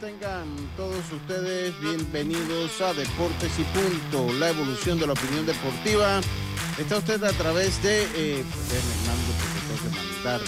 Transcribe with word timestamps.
tengan 0.00 0.46
todos 0.76 1.10
ustedes 1.10 1.72
bienvenidos 1.80 2.80
a 2.82 2.92
Deportes 2.92 3.50
y 3.58 3.62
Punto, 3.64 4.32
la 4.34 4.50
evolución 4.50 4.98
de 4.98 5.06
la 5.06 5.14
opinión 5.14 5.46
deportiva. 5.46 6.20
Está 6.78 6.98
usted 6.98 7.22
a 7.24 7.32
través 7.32 7.82
de, 7.82 8.02
eh, 8.14 8.44
mandar. 9.06 10.40
Eh, 10.40 10.44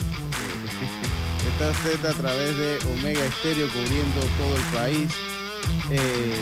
está 1.48 1.70
usted 1.70 2.04
a 2.04 2.12
través 2.14 2.58
de 2.58 2.78
Omega 2.92 3.24
Estéreo 3.24 3.68
cubriendo 3.68 4.20
todo 4.36 4.56
el 4.56 4.62
país, 4.74 5.10
eh, 5.90 6.34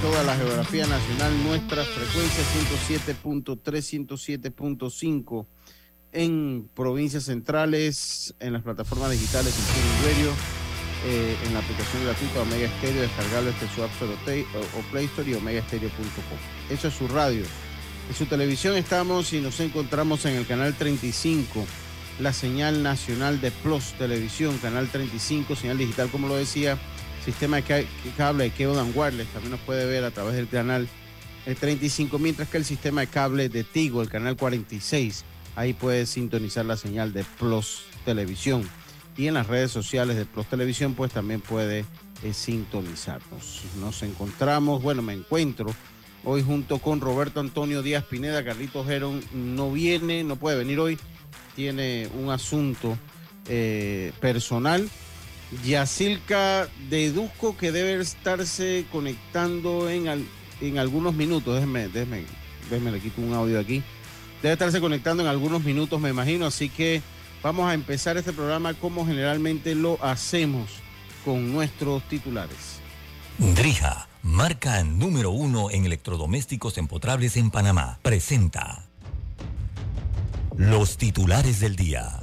toda 0.00 0.22
la 0.22 0.36
geografía 0.36 0.86
nacional, 0.86 1.44
nuestra 1.44 1.84
frecuencia 1.84 2.44
107.3, 2.84 3.82
107.5 3.82 5.46
en 6.12 6.70
provincias 6.74 7.24
centrales, 7.24 8.34
en 8.38 8.52
las 8.52 8.62
plataformas 8.62 9.10
digitales 9.10 9.54
y 9.56 10.06
Radio 10.06 10.61
eh, 11.04 11.36
en 11.46 11.54
la 11.54 11.60
aplicación 11.60 12.04
gratuita 12.04 12.42
Omega 12.42 12.68
Stereo, 12.78 13.02
descargable 13.02 13.52
desde 13.52 13.74
su 13.74 13.82
App 13.82 13.90
Store 13.92 14.46
o, 14.76 14.80
Play 14.92 15.06
Store 15.06 15.30
y 15.30 15.34
omegastereo.com. 15.34 16.38
Eso 16.70 16.88
es 16.88 16.94
su 16.94 17.08
radio. 17.08 17.44
En 18.08 18.14
su 18.14 18.26
televisión 18.26 18.76
estamos 18.76 19.32
y 19.32 19.40
nos 19.40 19.58
encontramos 19.60 20.24
en 20.26 20.36
el 20.36 20.46
canal 20.46 20.74
35, 20.74 21.66
la 22.20 22.32
señal 22.32 22.82
nacional 22.82 23.40
de 23.40 23.50
Plus 23.50 23.94
Televisión, 23.98 24.58
canal 24.58 24.88
35, 24.88 25.56
señal 25.56 25.78
digital, 25.78 26.08
como 26.08 26.28
lo 26.28 26.36
decía, 26.36 26.78
sistema 27.24 27.56
de 27.56 27.86
cable 28.16 28.44
de 28.44 28.50
Cable 28.50 28.82
Wireless, 28.94 29.28
también 29.28 29.52
nos 29.52 29.60
puede 29.60 29.86
ver 29.86 30.04
a 30.04 30.10
través 30.12 30.34
del 30.34 30.48
canal 30.48 30.88
35, 31.44 32.18
mientras 32.18 32.48
que 32.48 32.58
el 32.58 32.64
sistema 32.64 33.00
de 33.00 33.06
cable 33.08 33.48
de 33.48 33.64
Tigo, 33.64 34.02
el 34.02 34.08
canal 34.08 34.36
46, 34.36 35.24
ahí 35.56 35.72
puede 35.72 36.06
sintonizar 36.06 36.64
la 36.64 36.76
señal 36.76 37.12
de 37.12 37.24
Plus 37.24 37.84
Televisión 38.04 38.68
y 39.16 39.26
en 39.26 39.34
las 39.34 39.46
redes 39.46 39.70
sociales 39.70 40.16
de 40.16 40.24
Plus 40.24 40.46
Televisión, 40.46 40.94
pues 40.94 41.12
también 41.12 41.40
puede 41.40 41.84
eh, 42.22 42.32
sintonizarnos. 42.32 43.62
Nos 43.80 44.02
encontramos, 44.02 44.82
bueno, 44.82 45.02
me 45.02 45.12
encuentro 45.12 45.74
hoy 46.24 46.42
junto 46.42 46.78
con 46.78 47.00
Roberto 47.00 47.40
Antonio 47.40 47.82
Díaz 47.82 48.04
Pineda. 48.04 48.44
Carlitos 48.44 48.86
Gerón 48.86 49.22
no 49.32 49.70
viene, 49.72 50.24
no 50.24 50.36
puede 50.36 50.56
venir 50.56 50.78
hoy, 50.80 50.98
tiene 51.56 52.08
un 52.18 52.30
asunto 52.30 52.96
eh, 53.48 54.12
personal. 54.20 54.88
Yacilca 55.64 56.68
deduzco 56.88 57.56
que 57.56 57.72
debe 57.72 58.00
estarse 58.00 58.86
conectando 58.90 59.90
en, 59.90 60.26
en 60.60 60.78
algunos 60.78 61.14
minutos. 61.14 61.54
Déjeme, 61.54 61.88
déjeme, 61.88 62.24
déjeme, 62.70 62.92
le 62.92 63.00
quito 63.00 63.20
un 63.20 63.34
audio 63.34 63.60
aquí. 63.60 63.82
Debe 64.42 64.54
estarse 64.54 64.80
conectando 64.80 65.22
en 65.22 65.28
algunos 65.28 65.62
minutos, 65.62 66.00
me 66.00 66.10
imagino, 66.10 66.46
así 66.46 66.68
que 66.68 67.02
Vamos 67.42 67.68
a 67.68 67.74
empezar 67.74 68.16
este 68.16 68.32
programa 68.32 68.72
como 68.74 69.04
generalmente 69.04 69.74
lo 69.74 69.98
hacemos 70.00 70.70
con 71.24 71.52
nuestros 71.52 72.02
titulares. 72.04 72.80
Drija, 73.38 74.06
marca 74.22 74.84
número 74.84 75.32
uno 75.32 75.68
en 75.70 75.84
electrodomésticos 75.84 76.78
empotrables 76.78 77.36
en 77.36 77.50
Panamá, 77.50 77.98
presenta 78.02 78.84
los 80.56 80.96
titulares 80.96 81.58
del 81.58 81.74
día. 81.74 82.20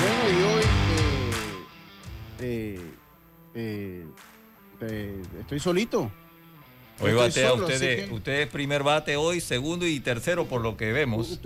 Bueno, 0.00 0.30
y 0.30 0.42
hoy 0.42 0.62
eh, 2.38 2.80
eh, 3.54 4.04
eh 4.04 4.29
este, 4.80 5.14
estoy 5.40 5.60
solito. 5.60 6.10
Hoy 7.02 7.14
batea, 7.14 7.54
usted, 7.54 8.10
usted 8.10 8.40
es 8.42 8.48
primer 8.48 8.82
bate 8.82 9.16
hoy, 9.16 9.40
segundo 9.40 9.86
y 9.86 10.00
tercero 10.00 10.46
por 10.46 10.60
lo 10.60 10.76
que 10.76 10.92
vemos. 10.92 11.40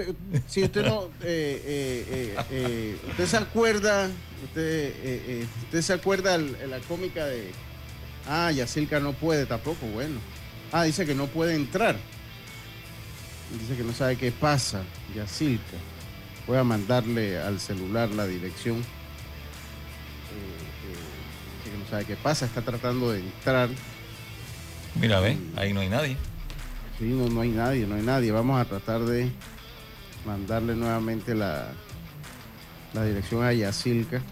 si 0.49 0.65
usted 0.65 0.85
no, 0.85 1.05
eh, 1.23 1.63
eh, 1.65 2.37
eh, 2.51 2.97
usted 3.11 3.27
se 3.27 3.37
acuerda, 3.37 4.11
usted, 4.45 5.47
usted 5.65 5.81
se 5.81 5.93
acuerda 5.93 6.39
la 6.39 6.81
cómica 6.89 7.25
de, 7.27 7.53
ah, 8.29 8.51
Yacilca 8.51 8.99
no 8.99 9.13
puede 9.13 9.47
tampoco, 9.47 9.87
bueno. 9.87 10.19
Ah, 10.73 10.83
dice 10.83 11.07
que 11.07 11.15
no 11.15 11.27
puede 11.27 11.55
entrar. 11.55 11.97
Dice 13.61 13.77
que 13.77 13.85
no 13.85 13.93
sabe 13.93 14.17
qué 14.17 14.33
pasa, 14.33 14.83
Yacilca. 15.15 15.77
Voy 16.49 16.59
a 16.59 16.65
mandarle 16.65 17.39
al 17.39 17.61
celular 17.61 18.11
la 18.11 18.27
dirección 18.27 18.85
sabe 21.91 22.05
qué 22.05 22.17
pasa, 22.17 22.47
está 22.47 22.63
tratando 22.63 23.13
de 23.13 23.21
entrar. 23.21 23.69
Mira, 25.01 25.21
ve, 25.21 25.37
ahí 25.57 25.73
no 25.73 25.81
hay 25.81 25.89
nadie. 25.89 26.17
Sí, 26.99 27.05
no, 27.05 27.29
no 27.29 27.41
hay 27.41 27.51
nadie, 27.51 27.87
no 27.87 27.97
hay 27.97 28.03
nadie. 28.03 28.31
Vamos 28.31 28.61
a 28.61 28.65
tratar 28.65 29.01
de 29.01 29.31
mandarle 30.25 30.75
nuevamente 30.75 31.35
la, 31.35 31.69
la 32.93 33.05
dirección 33.05 33.45
a 33.45 33.53
Yacilca. 33.53 34.23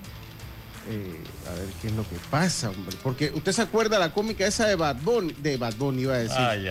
Eh, 0.89 1.17
a 1.49 1.55
ver 1.55 1.69
qué 1.81 1.89
es 1.89 1.93
lo 1.95 2.03
que 2.03 2.17
pasa, 2.31 2.71
hombre. 2.71 2.97
Porque 3.03 3.31
usted 3.35 3.53
se 3.53 3.63
acuerda 3.63 3.99
la 3.99 4.13
cómica 4.13 4.47
esa 4.47 4.67
de 4.67 4.75
Bad 4.75 4.97
Bunny, 5.03 5.33
de 5.35 5.57
Bad 5.57 5.75
Bunny 5.77 6.03
iba 6.03 6.15
a 6.15 6.19
decir. 6.19 6.39
Ay, 6.39 6.69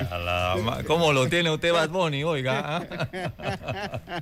¿Cómo 0.85 1.13
lo 1.13 1.27
tiene 1.27 1.49
usted 1.49 1.71
Bad 1.71 1.89
Bunny, 1.89 2.23
oiga? 2.23 2.77
¿ah? 2.77 4.21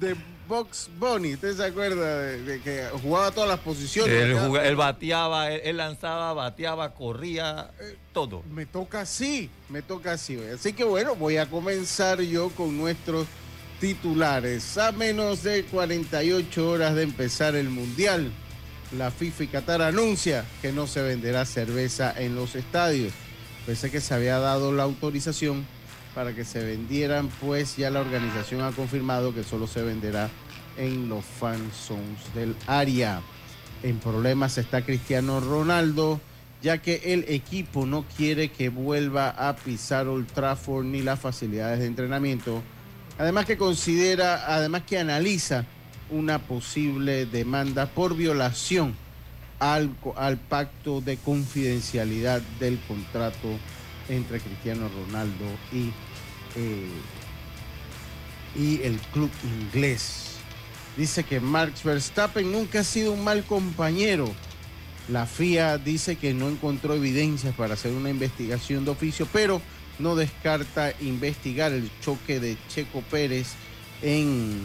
de 0.00 0.16
Box 0.48 0.88
Bunny. 0.98 1.34
¿Usted 1.34 1.56
se 1.56 1.64
acuerda 1.64 2.22
de, 2.22 2.60
que 2.62 2.86
jugaba 3.02 3.30
todas 3.30 3.50
las 3.50 3.60
posiciones? 3.60 4.14
Él, 4.14 4.76
bateaba, 4.76 5.52
él, 5.52 5.76
lanzaba, 5.76 6.32
bateaba, 6.32 6.94
corría, 6.94 7.70
eh, 7.78 7.96
todo. 8.14 8.42
Me 8.50 8.64
toca 8.64 9.02
así, 9.02 9.50
me 9.68 9.82
toca 9.82 10.12
así. 10.12 10.38
Así 10.52 10.72
que 10.72 10.84
bueno, 10.84 11.14
voy 11.14 11.36
a 11.36 11.46
comenzar 11.46 12.22
yo 12.22 12.48
con 12.50 12.76
nuestros 12.78 13.26
titulares. 13.78 14.78
A 14.78 14.90
menos 14.92 15.42
de 15.42 15.64
48 15.64 16.68
horas 16.68 16.94
de 16.94 17.02
empezar 17.02 17.54
el 17.54 17.68
Mundial, 17.68 18.32
la 18.96 19.10
FIFA 19.10 19.44
y 19.44 19.46
Qatar 19.48 19.82
anuncia 19.82 20.44
que 20.62 20.72
no 20.72 20.86
se 20.86 21.02
venderá 21.02 21.44
cerveza 21.44 22.12
en 22.16 22.34
los 22.34 22.54
estadios. 22.54 23.12
Pensé 23.66 23.90
que 23.90 24.00
se 24.00 24.14
había 24.14 24.38
dado 24.38 24.72
la 24.72 24.84
autorización 24.84 25.66
para 26.18 26.34
que 26.34 26.44
se 26.44 26.64
vendieran, 26.64 27.28
pues 27.40 27.76
ya 27.76 27.90
la 27.90 28.00
organización 28.00 28.62
ha 28.62 28.72
confirmado 28.72 29.32
que 29.32 29.44
solo 29.44 29.68
se 29.68 29.82
venderá 29.82 30.28
en 30.76 31.08
los 31.08 31.24
fan 31.24 31.70
zones 31.72 32.34
del 32.34 32.56
área. 32.66 33.20
En 33.84 34.00
problemas 34.00 34.58
está 34.58 34.82
Cristiano 34.82 35.38
Ronaldo, 35.38 36.20
ya 36.60 36.78
que 36.78 37.14
el 37.14 37.24
equipo 37.28 37.86
no 37.86 38.04
quiere 38.16 38.48
que 38.48 38.68
vuelva 38.68 39.28
a 39.30 39.54
pisar 39.54 40.08
Old 40.08 40.26
Trafford 40.32 40.86
ni 40.86 41.02
las 41.02 41.20
facilidades 41.20 41.78
de 41.78 41.86
entrenamiento. 41.86 42.64
Además 43.16 43.46
que 43.46 43.56
considera, 43.56 44.52
además 44.52 44.82
que 44.88 44.98
analiza 44.98 45.66
una 46.10 46.40
posible 46.40 47.26
demanda 47.26 47.86
por 47.86 48.16
violación 48.16 48.96
al 49.60 50.38
pacto 50.48 51.00
de 51.00 51.16
confidencialidad 51.18 52.42
del 52.58 52.80
contrato 52.88 53.50
entre 54.08 54.40
Cristiano 54.40 54.88
Ronaldo 54.88 55.44
y 55.72 55.92
y 58.56 58.80
el 58.82 58.98
club 59.12 59.30
inglés. 59.44 60.36
Dice 60.96 61.22
que 61.22 61.38
Max 61.40 61.84
Verstappen 61.84 62.50
nunca 62.50 62.80
ha 62.80 62.84
sido 62.84 63.12
un 63.12 63.22
mal 63.22 63.44
compañero. 63.44 64.28
La 65.08 65.26
FIA 65.26 65.78
dice 65.78 66.16
que 66.16 66.34
no 66.34 66.48
encontró 66.48 66.94
evidencias 66.94 67.54
para 67.54 67.74
hacer 67.74 67.92
una 67.92 68.10
investigación 68.10 68.84
de 68.84 68.90
oficio, 68.90 69.26
pero 69.32 69.62
no 69.98 70.16
descarta 70.16 70.92
investigar 71.00 71.72
el 71.72 71.90
choque 72.00 72.40
de 72.40 72.58
Checo 72.68 73.02
Pérez 73.02 73.54
en 74.02 74.60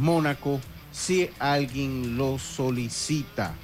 Mónaco 0.00 0.60
si 0.90 1.30
alguien 1.38 2.16
lo 2.16 2.38
solicita. 2.38 3.54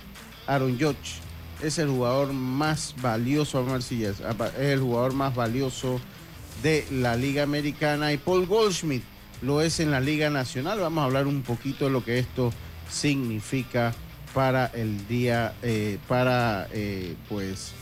Aaron 0.46 0.78
Judge 0.78 1.20
es 1.62 1.78
el 1.78 1.88
jugador 1.88 2.32
más 2.32 2.94
valioso, 3.00 3.66
es 3.76 4.20
el 4.58 4.80
jugador 4.80 5.14
más 5.14 5.34
valioso 5.34 6.00
de 6.62 6.86
la 6.90 7.16
Liga 7.16 7.42
Americana 7.42 8.12
y 8.12 8.16
Paul 8.16 8.46
Goldschmidt 8.46 9.02
lo 9.42 9.60
es 9.60 9.80
en 9.80 9.90
la 9.90 10.00
Liga 10.00 10.30
Nacional. 10.30 10.80
Vamos 10.80 11.02
a 11.02 11.04
hablar 11.04 11.26
un 11.26 11.42
poquito 11.42 11.84
de 11.84 11.90
lo 11.90 12.04
que 12.04 12.18
esto 12.18 12.52
significa 12.90 13.94
para 14.32 14.66
el 14.66 15.06
día, 15.06 15.54
eh, 15.62 15.98
para 16.08 16.68
eh, 16.72 17.14
pues 17.28 17.72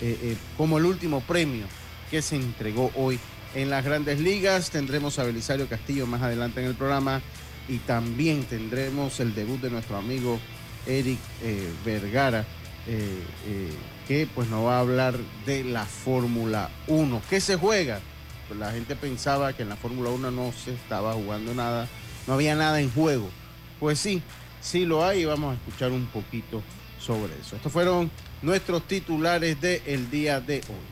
eh, 0.00 0.36
como 0.56 0.78
el 0.78 0.84
último 0.84 1.20
premio 1.20 1.66
que 2.10 2.22
se 2.22 2.36
entregó 2.36 2.90
hoy 2.96 3.18
en 3.54 3.70
las 3.70 3.84
grandes 3.84 4.20
ligas. 4.20 4.70
Tendremos 4.70 5.18
a 5.18 5.24
Belisario 5.24 5.68
Castillo 5.68 6.06
más 6.06 6.22
adelante 6.22 6.60
en 6.60 6.66
el 6.66 6.74
programa 6.74 7.22
y 7.68 7.78
también 7.78 8.44
tendremos 8.44 9.20
el 9.20 9.34
debut 9.34 9.60
de 9.60 9.70
nuestro 9.70 9.96
amigo 9.96 10.38
Eric 10.86 11.18
Vergara. 11.84 12.44
que 14.08 14.26
pues 14.34 14.48
nos 14.48 14.66
va 14.66 14.78
a 14.78 14.80
hablar 14.80 15.16
de 15.46 15.62
la 15.62 15.84
Fórmula 15.86 16.68
1. 16.88 17.22
¿Qué 17.30 17.40
se 17.40 17.56
juega? 17.56 18.00
Pues, 18.52 18.60
la 18.60 18.70
gente 18.70 18.96
pensaba 18.96 19.54
que 19.54 19.62
en 19.62 19.70
la 19.70 19.76
Fórmula 19.76 20.10
1 20.10 20.30
no 20.30 20.52
se 20.52 20.74
estaba 20.74 21.14
jugando 21.14 21.54
nada, 21.54 21.88
no 22.26 22.34
había 22.34 22.54
nada 22.54 22.82
en 22.82 22.90
juego. 22.90 23.30
Pues 23.80 23.98
sí, 23.98 24.20
sí 24.60 24.84
lo 24.84 25.06
hay 25.06 25.22
y 25.22 25.24
vamos 25.24 25.52
a 25.52 25.54
escuchar 25.54 25.90
un 25.90 26.04
poquito 26.04 26.62
sobre 27.00 27.32
eso. 27.40 27.56
Estos 27.56 27.72
fueron 27.72 28.10
nuestros 28.42 28.86
titulares 28.86 29.58
del 29.58 30.10
día 30.10 30.38
de 30.42 30.56
hoy. 30.56 30.91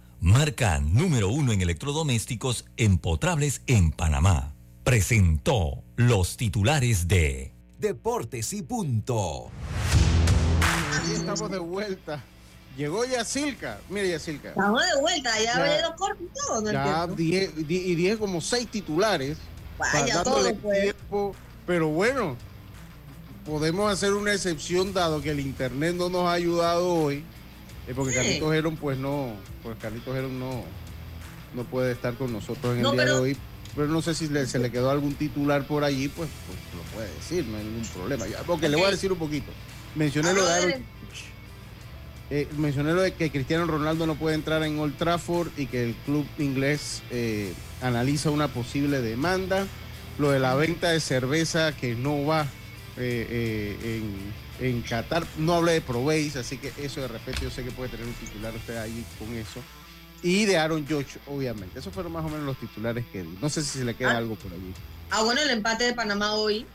marca 0.21 0.79
número 0.79 1.29
uno 1.29 1.51
en 1.51 1.61
electrodomésticos 1.61 2.65
empotrables 2.77 3.63
en 3.65 3.91
Panamá. 3.91 4.53
Presentó 4.83 5.83
los 5.95 6.37
titulares 6.37 7.07
de 7.07 7.53
Deportes 7.79 8.53
y 8.53 8.61
Punto. 8.61 9.49
Aquí 10.95 11.13
estamos 11.13 11.49
de 11.49 11.57
vuelta. 11.57 12.23
Llegó 12.77 13.03
Yacilca. 13.03 13.79
Mira, 13.89 14.07
Yacilca. 14.07 14.49
Estamos 14.49 14.81
de 14.93 15.01
vuelta, 15.01 15.31
ya, 15.41 15.95
cortos 15.95 16.21
y 16.21 16.47
todo. 16.47 16.61
¿no 16.61 16.71
ya 16.71 17.07
diez, 17.07 17.51
y 17.57 17.95
dije 17.95 18.17
como 18.17 18.41
seis 18.41 18.67
titulares. 18.69 19.37
Vaya, 19.79 20.21
todo, 20.21 20.53
pues. 20.55 20.81
tiempo, 20.81 21.35
pero 21.65 21.87
bueno, 21.87 22.37
podemos 23.43 23.91
hacer 23.91 24.13
una 24.13 24.33
excepción 24.33 24.93
dado 24.93 25.19
que 25.19 25.31
el 25.31 25.39
internet 25.39 25.95
no 25.95 26.09
nos 26.09 26.27
ha 26.27 26.33
ayudado 26.33 26.93
hoy 26.93 27.23
porque 27.95 28.13
Carlitos 28.13 28.53
Heron, 28.53 28.75
pues 28.77 28.97
no, 28.97 29.33
pues 29.63 29.77
Carlitos 29.81 30.15
Heron 30.15 30.39
no, 30.39 30.63
no 31.53 31.63
puede 31.65 31.91
estar 31.91 32.15
con 32.15 32.31
nosotros 32.31 32.77
en 32.77 32.85
el 32.85 32.91
día 32.91 33.05
de 33.05 33.11
hoy. 33.11 33.37
Pero 33.75 33.87
no 33.87 34.01
sé 34.01 34.13
si 34.13 34.27
se 34.27 34.59
le 34.59 34.69
quedó 34.69 34.91
algún 34.91 35.15
titular 35.15 35.65
por 35.65 35.83
allí, 35.85 36.09
pues, 36.09 36.29
pues 36.45 36.59
lo 36.75 36.81
puede 36.93 37.13
decir, 37.13 37.45
no 37.45 37.57
hay 37.57 37.63
ningún 37.63 37.87
problema. 37.87 38.27
Ya, 38.27 38.39
porque 38.39 38.67
le 38.67 38.75
voy 38.75 38.85
a 38.85 38.91
decir 38.91 39.11
un 39.11 39.17
poquito. 39.17 39.51
Mencioné 39.95 40.33
lo 40.33 40.45
de 40.45 40.81
eh, 42.33 42.47
mencioné 42.57 42.93
lo 42.93 43.01
de 43.01 43.13
que 43.13 43.29
Cristiano 43.29 43.65
Ronaldo 43.65 44.07
no 44.07 44.15
puede 44.15 44.35
entrar 44.35 44.63
en 44.63 44.79
Old 44.79 44.95
Trafford 44.97 45.49
y 45.57 45.65
que 45.65 45.83
el 45.83 45.95
club 46.05 46.25
inglés 46.37 47.03
eh, 47.11 47.51
analiza 47.81 48.29
una 48.29 48.47
posible 48.47 49.01
demanda. 49.01 49.67
Lo 50.17 50.31
de 50.31 50.39
la 50.39 50.55
venta 50.55 50.91
de 50.91 51.01
cerveza 51.01 51.75
que 51.75 51.93
no 51.93 52.25
va 52.25 52.47
eh, 52.95 53.77
en 53.83 54.03
en 54.61 54.81
Qatar. 54.81 55.25
No 55.37 55.55
hablé 55.55 55.73
de 55.73 55.81
Proveis, 55.81 56.35
así 56.35 56.57
que 56.57 56.71
eso 56.77 57.01
de 57.01 57.07
repente 57.07 57.41
yo 57.41 57.49
sé 57.49 57.63
que 57.63 57.71
puede 57.71 57.89
tener 57.89 58.05
un 58.05 58.13
titular 58.13 58.55
usted 58.55 58.77
ahí 58.77 59.05
con 59.19 59.33
eso. 59.33 59.59
Y 60.23 60.45
de 60.45 60.57
Aaron 60.57 60.85
George, 60.87 61.19
obviamente. 61.25 61.79
Esos 61.79 61.93
fueron 61.93 62.11
más 62.11 62.23
o 62.23 62.29
menos 62.29 62.45
los 62.45 62.59
titulares 62.59 63.05
que 63.11 63.23
di. 63.23 63.37
No 63.41 63.49
sé 63.49 63.63
si 63.63 63.79
se 63.79 63.85
le 63.85 63.95
queda 63.95 64.11
ah. 64.11 64.17
algo 64.17 64.35
por 64.35 64.53
allí. 64.53 64.73
Ah, 65.09 65.23
bueno, 65.23 65.41
el 65.41 65.49
empate 65.49 65.85
de 65.85 65.93
Panamá 65.93 66.35
hoy, 66.35 66.65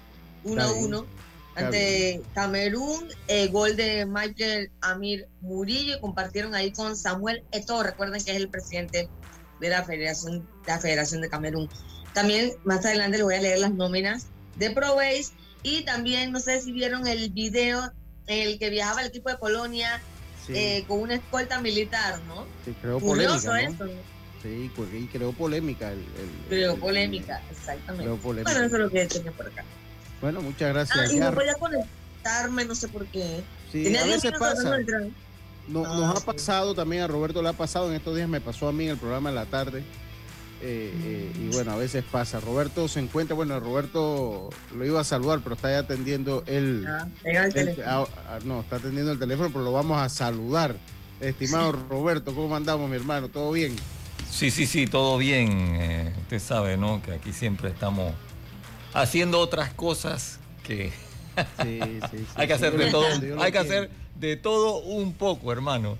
1 0.45 0.63
a 0.63 0.73
1, 0.73 1.07
ante 1.55 2.23
Camerún, 2.35 3.09
eh, 3.29 3.47
gol 3.49 3.77
de 3.77 4.05
Michael 4.05 4.71
Amir 4.83 5.27
Murillo, 5.41 6.01
compartieron 6.01 6.55
ahí 6.55 6.71
con 6.73 6.97
Samuel 6.97 7.45
Eto, 7.51 7.83
recuerden 7.83 8.23
que 8.23 8.33
es 8.33 8.37
el 8.37 8.49
presidente 8.49 9.09
de 9.61 9.69
la 9.71 9.83
Federación, 9.85 10.47
la 10.67 10.79
Federación 10.79 11.23
de 11.23 11.31
Camerún. 11.31 11.71
También 12.13 12.53
más 12.65 12.85
adelante 12.85 13.17
les 13.17 13.25
voy 13.25 13.37
a 13.37 13.41
leer 13.41 13.59
las 13.61 13.73
nóminas 13.73 14.27
de 14.57 14.71
Proveis 14.71 15.33
y 15.67 15.83
también, 15.83 16.31
no 16.31 16.39
sé 16.39 16.61
si 16.61 16.71
vieron 16.71 17.09
el 17.09 17.31
video 17.31 17.93
en 18.29 18.49
el 18.49 18.59
que 18.61 18.71
viajaba 18.71 19.01
el 19.01 19.09
equipo 19.09 19.31
de 19.31 19.37
Polonia 19.37 20.01
eh, 20.49 20.85
con 20.87 21.01
una 21.01 21.17
escolta 21.17 21.61
militar, 21.61 22.21
¿no? 22.29 22.47
Sí, 22.65 22.73
creó 22.81 23.01
polémica. 23.01 23.61
Eso. 23.61 23.85
Sí, 24.43 24.71
y 24.71 25.07
creó 25.09 25.33
polémica. 25.33 25.91
El, 25.91 26.05
creó 26.49 26.77
polémica, 26.77 27.43
exactamente. 27.51 28.05
Creó 28.05 28.17
polémica. 28.17 28.53
Bueno, 28.53 28.67
eso 28.67 28.77
es 28.77 28.83
lo 28.83 28.91
que 28.91 29.07
tenía 29.07 29.33
por 29.33 29.49
acá. 29.49 29.65
Bueno, 30.21 30.41
muchas 30.41 30.73
gracias. 30.73 31.11
Ah, 31.11 31.13
y 31.13 31.19
no 31.19 31.35
podía 31.35 31.55
conectarme, 31.55 32.65
no 32.65 32.75
sé 32.77 32.87
por 32.87 33.05
qué. 33.07 33.43
Sí, 33.73 33.83
tenía 33.83 34.05
a 34.05 34.07
veces 34.07 34.33
pasa. 34.39 34.79
No, 35.67 35.83
nos 35.83 36.23
ha 36.23 36.25
pasado 36.25 36.77
también, 36.77 37.03
a 37.03 37.09
Roberto 37.09 37.43
le 37.43 37.49
ha 37.49 37.55
pasado, 37.55 37.89
en 37.89 37.97
estos 37.97 38.15
días 38.15 38.29
me 38.29 38.41
pasó 38.41 38.69
a 38.69 38.73
mí 38.73 38.85
en 38.85 38.91
el 38.91 38.99
programa 38.99 39.31
de 39.31 39.35
la 39.35 39.47
tarde 39.47 39.83
eh, 40.63 40.93
eh, 41.05 41.33
y 41.39 41.49
bueno, 41.49 41.73
a 41.73 41.77
veces 41.77 42.03
pasa. 42.11 42.41
Roberto 42.41 42.89
se 42.89 43.01
encuentra, 43.01 43.37
bueno, 43.37 43.61
Roberto 43.61 44.49
lo 44.75 44.85
iba 44.85 45.01
a 45.01 45.05
saludar, 45.05 45.41
pero 45.43 45.55
está 45.55 45.79
atendiendo 45.79 46.45
el, 46.47 46.87
ah, 46.89 47.07
ah, 47.85 48.07
ah, 48.29 48.39
no, 48.45 48.61
está 48.61 48.77
atendiendo 48.77 49.13
el 49.13 49.19
teléfono, 49.19 49.51
pero 49.51 49.65
lo 49.65 49.73
vamos 49.73 50.01
a 50.01 50.09
saludar. 50.09 50.77
Estimado 51.21 51.73
Roberto, 51.73 52.35
¿cómo 52.35 52.57
andamos, 52.57 52.89
mi 52.89 52.97
hermano? 52.97 53.29
¿Todo 53.29 53.53
bien? 53.53 53.77
Sí, 54.31 54.51
sí, 54.51 54.67
sí, 54.67 54.87
todo 54.87 55.19
bien. 55.19 55.77
Eh, 55.81 56.13
usted 56.23 56.39
sabe, 56.39 56.77
¿no? 56.77 57.03
Que 57.03 57.13
aquí 57.13 57.33
siempre 57.33 57.69
estamos 57.71 58.13
haciendo 58.95 59.41
otras 59.41 59.73
cosas 59.75 60.39
que 60.63 60.91
hay 62.35 62.47
que 62.47 62.53
hacer 62.53 62.77
de 62.77 62.91
todo, 62.91 63.07
hay 63.41 63.53
que 63.53 63.59
hacer 63.59 63.91
de 64.19 64.37
todo 64.37 64.79
un 64.79 65.13
poco, 65.13 65.53
hermano. 65.53 65.99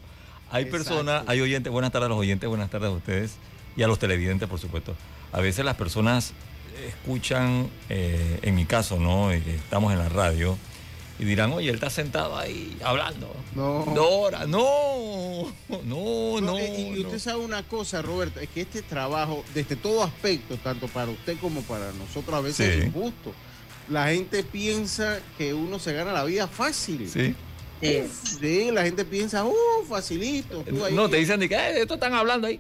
Hay 0.51 0.67
personas, 0.67 1.25
hay 1.27 1.41
oyentes, 1.41 1.73
buenas 1.73 1.93
tardes 1.93 2.07
a 2.07 2.09
los 2.11 2.19
oyentes, 2.19 2.49
buenas 2.49 2.71
tardes 2.71 2.89
a 2.89 2.93
ustedes 2.93 3.37
y 3.77 3.83
a 3.83 3.87
los 3.87 3.99
televidentes, 3.99 4.49
por 4.49 4.59
supuesto. 4.59 4.95
A 5.33 5.41
veces 5.41 5.65
las 5.65 5.77
personas 5.77 6.33
escuchan, 6.87 7.69
eh, 7.89 8.39
en 8.43 8.55
mi 8.55 8.65
caso, 8.65 8.99
¿no? 8.99 9.31
Estamos 9.33 9.93
en 9.93 9.99
la 9.99 10.09
radio 10.09 10.57
y 11.19 11.25
dirán, 11.25 11.53
oye, 11.53 11.69
él 11.71 11.77
está 11.77 11.89
sentado 11.89 12.37
ahí 12.37 12.77
hablando. 12.85 13.35
No. 13.55 13.85
Dos 13.95 14.49
No, 14.49 15.53
no, 15.85 16.41
no. 16.41 16.59
y 16.59 17.01
usted 17.05 17.19
sabe 17.19 17.39
una 17.39 17.63
cosa, 17.63 18.03
Roberto, 18.03 18.41
es 18.41 18.49
que 18.51 18.63
este 18.63 18.83
trabajo, 18.83 19.45
desde 19.55 19.77
todo 19.77 20.03
aspecto, 20.03 20.57
tanto 20.59 20.89
para 20.89 21.11
usted 21.11 21.39
como 21.41 21.63
para 21.63 21.93
nosotros, 21.93 22.35
a 22.35 22.41
veces 22.41 22.77
es 22.77 22.85
injusto. 22.87 23.33
La 23.89 24.09
gente 24.09 24.43
piensa 24.43 25.21
que 25.39 25.55
uno 25.55 25.79
se 25.79 25.93
gana 25.93 26.13
la 26.13 26.25
vida 26.25 26.49
fácil. 26.49 27.09
Sí. 27.09 27.35
Sí, 28.41 28.71
la 28.73 28.83
gente 28.83 29.05
piensa, 29.05 29.45
uh, 29.45 29.55
facilito. 29.89 30.65
no, 30.93 31.09
te 31.09 31.19
dicen 31.19 31.39
de 31.39 31.49
que 31.49 31.55
eh, 31.55 31.83
esto 31.83 31.95
están 31.95 32.15
hablando 32.15 32.47
ahí 32.47 32.59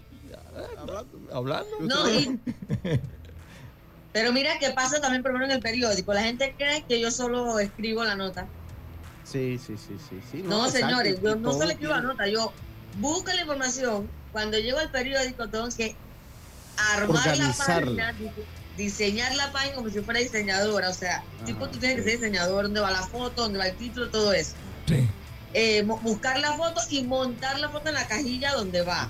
hablando. 1.32 1.80
No, 1.80 2.04
pero 4.12 4.32
mira 4.32 4.58
que 4.58 4.70
pasa 4.70 5.00
también 5.00 5.22
por 5.22 5.42
en 5.42 5.50
el 5.50 5.60
periódico. 5.60 6.14
La 6.14 6.22
gente 6.22 6.54
cree 6.56 6.84
que 6.88 7.00
yo 7.00 7.10
solo 7.10 7.58
escribo 7.58 8.04
la 8.04 8.16
nota. 8.16 8.46
Sí, 9.24 9.58
sí, 9.58 9.74
sí, 9.76 9.96
sí. 10.30 10.42
no, 10.44 10.68
señores, 10.68 11.20
yo 11.20 11.34
no 11.36 11.52
solo 11.52 11.70
escribo 11.70 11.92
la 11.92 12.00
nota, 12.00 12.26
yo 12.28 12.52
busco 12.98 13.32
la 13.32 13.40
información. 13.42 14.08
Cuando 14.32 14.58
llego 14.58 14.78
al 14.78 14.90
periódico 14.90 15.48
tengo 15.48 15.68
que 15.68 15.96
armar 16.94 17.36
la 17.36 17.52
página, 17.52 18.14
diseñar 18.76 19.34
la 19.34 19.50
página 19.50 19.74
como 19.74 19.90
si 19.90 20.00
fuera 20.00 20.20
diseñadora. 20.20 20.90
O 20.90 20.94
sea, 20.94 21.24
tipo 21.44 21.68
tú 21.68 21.78
tienes 21.78 21.96
que 21.98 22.02
ser 22.04 22.20
diseñador, 22.20 22.64
dónde 22.64 22.80
va 22.80 22.90
la 22.90 23.02
foto, 23.02 23.42
dónde 23.42 23.58
va 23.58 23.68
el 23.68 23.76
título, 23.76 24.08
todo 24.10 24.32
eso. 24.32 24.52
Sí. 24.86 25.08
Eh, 25.54 25.82
buscar 25.82 26.38
la 26.38 26.52
foto 26.52 26.80
y 26.90 27.02
montar 27.02 27.58
la 27.58 27.68
foto 27.70 27.88
en 27.88 27.94
la 27.94 28.06
cajilla 28.06 28.52
donde 28.52 28.82
va. 28.82 29.08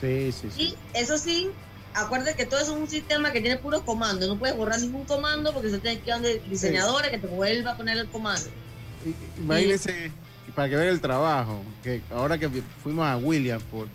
Sí, 0.00 0.32
sí, 0.32 0.48
sí. 0.54 0.62
Y 0.62 0.76
eso 0.94 1.18
sí, 1.18 1.50
acuérdate 1.94 2.34
que 2.34 2.46
todo 2.46 2.60
es 2.60 2.68
un 2.68 2.88
sistema 2.88 3.32
que 3.32 3.40
tiene 3.40 3.56
puros 3.56 3.82
comandos. 3.82 4.28
No 4.28 4.38
puedes 4.38 4.56
borrar 4.56 4.80
ningún 4.80 5.04
comando 5.04 5.52
porque 5.52 5.70
se 5.70 5.78
tiene 5.78 6.00
que 6.00 6.08
ir 6.08 6.14
donde 6.14 6.42
diseñadora 6.48 7.10
que 7.10 7.18
te 7.18 7.26
vuelva 7.26 7.72
a 7.72 7.76
poner 7.76 7.98
el 7.98 8.08
comando. 8.08 8.48
Imagínese, 9.38 10.12
para 10.54 10.68
que 10.68 10.76
vean 10.76 10.88
el 10.88 11.00
trabajo, 11.00 11.62
que 11.82 12.02
ahora 12.10 12.38
que 12.38 12.48
fuimos 12.82 13.06
a 13.06 13.16
Williamsport, 13.16 13.90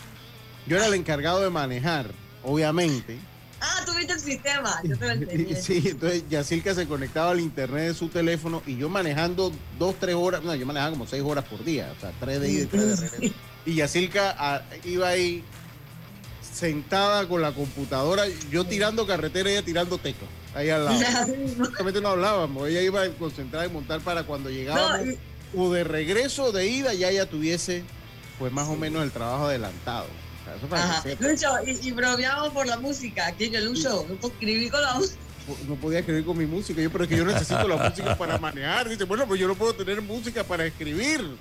yo 0.65 0.77
era 0.77 0.88
el 0.88 0.93
encargado 0.93 1.41
de 1.41 1.50
manejar, 1.50 2.07
obviamente. 2.43 3.17
Ah, 3.60 3.83
tuviste 3.86 4.13
el 4.13 4.19
sistema, 4.19 4.81
yo 4.83 4.98
te 4.98 5.15
lo 5.15 5.55
Sí, 5.62 5.83
entonces 5.86 6.24
Yacirca 6.29 6.74
se 6.74 6.86
conectaba 6.86 7.31
al 7.31 7.39
internet 7.39 7.88
de 7.88 7.93
su 7.93 8.10
teléfono 8.10 8.62
y 8.65 8.75
yo 8.77 8.89
manejando 8.89 9.53
dos, 9.79 9.95
tres 10.00 10.15
horas, 10.15 10.43
no, 10.43 10.53
yo 10.55 10.65
manejaba 10.65 10.91
como 10.91 11.07
seis 11.07 11.24
horas 11.24 11.45
por 11.45 11.63
día, 11.63 11.93
o 11.95 12.00
sea, 12.00 12.12
tres 12.19 12.41
de 12.41 12.50
ida 12.50 12.63
y 12.63 12.65
tres 12.65 13.00
de 13.00 13.10
regreso. 13.10 13.36
Y 13.65 13.75
Yacirca 13.75 14.36
ah, 14.38 14.62
iba 14.83 15.07
ahí 15.07 15.43
sentada 16.53 17.27
con 17.27 17.41
la 17.41 17.51
computadora, 17.51 18.24
yo 18.51 18.65
tirando 18.65 19.07
carretera, 19.07 19.50
ella 19.50 19.63
tirando 19.63 19.98
tecla, 19.98 20.27
ahí 20.53 20.69
al 20.69 20.86
lado. 20.86 21.00
Justamente 21.57 22.00
no 22.00 22.10
hablábamos, 22.10 22.69
ella 22.69 22.81
iba 22.81 23.03
a 23.03 23.10
concentrar 23.10 23.65
y 23.65 23.74
montar 23.74 24.01
para 24.01 24.24
cuando 24.24 24.50
llegábamos, 24.50 25.15
o 25.55 25.72
de 25.72 25.83
regreso 25.83 26.51
de 26.51 26.67
ida, 26.67 26.93
ya 26.93 27.10
ella 27.10 27.29
tuviese, 27.29 27.83
pues 28.39 28.51
más 28.51 28.67
o 28.67 28.75
menos 28.75 29.03
el 29.03 29.12
trabajo 29.12 29.45
adelantado. 29.45 30.07
Lucho, 31.19 31.48
y, 31.65 31.88
y 31.88 31.91
bromeamos 31.91 32.50
por 32.50 32.67
la 32.67 32.77
música, 32.77 33.27
aquí 33.27 33.45
en 33.45 33.65
Lucho, 33.65 34.05
no 34.07 34.27
escribí 34.27 34.69
con 34.69 34.81
la 34.81 34.93
música 34.95 35.17
no 35.67 35.75
podía 35.75 36.00
escribir 36.00 36.25
con 36.25 36.38
mi 36.38 36.45
música. 36.45 36.81
Yo, 36.81 36.89
pero 36.89 37.03
es 37.03 37.10
que 37.10 37.17
yo 37.17 37.25
necesito 37.25 37.67
la 37.67 37.75
música 37.89 38.17
para 38.17 38.38
manejar. 38.38 38.88
Dice, 38.89 39.03
bueno, 39.03 39.27
pues 39.27 39.39
yo 39.39 39.48
no 39.48 39.55
puedo 39.55 39.74
tener 39.74 40.01
música 40.01 40.43
para 40.43 40.65
escribir. 40.65 41.38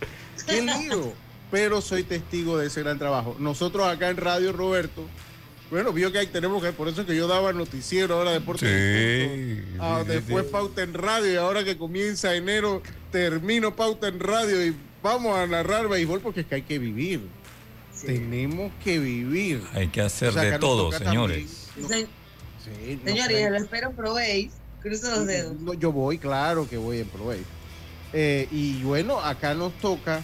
¡Qué 0.46 0.62
lío! 0.62 1.12
Pero 1.52 1.82
soy 1.82 2.02
testigo 2.02 2.56
de 2.56 2.68
ese 2.68 2.82
gran 2.82 2.98
trabajo. 2.98 3.36
Nosotros 3.38 3.86
acá 3.86 4.08
en 4.08 4.16
Radio 4.16 4.52
Roberto, 4.54 5.04
bueno, 5.70 5.92
vio 5.92 6.10
que 6.10 6.18
ahí 6.18 6.26
tenemos 6.26 6.62
que, 6.62 6.72
por 6.72 6.88
eso 6.88 7.04
que 7.04 7.14
yo 7.14 7.28
daba 7.28 7.52
noticiero 7.52 8.14
ahora 8.14 8.32
Deportes. 8.32 8.68
Sí, 8.70 9.62
ah, 9.78 10.02
después 10.06 10.46
Pauta 10.46 10.82
en 10.82 10.94
Radio 10.94 11.30
y 11.30 11.36
ahora 11.36 11.62
que 11.62 11.76
comienza 11.76 12.34
enero 12.34 12.82
termino 13.10 13.76
Pauta 13.76 14.08
en 14.08 14.18
Radio 14.18 14.66
y 14.66 14.74
vamos 15.02 15.36
a 15.36 15.46
narrar 15.46 15.88
béisbol 15.88 16.20
porque 16.20 16.40
es 16.40 16.46
que 16.46 16.54
hay 16.54 16.62
que 16.62 16.78
vivir. 16.78 17.20
Tenemos 18.04 18.72
que 18.82 18.98
vivir. 18.98 19.62
Hay 19.74 19.88
que 19.88 20.00
hacer 20.00 20.32
de 20.32 20.58
todo, 20.58 20.90
señores. 20.90 21.68
Sí, 21.76 22.08
Señores, 23.04 23.50
lo 23.50 23.56
espero 23.58 23.92
probéis. 23.92 24.52
Cruzo 24.80 25.10
los 25.10 25.26
dedos. 25.26 25.54
yo 25.78 25.92
voy, 25.92 26.16
claro 26.16 26.68
que 26.68 26.78
voy 26.78 27.00
en 27.00 27.08
probéis. 27.08 27.44
Eh, 28.14 28.48
y 28.50 28.82
bueno, 28.82 29.20
acá 29.20 29.54
nos 29.54 29.72
toca, 29.74 30.22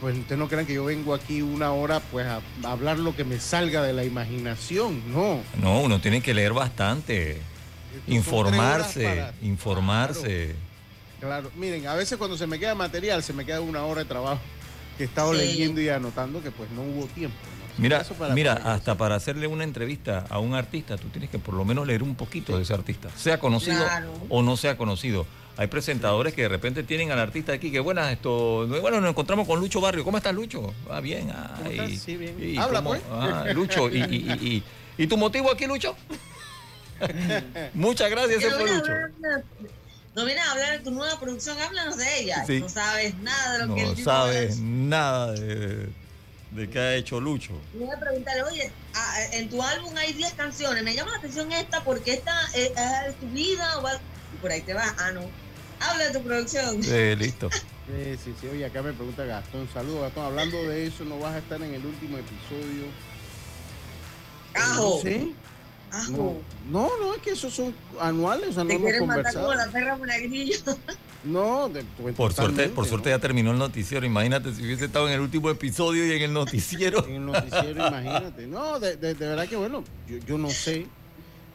pues 0.00 0.16
ustedes 0.16 0.38
no 0.38 0.48
crean 0.48 0.66
que 0.66 0.74
yo 0.74 0.84
vengo 0.84 1.14
aquí 1.14 1.42
una 1.42 1.72
hora 1.72 2.00
pues 2.00 2.26
a, 2.26 2.40
hablar 2.64 2.98
lo 2.98 3.14
que 3.14 3.24
me 3.24 3.38
salga 3.40 3.82
de 3.82 3.92
la 3.92 4.04
imaginación, 4.04 5.02
no. 5.12 5.40
No, 5.60 5.80
uno 5.80 6.00
tiene 6.00 6.20
que 6.20 6.34
leer 6.34 6.52
bastante, 6.52 7.40
informarse, 8.06 9.24
informarse. 9.42 10.54
Claro. 11.20 11.50
miren, 11.56 11.86
a 11.86 11.94
veces 11.94 12.18
cuando 12.18 12.36
se 12.36 12.46
me 12.46 12.58
queda 12.58 12.74
material, 12.74 13.22
se 13.22 13.32
me 13.32 13.44
queda 13.44 13.60
una 13.60 13.84
hora 13.84 14.02
de 14.02 14.08
trabajo 14.08 14.40
que 14.96 15.04
he 15.04 15.06
estado 15.06 15.32
leyendo 15.32 15.80
y 15.80 15.88
anotando 15.88 16.42
que 16.42 16.50
pues 16.50 16.70
no 16.70 16.82
hubo 16.82 17.06
tiempo. 17.06 17.36
Mira, 17.78 18.04
mira, 18.34 18.54
hasta 18.54 18.96
para 18.96 19.16
hacerle 19.16 19.46
una 19.46 19.64
entrevista 19.64 20.24
a 20.30 20.38
un 20.38 20.54
artista, 20.54 20.96
tú 20.96 21.08
tienes 21.08 21.28
que 21.28 21.38
por 21.38 21.54
lo 21.54 21.64
menos 21.64 21.86
leer 21.86 22.02
un 22.02 22.14
poquito 22.14 22.56
de 22.56 22.62
ese 22.62 22.72
artista, 22.72 23.10
sea 23.16 23.38
conocido 23.38 23.84
o 24.30 24.42
no 24.42 24.56
sea 24.56 24.78
conocido. 24.78 25.26
Hay 25.58 25.68
presentadores 25.68 26.34
que 26.34 26.42
de 26.42 26.48
repente 26.48 26.82
tienen 26.82 27.10
al 27.10 27.18
artista 27.18 27.52
aquí, 27.52 27.72
que 27.72 27.80
buenas, 27.80 28.12
esto, 28.12 28.66
bueno, 28.66 29.00
nos 29.00 29.10
encontramos 29.10 29.46
con 29.46 29.58
Lucho 29.58 29.80
Barrio. 29.80 30.04
¿Cómo 30.04 30.18
estás, 30.18 30.34
Lucho? 30.34 30.74
Ah, 30.90 31.00
bien. 31.00 31.32
sí, 31.98 32.16
bien. 32.16 32.58
Habla, 32.58 32.82
pues. 32.82 33.02
Ah, 33.10 33.46
Lucho, 33.54 33.88
y, 33.88 34.02
y, 34.02 34.62
y, 34.98 35.06
tu 35.06 35.16
motivo 35.16 35.50
aquí, 35.50 35.66
Lucho? 35.66 35.96
Muchas 37.74 38.10
gracias, 38.10 38.42
ese 38.42 38.50
fue 38.50 38.70
Lucho. 38.70 38.92
No 40.14 40.24
vienes 40.24 40.46
a 40.46 40.52
hablar 40.52 40.78
de 40.78 40.84
tu 40.84 40.90
nueva 40.90 41.18
producción, 41.20 41.58
háblanos 41.58 41.96
de 41.96 42.20
ella. 42.20 42.44
No 42.48 42.68
sabes 42.68 43.14
nada 43.18 43.52
de 43.58 43.66
lo 43.66 43.74
que 43.74 43.82
No 43.82 43.96
sabes 43.96 44.58
nada 44.60 45.32
de 45.32 45.88
de 46.56 46.70
qué 46.70 46.78
ha 46.78 46.94
hecho 46.94 47.20
Lucho. 47.20 47.52
Voy 47.74 47.88
a 47.90 48.00
preguntarle, 48.00 48.42
oye, 48.44 48.72
en 49.32 49.48
tu 49.48 49.62
álbum 49.62 49.94
hay 49.96 50.12
10 50.12 50.32
canciones, 50.34 50.82
me 50.82 50.94
llama 50.94 51.12
la 51.12 51.18
atención 51.18 51.52
esta 51.52 51.84
porque 51.84 52.14
esta 52.14 52.34
es, 52.54 52.72
tu 53.20 53.28
vida 53.28 53.78
o 53.78 53.88
y 53.88 54.36
por 54.40 54.50
ahí 54.50 54.62
te 54.62 54.74
vas, 54.74 54.92
ah, 54.98 55.12
no. 55.12 55.22
Habla 55.80 56.04
de 56.04 56.18
tu 56.18 56.24
producción. 56.24 56.82
Sí, 56.82 57.16
listo. 57.16 57.50
sí, 57.50 58.16
sí, 58.24 58.34
sí, 58.40 58.46
oye, 58.48 58.64
acá 58.64 58.82
me 58.82 58.92
pregunta 58.92 59.24
Gastón, 59.24 59.68
saludos 59.72 60.02
Gastón, 60.02 60.26
hablando 60.26 60.56
de 60.64 60.86
eso, 60.86 61.04
¿no 61.04 61.18
vas 61.18 61.34
a 61.34 61.38
estar 61.38 61.60
en 61.62 61.74
el 61.74 61.84
último 61.84 62.18
episodio? 62.18 62.86
Ajo. 64.54 65.00
¿Sí? 65.02 65.34
No, 66.10 66.90
no, 66.98 67.14
es 67.14 67.22
que 67.22 67.30
esos 67.30 67.54
son 67.54 67.74
anuales, 68.00 68.50
o 68.50 68.52
sea, 68.52 68.64
no 68.64 68.70
hemos 68.70 68.92
conversado. 68.98 69.48
Matar 69.48 69.94
como 69.94 70.06
la 70.06 70.16
perra 70.16 70.16
no, 71.26 71.70
por 72.16 72.32
suerte, 72.32 72.68
por 72.68 72.86
suerte 72.86 73.10
ya 73.10 73.18
terminó 73.18 73.50
el 73.50 73.58
noticiero. 73.58 74.06
Imagínate 74.06 74.54
si 74.54 74.62
hubiese 74.62 74.84
estado 74.84 75.08
en 75.08 75.14
el 75.14 75.20
último 75.20 75.50
episodio 75.50 76.06
y 76.06 76.12
en 76.12 76.22
el 76.22 76.32
noticiero. 76.32 77.04
en 77.06 77.14
el 77.14 77.26
noticiero, 77.26 77.88
imagínate. 77.88 78.46
No, 78.46 78.78
de, 78.78 78.96
verdad 78.96 79.48
que 79.48 79.56
bueno, 79.56 79.82
yo, 80.26 80.38
no 80.38 80.48
sé. 80.50 80.86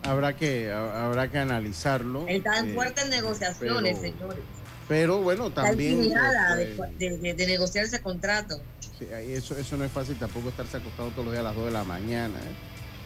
Habrá 0.04 0.36
que, 0.36 0.72
habrá 0.72 1.30
que 1.30 1.38
analizarlo. 1.38 2.26
Están 2.28 2.70
eh, 2.70 2.74
fuertes 2.74 3.10
negociaciones, 3.10 4.00
señores. 4.00 4.40
Pero 4.88 5.22
bueno, 5.22 5.52
también. 5.52 6.12
Este, 6.60 7.18
de, 7.18 7.34
de, 7.34 7.48
negociar 7.48 7.86
ese 7.86 8.02
contrato. 8.02 8.62
Eso, 9.00 9.58
eso 9.58 9.78
no 9.78 9.86
es 9.86 9.92
fácil 9.92 10.18
tampoco 10.18 10.50
estarse 10.50 10.78
acostado 10.78 11.10
todos 11.10 11.26
los 11.26 11.34
días 11.34 11.42
a 11.42 11.50
las 11.50 11.56
2 11.56 11.66
de 11.66 11.72
la 11.72 11.84
mañana. 11.84 12.38
¿eh? 12.40 12.54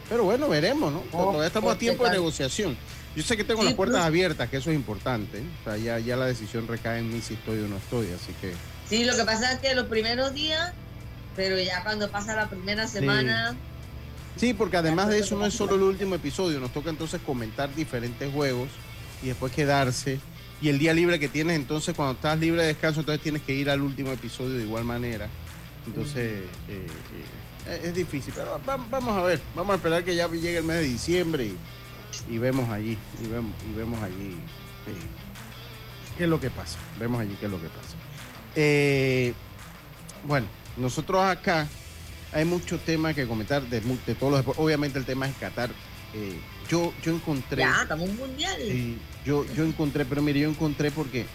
Pero 0.10 0.24
bueno, 0.24 0.50
veremos, 0.50 0.92
¿no? 0.92 1.00
Todavía 1.12 1.48
estamos 1.48 1.76
a 1.76 1.78
tiempo 1.78 2.04
de 2.06 2.12
negociación. 2.12 2.78
Yo 3.16 3.24
sé 3.24 3.38
que 3.38 3.44
tengo 3.44 3.64
las 3.64 3.74
puertas 3.74 3.98
pues. 3.98 4.08
abiertas, 4.08 4.50
que 4.50 4.58
eso 4.58 4.70
es 4.70 4.76
importante. 4.76 5.42
O 5.62 5.64
sea, 5.64 5.78
ya, 5.78 6.00
ya 6.00 6.18
la 6.18 6.26
decisión 6.26 6.68
recae 6.68 7.00
en 7.00 7.14
mí 7.14 7.22
si 7.22 7.36
estoy 7.36 7.60
o 7.62 7.68
no 7.68 7.78
estoy, 7.78 8.08
así 8.12 8.34
que... 8.42 8.54
Sí, 8.90 9.06
lo 9.06 9.16
que 9.16 9.24
pasa 9.24 9.54
es 9.54 9.60
que 9.60 9.74
los 9.74 9.88
primeros 9.88 10.34
días, 10.34 10.74
pero 11.36 11.58
ya 11.60 11.82
cuando 11.84 12.10
pasa 12.10 12.36
la 12.36 12.50
primera 12.50 12.88
semana... 12.88 13.52
Sí, 13.52 13.58
porque 14.58 14.78
además 14.78 15.10
de 15.10 15.20
eso 15.20 15.38
no 15.38 15.46
es 15.46 15.54
solo 15.54 15.76
el 15.76 15.84
último 15.84 16.16
episodio, 16.16 16.60
nos 16.60 16.72
toca 16.72 16.90
entonces 16.90 17.22
comentar 17.26 17.74
diferentes 17.74 18.32
juegos 18.34 18.70
y 19.24 19.28
después 19.28 19.52
quedarse. 19.52 20.20
Y 20.62 20.70
el 20.70 20.80
día 20.80 20.94
libre 20.94 21.20
que 21.20 21.28
tienes, 21.28 21.56
entonces 21.56 21.96
cuando 21.96 22.14
estás 22.14 22.40
libre 22.40 22.62
de 22.62 22.68
descanso, 22.70 23.02
entonces 23.02 23.22
tienes 23.22 23.42
que 23.42 23.54
ir 23.54 23.70
al 23.70 23.82
último 23.82 24.12
episodio 24.12 24.58
de 24.58 24.64
igual 24.64 24.84
manera. 24.84 25.28
Entonces, 25.86 26.44
eh, 26.68 26.88
eh, 27.68 27.82
es 27.84 27.96
difícil, 27.96 28.34
pero 28.36 28.60
vamos 28.66 29.18
a 29.18 29.24
ver, 29.24 29.42
vamos 29.56 29.74
a 29.74 29.76
esperar 29.76 30.04
que 30.04 30.16
ya 30.16 30.28
llegue 30.28 30.58
el 30.58 30.64
mes 30.64 30.78
de 30.78 30.84
diciembre 30.84 31.52
y, 32.30 32.38
vemos 32.38 32.70
allí, 32.70 32.98
y 33.24 33.28
vemos, 33.28 33.52
y 33.70 33.78
vemos 33.78 34.02
allí 34.02 34.36
eh, 34.88 36.18
qué 36.18 36.24
es 36.24 36.30
lo 36.30 36.40
que 36.40 36.50
pasa, 36.50 36.78
vemos 37.00 37.22
allí 37.22 37.36
qué 37.40 37.46
es 37.46 37.52
lo 37.52 37.60
que 37.60 37.68
pasa. 37.68 37.96
Eh, 38.56 39.34
bueno, 40.24 40.48
nosotros 40.78 41.24
acá 41.24 41.68
hay 42.36 42.44
mucho 42.44 42.78
tema 42.78 43.14
que 43.14 43.26
comentar 43.26 43.64
de, 43.64 43.80
todos 43.80 44.30
los 44.30 44.40
deportes, 44.42 44.62
obviamente 44.62 45.00
el 45.00 45.06
tema 45.06 45.26
es 45.26 45.36
Qatar. 45.38 45.70
Eh, 46.14 46.38
yo, 46.70 46.94
yo 47.02 47.14
encontré... 47.14 47.60
Ya, 47.60 47.84
estamos 47.84 48.10
mundial. 48.10 48.58
yo, 49.26 49.46
yo 49.56 49.64
encontré, 49.64 50.04
pero 50.04 50.22
mire, 50.22 50.42
yo 50.42 50.50
encontré 50.50 50.92
porque, 50.92 51.26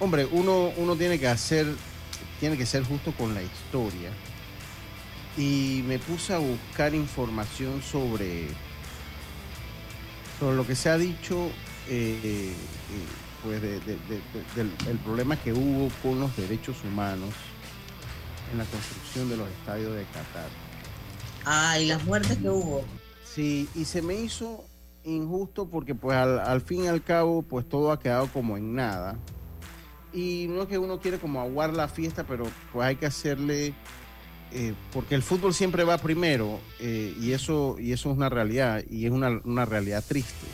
hombre, 0.00 0.26
uno, 0.32 0.72
uno 0.76 0.96
tiene 0.96 1.20
que 1.20 1.28
hacer, 1.28 1.66
tiene 2.40 2.56
que 2.58 2.66
ser 2.66 2.82
justo 2.82 3.12
con 3.12 3.34
la 3.34 3.42
historia 3.42 4.10
y 5.36 5.84
me 5.86 6.00
puse 6.00 6.34
a 6.34 6.38
buscar 6.38 6.92
información 6.92 7.80
sobre, 7.80 8.48
sobre 10.40 10.56
lo 10.56 10.66
que 10.66 10.74
se 10.74 10.88
ha 10.90 10.98
dicho 10.98 11.50
eh, 11.88 12.18
eh, 12.24 12.52
pues 13.44 13.62
del 13.62 14.98
problema 15.04 15.36
que 15.36 15.52
hubo 15.52 15.88
con 16.02 16.18
los 16.18 16.36
derechos 16.36 16.76
humanos 16.84 17.30
en 18.52 18.58
la 18.58 18.64
construcción 18.64 19.28
de 19.28 19.36
los 19.36 19.48
estadios 19.48 19.94
de 19.96 20.04
Qatar. 20.04 20.48
Ah, 21.44 21.78
y 21.78 21.86
las 21.86 22.04
muertes 22.04 22.38
que 22.38 22.48
hubo. 22.48 22.84
Sí, 23.24 23.68
y 23.74 23.84
se 23.84 24.02
me 24.02 24.14
hizo 24.14 24.64
injusto 25.04 25.68
porque 25.68 25.94
pues 25.94 26.16
al, 26.16 26.38
al 26.38 26.60
fin 26.60 26.84
y 26.84 26.86
al 26.86 27.02
cabo 27.02 27.42
pues 27.42 27.68
todo 27.68 27.90
ha 27.90 27.98
quedado 27.98 28.28
como 28.28 28.56
en 28.56 28.74
nada. 28.74 29.16
Y 30.12 30.46
no 30.48 30.62
es 30.62 30.68
que 30.68 30.78
uno 30.78 31.00
quiere 31.00 31.18
como 31.18 31.40
aguar 31.40 31.72
la 31.72 31.88
fiesta, 31.88 32.24
pero 32.24 32.44
pues 32.72 32.86
hay 32.86 32.96
que 32.96 33.06
hacerle 33.06 33.74
eh, 34.54 34.74
porque 34.92 35.14
el 35.14 35.22
fútbol 35.22 35.54
siempre 35.54 35.82
va 35.82 35.96
primero 35.96 36.60
eh, 36.78 37.16
y, 37.18 37.32
eso, 37.32 37.76
y 37.78 37.92
eso 37.92 38.10
es 38.10 38.16
una 38.16 38.28
realidad 38.28 38.84
y 38.90 39.06
es 39.06 39.10
una, 39.10 39.40
una 39.44 39.64
realidad 39.64 40.04
triste, 40.06 40.46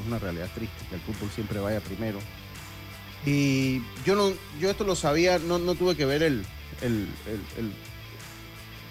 es 0.00 0.06
una 0.06 0.20
realidad 0.20 0.48
triste 0.54 0.86
que 0.88 0.94
el 0.94 1.00
fútbol 1.00 1.30
siempre 1.30 1.58
vaya 1.58 1.80
primero. 1.80 2.20
Y 3.26 3.82
yo 4.04 4.14
no, 4.14 4.30
yo 4.60 4.70
esto 4.70 4.84
lo 4.84 4.94
sabía, 4.94 5.40
no, 5.40 5.58
no 5.58 5.74
tuve 5.74 5.96
que 5.96 6.04
ver 6.04 6.22
el, 6.22 6.44
el, 6.80 7.08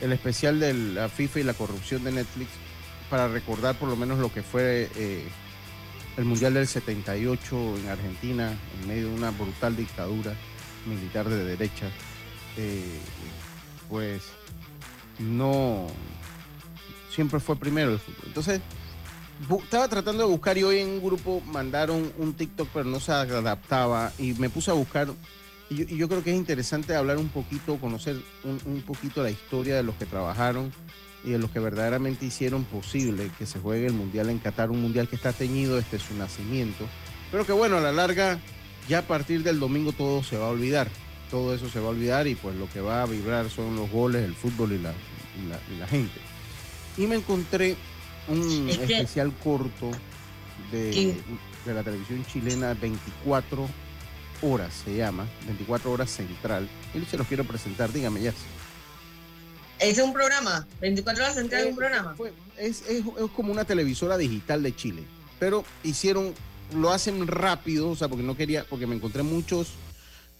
el, 0.02 0.12
especial 0.12 0.60
de 0.60 0.74
la 0.74 1.10
FIFA 1.10 1.40
y 1.40 1.44
la 1.44 1.54
corrupción 1.54 2.04
de 2.04 2.12
Netflix 2.12 2.50
para 3.10 3.28
recordar 3.28 3.76
por 3.76 3.88
lo 3.88 3.96
menos 3.96 4.20
lo 4.20 4.34
que 4.34 4.44
fue 4.44 4.90
eh, 4.96 5.24
el 6.18 6.26
Mundial 6.26 6.54
del 6.56 6.68
78 6.68 7.78
en 7.78 7.90
Argentina, 7.90 8.54
en 8.82 8.88
medio 8.88 9.08
de 9.08 9.16
una 9.16 9.32
brutal 9.32 9.76
dictadura 9.76 10.34
militar 10.86 11.30
de 11.30 11.44
derecha 11.46 11.90
pues 13.90 14.24
no 15.20 15.88
siempre 17.14 17.40
fue 17.40 17.56
primero 17.56 17.92
el 17.92 18.00
fútbol. 18.00 18.24
Entonces, 18.26 18.62
estaba 19.64 19.88
tratando 19.88 20.24
de 20.24 20.30
buscar 20.30 20.58
y 20.58 20.64
hoy 20.64 20.80
en 20.80 20.90
un 20.90 21.04
grupo 21.04 21.42
mandaron 21.42 22.12
un 22.18 22.34
TikTok, 22.34 22.70
pero 22.74 22.86
no 22.86 23.00
se 23.00 23.12
adaptaba 23.12 24.12
y 24.18 24.34
me 24.34 24.50
puse 24.50 24.72
a 24.72 24.74
buscar. 24.74 25.10
Y 25.70 25.96
yo, 25.96 26.08
creo 26.08 26.24
que 26.24 26.32
es 26.32 26.38
interesante 26.38 26.96
hablar 26.96 27.18
un 27.18 27.30
poquito, 27.30 27.78
conocer 27.78 28.18
un, 28.44 28.82
poquito 28.82 29.24
la 29.24 29.32
historia 29.32 29.76
de 29.76 29.84
los 29.84 29.96
que 29.96 30.06
trabajaron 30.06 30.72
y 31.24 31.32
de 31.32 31.40
los 31.40 31.50
que 31.52 31.60
verdaderamente 31.60 32.26
hicieron 32.26 32.64
posible 32.66 33.32
que 33.40 33.46
se 33.46 33.60
juegue 33.60 33.88
el 33.88 33.94
Mundial 33.94 34.30
en 34.30 34.40
Qatar, 34.40 34.70
un 34.70 34.82
Mundial 34.82 35.08
que 35.08 35.16
está 35.16 35.34
teñido 35.34 35.78
desde 35.78 36.00
su 36.00 36.14
nacimiento, 36.16 36.86
pero 37.32 37.46
que 37.46 37.54
bueno, 37.54 37.78
a 37.78 37.82
la 37.82 37.92
larga, 37.92 38.40
ya 38.88 39.00
a 39.00 39.02
partir 39.04 39.42
del 39.42 39.60
domingo 39.60 39.94
todo 39.94 40.22
se 40.22 40.38
va 40.38 40.48
a 40.48 40.50
olvidar 40.50 40.90
todo 41.34 41.56
eso 41.56 41.68
se 41.68 41.80
va 41.80 41.88
a 41.88 41.90
olvidar 41.90 42.28
y 42.28 42.36
pues 42.36 42.56
lo 42.56 42.70
que 42.70 42.80
va 42.80 43.02
a 43.02 43.08
vibrar 43.08 43.50
son 43.50 43.76
los 43.76 43.90
goles, 43.90 44.24
el 44.24 44.36
fútbol 44.36 44.74
y 44.74 44.78
la, 44.78 44.94
la, 45.80 45.88
gente. 45.88 46.20
Y 46.96 47.08
me 47.08 47.16
encontré 47.16 47.76
un 48.28 48.70
especial 48.70 49.34
corto 49.44 49.90
de, 50.72 51.16
de, 51.66 51.74
la 51.74 51.82
televisión 51.82 52.24
chilena 52.32 52.76
24 52.76 53.68
horas, 54.44 54.74
se 54.86 54.96
llama, 54.96 55.28
24 55.46 55.92
horas 55.92 56.10
central. 56.10 56.70
Y 56.94 57.04
se 57.06 57.18
los 57.18 57.28
quiero 57.28 57.44
presentar, 57.44 57.92
dígame 57.92 58.22
ya. 58.22 58.34
¿Es 59.80 59.98
un 60.00 60.14
programa? 60.14 60.68
¿24 60.82 61.16
horas 61.16 61.36
central 61.36 61.62
es 61.62 61.70
un 61.70 61.76
programa? 61.76 62.16
es, 62.58 62.82
es, 62.88 63.00
es 63.00 63.32
como 63.36 63.52
una 63.52 63.66
televisora 63.66 64.18
digital 64.18 64.62
de 64.64 64.76
Chile, 64.76 65.04
pero 65.40 65.66
hicieron, 65.84 66.34
lo 66.74 66.92
hacen 66.92 67.28
rápido, 67.28 67.90
o 67.90 67.96
sea, 67.96 68.08
porque 68.08 68.24
no 68.24 68.38
quería, 68.38 68.66
porque 68.70 68.88
me 68.88 68.96
encontré 68.96 69.24
muchos 69.24 69.74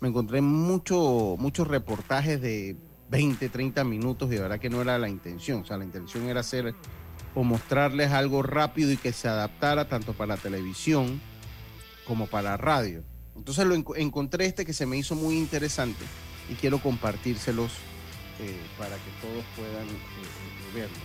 me 0.04 0.10
encontré 0.10 0.42
mucho, 0.42 1.38
muchos 1.40 1.66
reportajes 1.66 2.42
de 2.42 2.76
20, 3.10 3.48
30 3.48 3.86
minutos 3.86 4.30
y 4.30 4.36
de 4.36 4.42
verdad 4.42 4.60
que 4.60 4.70
no 4.70 4.82
era 4.82 5.00
la 5.00 5.08
intención. 5.08 5.62
O 5.62 5.66
sea, 5.66 5.78
la 5.78 5.86
intención 5.86 6.28
era 6.28 6.42
hacer 6.42 6.76
o 7.34 7.44
mostrarles 7.46 8.12
algo 8.12 8.44
rápido 8.44 8.92
y 8.92 8.98
que 8.98 9.14
se 9.14 9.30
adaptara 9.30 9.88
tanto 9.88 10.12
para 10.12 10.36
televisión 10.36 11.22
como 12.06 12.28
para 12.28 12.58
radio. 12.58 13.02
Entonces 13.36 13.66
lo 13.66 13.76
encontré 13.96 14.46
este 14.46 14.66
que 14.66 14.74
se 14.74 14.86
me 14.86 14.98
hizo 14.98 15.16
muy 15.16 15.38
interesante 15.38 16.06
y 16.50 16.56
quiero 16.56 16.80
compartírselos 16.80 17.72
eh, 18.40 18.60
para 18.78 18.96
que 18.96 19.12
todos 19.22 19.44
puedan 19.56 19.88
eh, 19.88 20.74
verlo, 20.74 20.98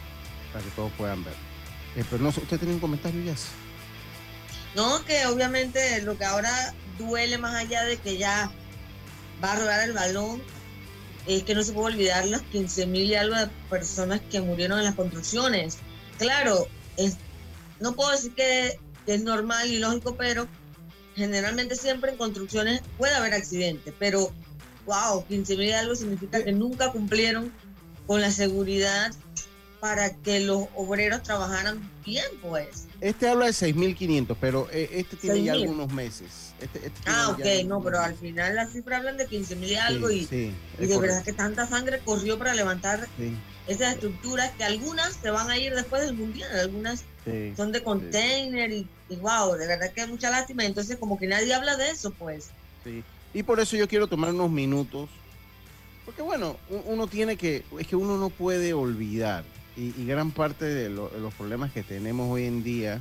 para 0.53 0.65
que 0.65 0.71
todos 0.71 0.93
puedan 0.93 1.25
verlo. 1.25 1.41
Eh, 1.97 2.05
pero 2.09 2.23
no, 2.23 2.29
¿usted 2.31 2.59
tiene 2.59 2.75
un 2.75 2.81
comentario, 2.81 3.23
ya? 3.23 3.35
No, 4.75 5.05
que 5.05 5.27
obviamente 5.27 6.03
lo 6.03 6.17
que 6.17 6.25
ahora 6.25 6.75
duele 6.99 7.39
más 7.39 7.55
allá 7.55 7.85
de 7.85 7.97
que 7.97 8.19
ya 8.19 8.51
va 9.43 9.53
a 9.53 9.57
rodar 9.57 9.89
el 9.89 9.95
balón 9.95 10.43
es 11.27 11.43
que 11.43 11.55
no 11.55 11.63
se 11.63 11.73
puede 11.73 11.95
olvidar 11.95 12.25
las 12.27 12.43
15 12.43 12.87
mil 12.87 13.11
y 13.11 13.15
algo 13.15 13.37
de 13.37 13.49
personas 13.69 14.21
que 14.31 14.41
murieron 14.41 14.79
en 14.79 14.87
las 14.87 14.95
construcciones. 14.95 15.79
Claro, 16.19 16.67
no 17.81 17.95
puedo 17.95 18.11
decir 18.11 18.35
que, 18.35 18.79
es 19.07 19.23
normal 19.23 19.71
y 19.71 19.79
lógico, 19.79 20.17
pero 20.17 20.47
generalmente 21.19 21.77
siempre 21.77 22.13
en 22.13 22.17
construcciones 22.17 22.81
puede 22.97 23.15
haber 23.15 23.35
accidentes, 23.35 23.93
pero 23.99 24.33
wow, 24.87 25.25
15 25.27 25.57
mil 25.57 25.73
algo 25.73 25.95
significa 25.95 26.43
que 26.43 26.53
nunca 26.53 26.91
cumplieron 26.93 27.53
con 28.07 28.21
la 28.23 28.31
seguridad 28.31 29.13
para 29.81 30.13
que 30.15 30.41
los 30.41 30.65
obreros 30.75 31.23
trabajaran 31.23 31.89
bien, 32.05 32.25
pues. 32.43 32.87
Este 33.01 33.29
habla 33.29 33.47
de 33.47 33.53
6.500, 33.53 34.37
pero 34.41 34.69
eh, 34.73 34.89
este 34.93 35.17
tiene 35.17 35.45
ya 35.45 35.53
algunos 35.53 35.93
meses. 35.93 36.55
Este, 36.61 36.87
este 36.87 37.01
ah, 37.07 37.29
ok, 37.31 37.67
no, 37.67 37.83
pero 37.83 38.01
al 38.01 38.17
final 38.17 38.57
las 38.57 38.73
cifras 38.73 38.99
hablan 38.99 39.17
de 39.17 39.29
15.000 39.29 39.69
y 39.69 39.75
algo 39.77 40.11
y, 40.11 40.27
de 40.27 40.99
verdad 40.99 41.23
que 41.23 41.33
tanta 41.33 41.67
sangre 41.69 42.01
corrió 42.05 42.39
para 42.39 42.55
levantar 42.55 43.07
esas 43.69 43.95
estructuras 43.95 44.51
que 44.53 44.65
algunas 44.65 45.15
se 45.15 45.31
van 45.31 45.51
a 45.51 45.59
ir 45.59 45.75
después 45.75 46.03
del 46.03 46.15
mundial, 46.15 46.51
algunas 46.59 47.05
son 47.57 47.73
de 47.73 47.83
container 47.83 48.71
y, 48.71 48.87
y, 49.09 49.17
wow, 49.17 49.55
de 49.57 49.67
verdad 49.67 49.93
que 49.93 50.03
es 50.03 50.09
mucha 50.09 50.31
lástima. 50.31 50.65
Entonces 50.65 50.97
como 50.97 51.19
que 51.19 51.27
nadie 51.27 51.55
habla 51.55 51.77
de 51.77 51.91
eso, 51.91 52.11
pues. 52.13 52.51
Sí, 52.85 53.03
y 53.35 53.43
por 53.43 53.61
eso 53.61 53.77
yo 53.77 53.89
quiero 53.89 54.07
tomar 54.07 54.33
unos 54.33 54.51
minutos, 54.51 55.09
porque 56.05 56.23
bueno, 56.23 56.57
uno 56.87 57.07
tiene 57.07 57.37
que, 57.37 57.65
es 57.79 57.87
que 57.87 57.97
uno 57.97 58.17
no 58.17 58.31
puede 58.31 58.73
olvidar 58.73 59.45
y, 59.79 60.07
gran 60.07 60.33
parte 60.33 60.65
de, 60.65 60.91
los 60.91 61.35
problemas 61.35 61.73
que 61.73 61.85
tenemos 61.85 62.29
hoy 62.31 62.47
en 62.47 62.65
día 62.65 63.01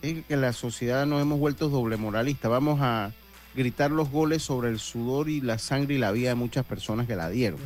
es 0.00 0.24
que 0.24 0.36
la 0.36 0.52
sociedad 0.54 1.04
nos 1.04 1.20
hemos 1.20 1.38
vuelto 1.38 1.68
doble 1.68 1.98
moralista. 1.98 2.48
Vamos 2.48 2.78
a 2.80 3.12
gritar 3.56 3.90
los 3.90 4.10
goles 4.10 4.42
sobre 4.42 4.68
el 4.68 4.78
sudor 4.78 5.30
y 5.30 5.40
la 5.40 5.58
sangre 5.58 5.94
y 5.94 5.98
la 5.98 6.12
vida 6.12 6.28
de 6.28 6.34
muchas 6.34 6.64
personas 6.66 7.06
que 7.06 7.16
la 7.16 7.30
dieron. 7.30 7.58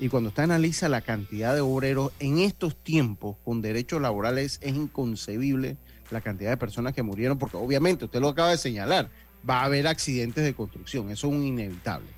Y 0.00 0.08
cuando 0.08 0.30
usted 0.30 0.42
analiza 0.42 0.88
la 0.88 1.00
cantidad 1.00 1.54
de 1.54 1.60
obreros 1.60 2.12
en 2.18 2.38
estos 2.38 2.76
tiempos 2.76 3.36
con 3.44 3.62
derechos 3.62 4.02
laborales, 4.02 4.58
es 4.60 4.74
inconcebible 4.74 5.76
la 6.10 6.20
cantidad 6.20 6.50
de 6.50 6.56
personas 6.56 6.92
que 6.92 7.02
murieron, 7.02 7.38
porque 7.38 7.56
obviamente 7.56 8.06
usted 8.06 8.20
lo 8.20 8.28
acaba 8.28 8.50
de 8.50 8.58
señalar, 8.58 9.10
va 9.48 9.60
a 9.60 9.64
haber 9.64 9.86
accidentes 9.86 10.42
de 10.42 10.54
construcción, 10.54 11.10
eso 11.10 11.28
es 11.28 11.32
un 11.32 11.44
inevitable. 11.44 12.08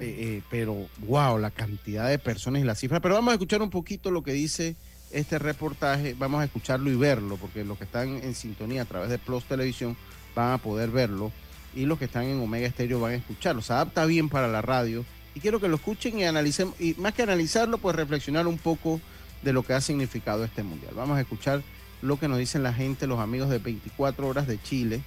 Eh, 0.00 0.16
eh, 0.18 0.42
pero 0.50 0.88
wow, 1.06 1.38
la 1.38 1.50
cantidad 1.50 2.08
de 2.08 2.18
personas 2.18 2.62
y 2.62 2.64
la 2.64 2.74
cifra. 2.74 3.00
Pero 3.00 3.14
vamos 3.14 3.32
a 3.32 3.34
escuchar 3.34 3.60
un 3.60 3.70
poquito 3.70 4.10
lo 4.10 4.22
que 4.22 4.32
dice 4.32 4.76
este 5.10 5.38
reportaje, 5.38 6.14
vamos 6.18 6.40
a 6.40 6.44
escucharlo 6.44 6.90
y 6.90 6.96
verlo, 6.96 7.36
porque 7.36 7.64
los 7.64 7.78
que 7.78 7.84
están 7.84 8.08
en 8.08 8.34
sintonía 8.34 8.82
a 8.82 8.84
través 8.84 9.10
de 9.10 9.18
Plus 9.18 9.44
Televisión 9.44 9.96
van 10.34 10.52
a 10.52 10.58
poder 10.58 10.90
verlo 10.90 11.32
y 11.74 11.86
los 11.86 11.98
que 11.98 12.06
están 12.06 12.24
en 12.24 12.40
Omega 12.40 12.66
Estéreo 12.66 13.00
van 13.00 13.12
a 13.12 13.16
escucharlo. 13.16 13.62
Se 13.62 13.72
adapta 13.72 14.04
bien 14.06 14.28
para 14.28 14.48
la 14.48 14.62
radio 14.62 15.04
y 15.34 15.40
quiero 15.40 15.60
que 15.60 15.68
lo 15.68 15.76
escuchen 15.76 16.18
y 16.18 16.24
analicen, 16.24 16.72
y 16.78 16.94
más 16.94 17.14
que 17.14 17.22
analizarlo, 17.22 17.78
pues 17.78 17.94
reflexionar 17.96 18.46
un 18.46 18.58
poco 18.58 19.00
de 19.42 19.52
lo 19.52 19.62
que 19.62 19.74
ha 19.74 19.80
significado 19.80 20.44
este 20.44 20.62
mundial. 20.62 20.92
Vamos 20.94 21.16
a 21.16 21.20
escuchar 21.20 21.62
lo 22.02 22.18
que 22.18 22.28
nos 22.28 22.38
dicen 22.38 22.62
la 22.62 22.72
gente, 22.72 23.06
los 23.06 23.20
amigos 23.20 23.50
de 23.50 23.58
24 23.58 24.26
horas 24.26 24.46
de 24.46 24.60
Chile 24.62 25.02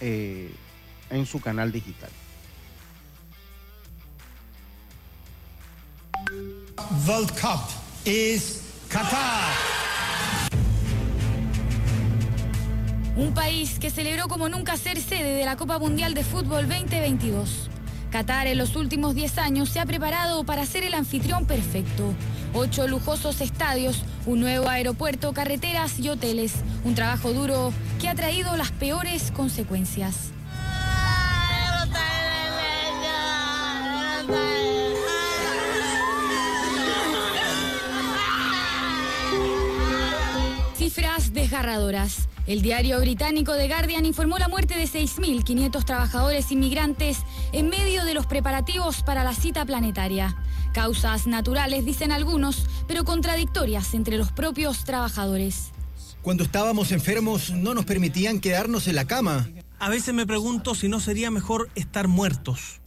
eh, 0.00 0.50
en 1.10 1.26
su 1.26 1.40
canal 1.40 1.72
digital. 1.72 2.10
World 7.06 7.30
Cup 7.40 7.68
is 8.04 8.62
Qatar. 8.88 9.81
Un 13.14 13.34
país 13.34 13.78
que 13.78 13.90
celebró 13.90 14.26
como 14.26 14.48
nunca 14.48 14.78
ser 14.78 14.98
sede 14.98 15.34
de 15.34 15.44
la 15.44 15.56
Copa 15.56 15.78
Mundial 15.78 16.14
de 16.14 16.24
Fútbol 16.24 16.66
2022. 16.66 17.68
Qatar 18.10 18.46
en 18.46 18.56
los 18.56 18.74
últimos 18.74 19.14
10 19.14 19.36
años 19.36 19.68
se 19.68 19.80
ha 19.80 19.86
preparado 19.86 20.44
para 20.44 20.64
ser 20.64 20.82
el 20.82 20.94
anfitrión 20.94 21.44
perfecto. 21.44 22.14
Ocho 22.54 22.88
lujosos 22.88 23.42
estadios, 23.42 24.02
un 24.24 24.40
nuevo 24.40 24.66
aeropuerto, 24.66 25.34
carreteras 25.34 25.98
y 25.98 26.08
hoteles. 26.08 26.54
Un 26.84 26.94
trabajo 26.94 27.34
duro 27.34 27.74
que 28.00 28.08
ha 28.08 28.14
traído 28.14 28.56
las 28.56 28.70
peores 28.72 29.30
consecuencias. 29.30 30.30
Cifras 40.78 41.34
desgarradoras. 41.34 42.28
El 42.46 42.60
diario 42.60 42.98
británico 42.98 43.54
The 43.54 43.68
Guardian 43.68 44.04
informó 44.04 44.36
la 44.36 44.48
muerte 44.48 44.74
de 44.74 44.84
6.500 44.84 45.84
trabajadores 45.84 46.50
inmigrantes 46.50 47.18
en 47.52 47.68
medio 47.68 48.04
de 48.04 48.14
los 48.14 48.26
preparativos 48.26 49.02
para 49.02 49.22
la 49.22 49.32
cita 49.32 49.64
planetaria. 49.64 50.36
Causas 50.74 51.28
naturales, 51.28 51.84
dicen 51.84 52.10
algunos, 52.10 52.66
pero 52.88 53.04
contradictorias 53.04 53.94
entre 53.94 54.16
los 54.16 54.32
propios 54.32 54.84
trabajadores. 54.84 55.70
Cuando 56.22 56.42
estábamos 56.42 56.90
enfermos 56.90 57.50
no 57.50 57.74
nos 57.74 57.84
permitían 57.84 58.40
quedarnos 58.40 58.88
en 58.88 58.96
la 58.96 59.04
cama. 59.04 59.48
A 59.78 59.88
veces 59.88 60.12
me 60.12 60.26
pregunto 60.26 60.74
si 60.74 60.88
no 60.88 60.98
sería 60.98 61.30
mejor 61.30 61.70
estar 61.76 62.08
muertos. 62.08 62.80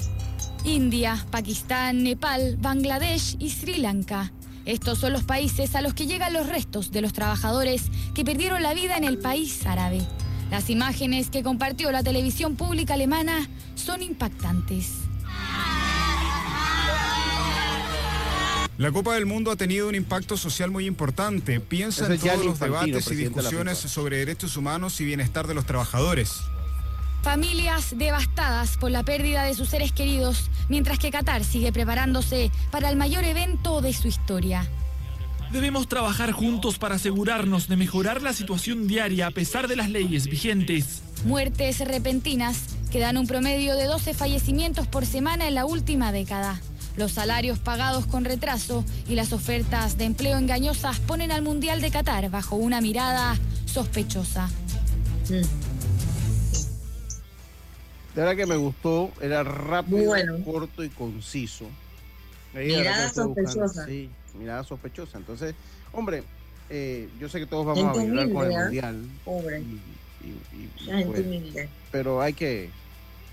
India, 0.66 1.26
Pakistán, 1.32 2.04
Nepal, 2.04 2.58
Bangladesh 2.60 3.38
y 3.40 3.52
Sri 3.52 3.78
Lanka. 3.78 4.34
Estos 4.66 4.98
son 4.98 5.14
los 5.14 5.24
países 5.24 5.76
a 5.76 5.82
los 5.82 5.94
que 5.94 6.08
llegan 6.08 6.34
los 6.34 6.48
restos 6.48 6.92
de 6.92 7.02
los 7.02 7.14
trabajadores 7.14 7.84
que 8.16 8.26
perdieron 8.26 8.64
la 8.64 8.74
vida 8.74 8.98
en 8.98 9.04
el 9.04 9.20
país 9.20 9.66
árabe. 9.66 10.02
Las 10.50 10.70
imágenes 10.70 11.30
que 11.30 11.44
compartió 11.44 11.92
la 11.92 12.04
televisión 12.04 12.56
pública 12.56 12.96
alemana 12.96 13.48
son 13.76 14.02
impactantes. 14.02 15.06
La 18.78 18.92
Copa 18.92 19.14
del 19.14 19.26
Mundo 19.26 19.52
ha 19.52 19.56
tenido 19.56 19.88
un 19.88 19.96
impacto 19.96 20.36
social 20.36 20.70
muy 20.70 20.86
importante. 20.86 21.62
Piensa 21.62 22.12
en 22.12 22.20
todos 22.20 22.46
los 22.46 22.60
debates 22.60 23.10
y 23.10 23.16
discusiones 23.16 23.78
sobre 23.78 24.18
derechos 24.18 24.58
humanos 24.58 25.00
y 25.00 25.06
bienestar 25.06 25.48
de 25.48 25.54
los 25.54 25.66
trabajadores. 25.66 26.42
Familias 27.26 27.98
devastadas 27.98 28.78
por 28.78 28.92
la 28.92 29.02
pérdida 29.02 29.46
de 29.46 29.56
sus 29.56 29.70
seres 29.70 29.92
queridos, 29.92 30.52
mientras 30.70 31.00
que 31.00 31.10
Qatar 31.10 31.44
sigue 31.44 31.74
preparándose 31.74 32.52
para 32.70 32.88
el 32.88 32.98
mayor 32.98 33.24
evento 33.24 33.82
de 33.82 33.94
su 33.94 34.08
historia. 34.08 34.70
Debemos 35.52 35.88
trabajar 35.88 36.32
juntos 36.34 36.78
para 36.78 36.96
asegurarnos 36.96 37.68
de 37.68 37.78
mejorar 37.78 38.22
la 38.22 38.32
situación 38.32 38.88
diaria 38.88 39.26
a 39.26 39.32
pesar 39.32 39.68
de 39.68 39.76
las 39.76 39.90
leyes 39.90 40.28
vigentes. 40.28 41.02
Muertes 41.26 41.80
repentinas 41.80 42.60
que 42.92 43.00
dan 43.00 43.18
un 43.18 43.26
promedio 43.26 43.76
de 43.76 43.86
12 43.86 44.14
fallecimientos 44.14 44.86
por 44.86 45.08
semana 45.08 45.48
en 45.48 45.56
la 45.56 45.66
última 45.66 46.12
década. 46.12 46.62
Los 46.96 47.14
salarios 47.14 47.58
pagados 47.58 48.06
con 48.06 48.24
retraso 48.24 48.86
y 49.10 49.16
las 49.16 49.34
ofertas 49.34 49.98
de 49.98 50.06
empleo 50.06 50.38
engañosas 50.38 51.00
ponen 51.00 51.32
al 51.32 51.42
Mundial 51.42 51.82
de 51.82 51.90
Qatar 51.90 52.30
bajo 52.30 52.56
una 52.56 52.82
mirada 52.82 53.36
sospechosa. 53.66 54.48
De 58.16 58.22
verdad 58.22 58.38
que 58.38 58.46
me 58.46 58.56
gustó, 58.56 59.12
era 59.22 59.44
rápido, 59.44 60.14
corto 60.46 60.84
y 60.86 60.90
conciso. 60.90 61.66
mirada 62.54 63.10
sospechosa. 63.10 63.86
sí, 63.86 64.10
mirada 64.40 64.64
sospechosa. 64.64 65.18
Entonces, 65.18 65.54
hombre, 65.92 66.24
eh, 66.70 67.10
yo 67.20 67.28
sé 67.28 67.40
que 67.40 67.46
todos 67.46 67.66
vamos 67.66 67.98
a 67.98 68.02
vibrar 68.02 68.32
con 68.32 68.46
el 68.52 68.58
mundial. 68.58 69.06
Pobre. 69.26 69.64
Pues, 71.06 71.68
pero 71.92 72.22
hay 72.22 72.34
que, 72.34 72.70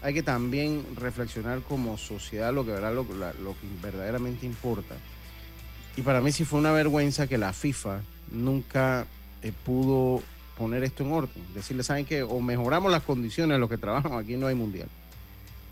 hay 0.03 0.15
que 0.15 0.23
también 0.25 0.85
reflexionar 0.97 1.61
como 1.63 1.97
sociedad 1.97 2.53
lo 2.53 2.67
que, 2.67 2.73
lo, 2.73 2.93
lo 2.93 3.05
que 3.05 3.67
verdaderamente 3.81 4.47
importa. 4.47 4.97
Y 5.97 6.03
para 6.03 6.21
mí 6.21 6.33
sí 6.33 6.45
fue 6.45 6.59
una 6.59 6.73
vergüenza 6.73 7.29
que 7.29 7.39
la 7.39 7.53
FIFA 7.53 8.01
nunca 8.33 9.07
eh, 9.43 9.53
pudo 9.65 10.23
poner 10.63 10.85
esto 10.85 11.03
en 11.03 11.11
orden. 11.11 11.43
Decirle, 11.55 11.83
¿saben 11.83 12.05
que 12.05 12.23
O 12.23 12.41
mejoramos 12.41 12.93
las 12.93 13.03
condiciones 13.03 13.57
en 13.57 13.61
las 13.61 13.69
que 13.69 13.79
trabajamos, 13.79 14.23
aquí 14.23 14.37
no 14.37 14.47
hay 14.47 14.55
mundial. 14.55 14.87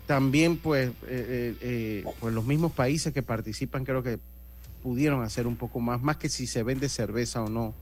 También, 0.05 0.57
pues, 0.57 0.89
eh, 0.89 0.93
eh, 1.07 1.55
eh, 1.61 2.03
pues 2.19 2.33
los 2.33 2.43
mismos 2.43 2.73
países 2.73 3.13
que 3.13 3.23
participan 3.23 3.85
creo 3.85 4.03
que 4.03 4.19
pudieron 4.83 5.23
hacer 5.23 5.47
un 5.47 5.55
poco 5.55 5.79
más, 5.79 6.01
más 6.01 6.17
que 6.17 6.27
si 6.27 6.45
se 6.45 6.61
vende 6.63 6.89
cerveza 6.89 7.41
o 7.41 7.47
no. 7.47 7.73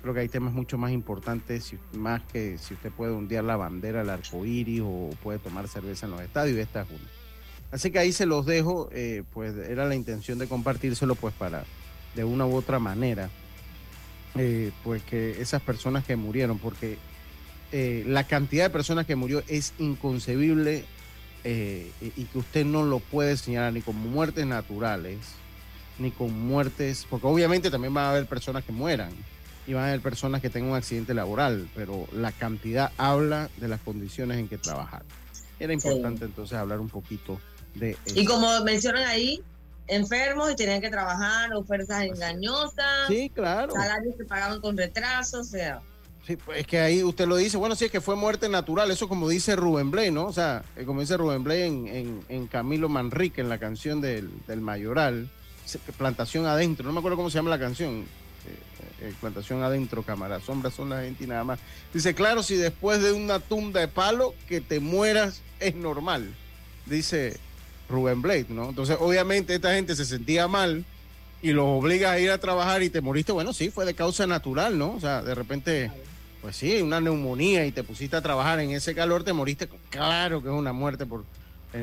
Creo 0.00 0.14
que 0.14 0.20
hay 0.20 0.28
temas 0.30 0.54
mucho 0.54 0.78
más 0.78 0.92
importantes, 0.92 1.74
más 1.92 2.22
que 2.22 2.56
si 2.56 2.72
usted 2.72 2.90
puede 2.90 3.12
ondear 3.12 3.44
la 3.44 3.56
bandera, 3.56 4.00
el 4.00 4.08
arco 4.08 4.46
iris 4.46 4.80
o 4.82 5.10
puede 5.22 5.38
tomar 5.38 5.68
cerveza 5.68 6.06
en 6.06 6.12
los 6.12 6.22
estadios 6.22 6.56
esta 6.56 6.82
es 6.82 6.88
una. 6.88 7.10
Así 7.70 7.90
que 7.90 7.98
ahí 7.98 8.12
se 8.12 8.24
los 8.24 8.46
dejo, 8.46 8.88
pues 9.34 9.54
era 9.56 9.84
la 9.84 9.94
intención 9.94 10.38
de 10.38 10.46
compartírselo, 10.46 11.16
pues 11.16 11.34
para 11.34 11.64
de 12.14 12.24
una 12.24 12.46
u 12.46 12.54
otra 12.54 12.78
manera 12.78 13.28
eh, 14.38 14.72
pues 14.84 15.02
que 15.02 15.40
esas 15.40 15.62
personas 15.62 16.04
que 16.04 16.16
murieron, 16.16 16.58
porque 16.58 16.98
eh, 17.72 18.04
la 18.06 18.24
cantidad 18.24 18.64
de 18.64 18.70
personas 18.70 19.06
que 19.06 19.16
murió 19.16 19.42
es 19.48 19.72
inconcebible 19.78 20.84
eh, 21.44 21.90
y 22.00 22.24
que 22.24 22.38
usted 22.38 22.64
no 22.64 22.84
lo 22.84 22.98
puede 22.98 23.36
señalar 23.36 23.72
ni 23.72 23.82
como 23.82 24.08
muertes 24.08 24.46
naturales, 24.46 25.18
ni 25.98 26.10
con 26.10 26.38
muertes, 26.38 27.06
porque 27.08 27.26
obviamente 27.26 27.70
también 27.70 27.96
va 27.96 28.06
a 28.06 28.10
haber 28.10 28.26
personas 28.26 28.64
que 28.64 28.72
mueran, 28.72 29.12
y 29.66 29.72
van 29.72 29.84
a 29.84 29.88
haber 29.88 30.00
personas 30.00 30.40
que 30.40 30.50
tengan 30.50 30.70
un 30.70 30.76
accidente 30.76 31.12
laboral, 31.12 31.68
pero 31.74 32.06
la 32.12 32.32
cantidad 32.32 32.92
habla 32.96 33.50
de 33.56 33.68
las 33.68 33.80
condiciones 33.80 34.38
en 34.38 34.48
que 34.48 34.58
trabajar. 34.58 35.02
Era 35.58 35.72
importante 35.72 36.24
entonces 36.24 36.56
hablar 36.56 36.80
un 36.80 36.88
poquito 36.88 37.40
de 37.74 37.96
eso. 38.04 38.20
Y 38.20 38.24
como 38.24 38.62
mencionan 38.62 39.04
ahí, 39.04 39.42
enfermos 39.88 40.50
y 40.50 40.56
tenían 40.56 40.80
que 40.80 40.90
trabajar, 40.90 41.52
ofertas 41.54 42.02
engañosas. 42.02 43.08
Sí, 43.08 43.30
claro. 43.30 43.72
Salarios 43.72 44.14
que 44.16 44.24
pagaban 44.24 44.60
con 44.60 44.76
retraso, 44.76 45.40
o 45.40 45.44
sea. 45.44 45.80
Sí, 46.26 46.36
pues 46.36 46.58
es 46.58 46.66
que 46.66 46.80
ahí 46.80 47.04
usted 47.04 47.26
lo 47.28 47.36
dice, 47.36 47.56
bueno, 47.56 47.76
sí, 47.76 47.84
es 47.84 47.90
que 47.92 48.00
fue 48.00 48.16
muerte 48.16 48.48
natural, 48.48 48.90
eso 48.90 49.08
como 49.08 49.28
dice 49.28 49.54
Rubén 49.54 49.92
Blay, 49.92 50.10
¿no? 50.10 50.26
O 50.26 50.32
sea, 50.32 50.64
eh, 50.74 50.84
como 50.84 51.00
dice 51.00 51.16
Rubén 51.16 51.44
Blay 51.44 51.62
en, 51.62 52.24
en, 52.28 52.46
Camilo 52.48 52.88
Manrique, 52.88 53.40
en 53.40 53.48
la 53.48 53.58
canción 53.58 54.00
del, 54.00 54.28
del, 54.48 54.60
Mayoral, 54.60 55.30
Plantación 55.96 56.46
Adentro, 56.46 56.84
no 56.84 56.92
me 56.92 56.98
acuerdo 56.98 57.16
cómo 57.16 57.30
se 57.30 57.38
llama 57.38 57.50
la 57.50 57.60
canción, 57.60 58.00
eh, 58.00 59.02
eh, 59.02 59.14
Plantación 59.20 59.62
Adentro, 59.62 60.02
cámara, 60.02 60.40
sombras 60.40 60.74
son 60.74 60.90
la 60.90 61.02
gente 61.02 61.22
y 61.22 61.26
nada 61.28 61.44
más. 61.44 61.60
Dice, 61.94 62.12
claro, 62.12 62.42
si 62.42 62.56
después 62.56 63.00
de 63.00 63.12
una 63.12 63.38
tunda 63.38 63.78
de 63.78 63.86
palo 63.86 64.34
que 64.48 64.60
te 64.60 64.80
mueras 64.80 65.42
es 65.60 65.76
normal, 65.76 66.34
dice 66.86 67.38
Rubén 67.88 68.22
Blade, 68.22 68.46
¿no? 68.48 68.70
Entonces, 68.70 68.96
obviamente, 69.00 69.54
esta 69.54 69.74
gente 69.74 69.94
se 69.96 70.04
sentía 70.04 70.48
mal 70.48 70.84
y 71.42 71.52
los 71.52 71.66
obliga 71.66 72.12
a 72.12 72.18
ir 72.18 72.30
a 72.30 72.38
trabajar 72.38 72.82
y 72.82 72.90
te 72.90 73.00
moriste. 73.00 73.32
Bueno, 73.32 73.52
sí, 73.52 73.70
fue 73.70 73.84
de 73.84 73.94
causa 73.94 74.26
natural, 74.26 74.78
¿no? 74.78 74.94
O 74.94 75.00
sea, 75.00 75.22
de 75.22 75.34
repente, 75.34 75.90
pues 76.42 76.56
sí, 76.56 76.80
una 76.80 77.00
neumonía 77.00 77.66
y 77.66 77.72
te 77.72 77.84
pusiste 77.84 78.16
a 78.16 78.22
trabajar 78.22 78.60
en 78.60 78.70
ese 78.70 78.94
calor, 78.94 79.24
te 79.24 79.32
moriste. 79.32 79.68
Claro 79.90 80.42
que 80.42 80.48
es 80.48 80.54
una 80.54 80.72
muerte 80.72 81.06
por 81.06 81.24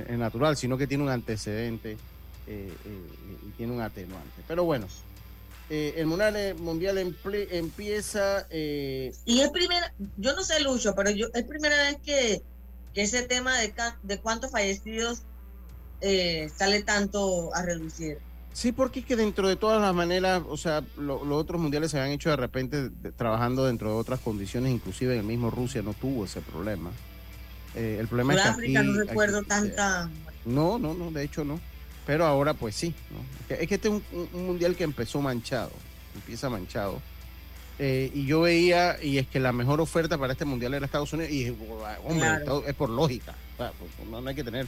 natural, 0.10 0.58
sino 0.58 0.78
que 0.78 0.88
tiene 0.88 1.04
un 1.04 1.10
antecedente 1.10 1.98
eh, 2.46 2.74
eh, 2.86 3.38
y 3.48 3.52
tiene 3.52 3.72
un 3.72 3.82
atenuante. 3.82 4.42
Pero 4.48 4.66
bueno, 4.66 4.88
eh, 5.70 5.94
el 5.98 6.08
mundial, 6.08 6.56
mundial 6.56 6.98
empieza. 6.98 8.48
Y 8.50 9.40
es 9.40 9.50
primera, 9.52 9.94
yo 10.18 10.36
no 10.36 10.44
sé, 10.44 10.60
Lucho, 10.62 10.94
pero 10.96 11.10
yo 11.12 11.28
es 11.34 11.44
primera 11.44 11.78
vez 11.78 11.98
que, 12.04 12.42
que 12.94 13.04
ese 13.04 13.24
tema 13.24 13.58
de, 13.60 13.74
de 14.04 14.20
cuántos 14.20 14.52
fallecidos 14.52 15.24
eh, 16.04 16.50
sale 16.56 16.84
tanto 16.84 17.54
a 17.56 17.62
reducir. 17.62 18.18
Sí, 18.52 18.72
porque 18.72 19.00
es 19.00 19.06
que 19.06 19.16
dentro 19.16 19.48
de 19.48 19.56
todas 19.56 19.82
las 19.82 19.96
maneras, 19.96 20.44
o 20.48 20.58
sea, 20.58 20.84
los 20.98 21.24
otros 21.24 21.60
mundiales 21.60 21.90
se 21.90 22.00
han 22.00 22.12
hecho 22.12 22.30
de 22.30 22.36
repente 22.36 22.92
trabajando 23.18 23.66
dentro 23.66 23.90
de 23.90 23.96
otras 23.96 24.20
condiciones, 24.20 24.72
inclusive 24.72 25.18
el 25.18 25.24
mismo 25.24 25.50
Rusia 25.50 25.82
no 25.82 25.94
tuvo 25.94 26.26
ese 26.26 26.42
problema. 26.42 26.92
Eh, 27.74 27.98
el 28.00 28.08
problema 28.08 28.36
es 28.36 28.58
que 28.58 28.70
no 28.70 28.94
recuerdo 28.94 29.42
tanta. 29.42 30.10
No, 30.46 30.78
no, 30.78 30.94
no, 30.94 31.10
de 31.10 31.24
hecho 31.24 31.44
no. 31.44 31.60
Pero 32.06 32.26
ahora 32.26 32.54
pues 32.54 32.76
sí. 32.76 32.94
Es, 33.50 33.68
que, 33.68 33.76
este 33.76 33.88
es 33.88 34.02
un, 34.12 34.46
mundial 34.46 34.76
que 34.76 34.84
empezó 34.84 35.20
manchado, 35.22 35.72
empieza 36.14 36.50
manchado. 36.50 37.02
Eh, 37.80 38.12
y 38.14 38.28
yo 38.28 38.42
veía, 38.42 39.02
y 39.02 39.18
es 39.18 39.28
que 39.28 39.40
la 39.40 39.52
mejor 39.52 39.82
oferta 39.82 40.18
para 40.18 40.34
este 40.34 40.46
mundial 40.46 40.76
era 40.76 40.86
Estados 40.86 41.12
Unidos, 41.14 41.32
y 41.32 41.56
hombre, 42.06 42.28
es 42.68 42.76
por 42.76 42.90
lógica. 42.90 43.34
Pues, 43.58 43.72
no 44.08 44.28
hay 44.28 44.36
que 44.36 44.44
tener 44.44 44.68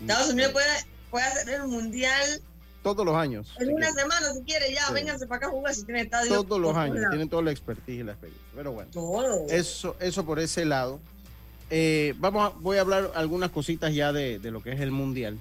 Estados 0.00 0.30
Unidos 0.30 0.52
puede, 0.52 0.66
puede 1.10 1.24
hacer 1.24 1.60
el 1.60 1.68
mundial 1.68 2.42
todos 2.86 3.04
los 3.04 3.16
años. 3.16 3.52
En 3.58 3.74
una 3.74 3.90
semana, 3.90 4.32
si 4.32 4.42
quiere, 4.42 4.72
ya, 4.72 4.88
vénganse 4.92 5.26
para 5.26 5.38
acá 5.38 5.46
a 5.48 5.50
jugar 5.50 5.74
si 5.74 5.84
tienen 5.84 6.04
estadio. 6.04 6.44
Todos 6.44 6.60
los 6.60 6.76
años, 6.76 7.04
tienen 7.10 7.28
toda 7.28 7.42
la 7.42 7.50
expertise 7.50 7.98
y 7.98 8.02
la 8.04 8.12
experiencia. 8.12 8.46
Pero 8.54 8.70
bueno, 8.70 8.90
Eso, 9.50 9.96
eso 9.98 10.24
por 10.24 10.38
ese 10.38 10.64
lado. 10.64 11.00
Eh, 11.68 12.14
vamos 12.18 12.52
voy 12.62 12.78
a 12.78 12.82
hablar 12.82 13.10
algunas 13.16 13.50
cositas 13.50 13.92
ya 13.92 14.12
de, 14.12 14.38
lo 14.38 14.62
que 14.62 14.70
es 14.70 14.80
el 14.80 14.92
mundial. 14.92 15.36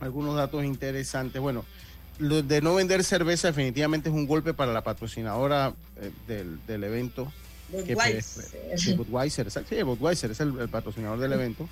Algunos 0.00 0.34
datos 0.34 0.64
interesantes. 0.64 1.40
Bueno, 1.40 1.64
lo 2.18 2.42
de 2.42 2.60
no 2.60 2.74
vender 2.74 3.04
cerveza 3.04 3.46
definitivamente 3.46 4.08
es 4.08 4.14
un 4.16 4.26
golpe 4.26 4.54
para 4.54 4.72
la 4.72 4.82
patrocinadora 4.82 5.72
eh, 6.00 6.10
del, 6.66 6.82
evento. 6.82 7.32
Budweiser. 7.70 8.76
sí, 8.76 8.94
Budweiser, 8.94 9.52
sí, 9.52 9.82
Budweiser 9.84 10.32
es 10.32 10.40
el 10.40 10.68
patrocinador 10.68 11.20
del 11.20 11.32
evento. 11.34 11.68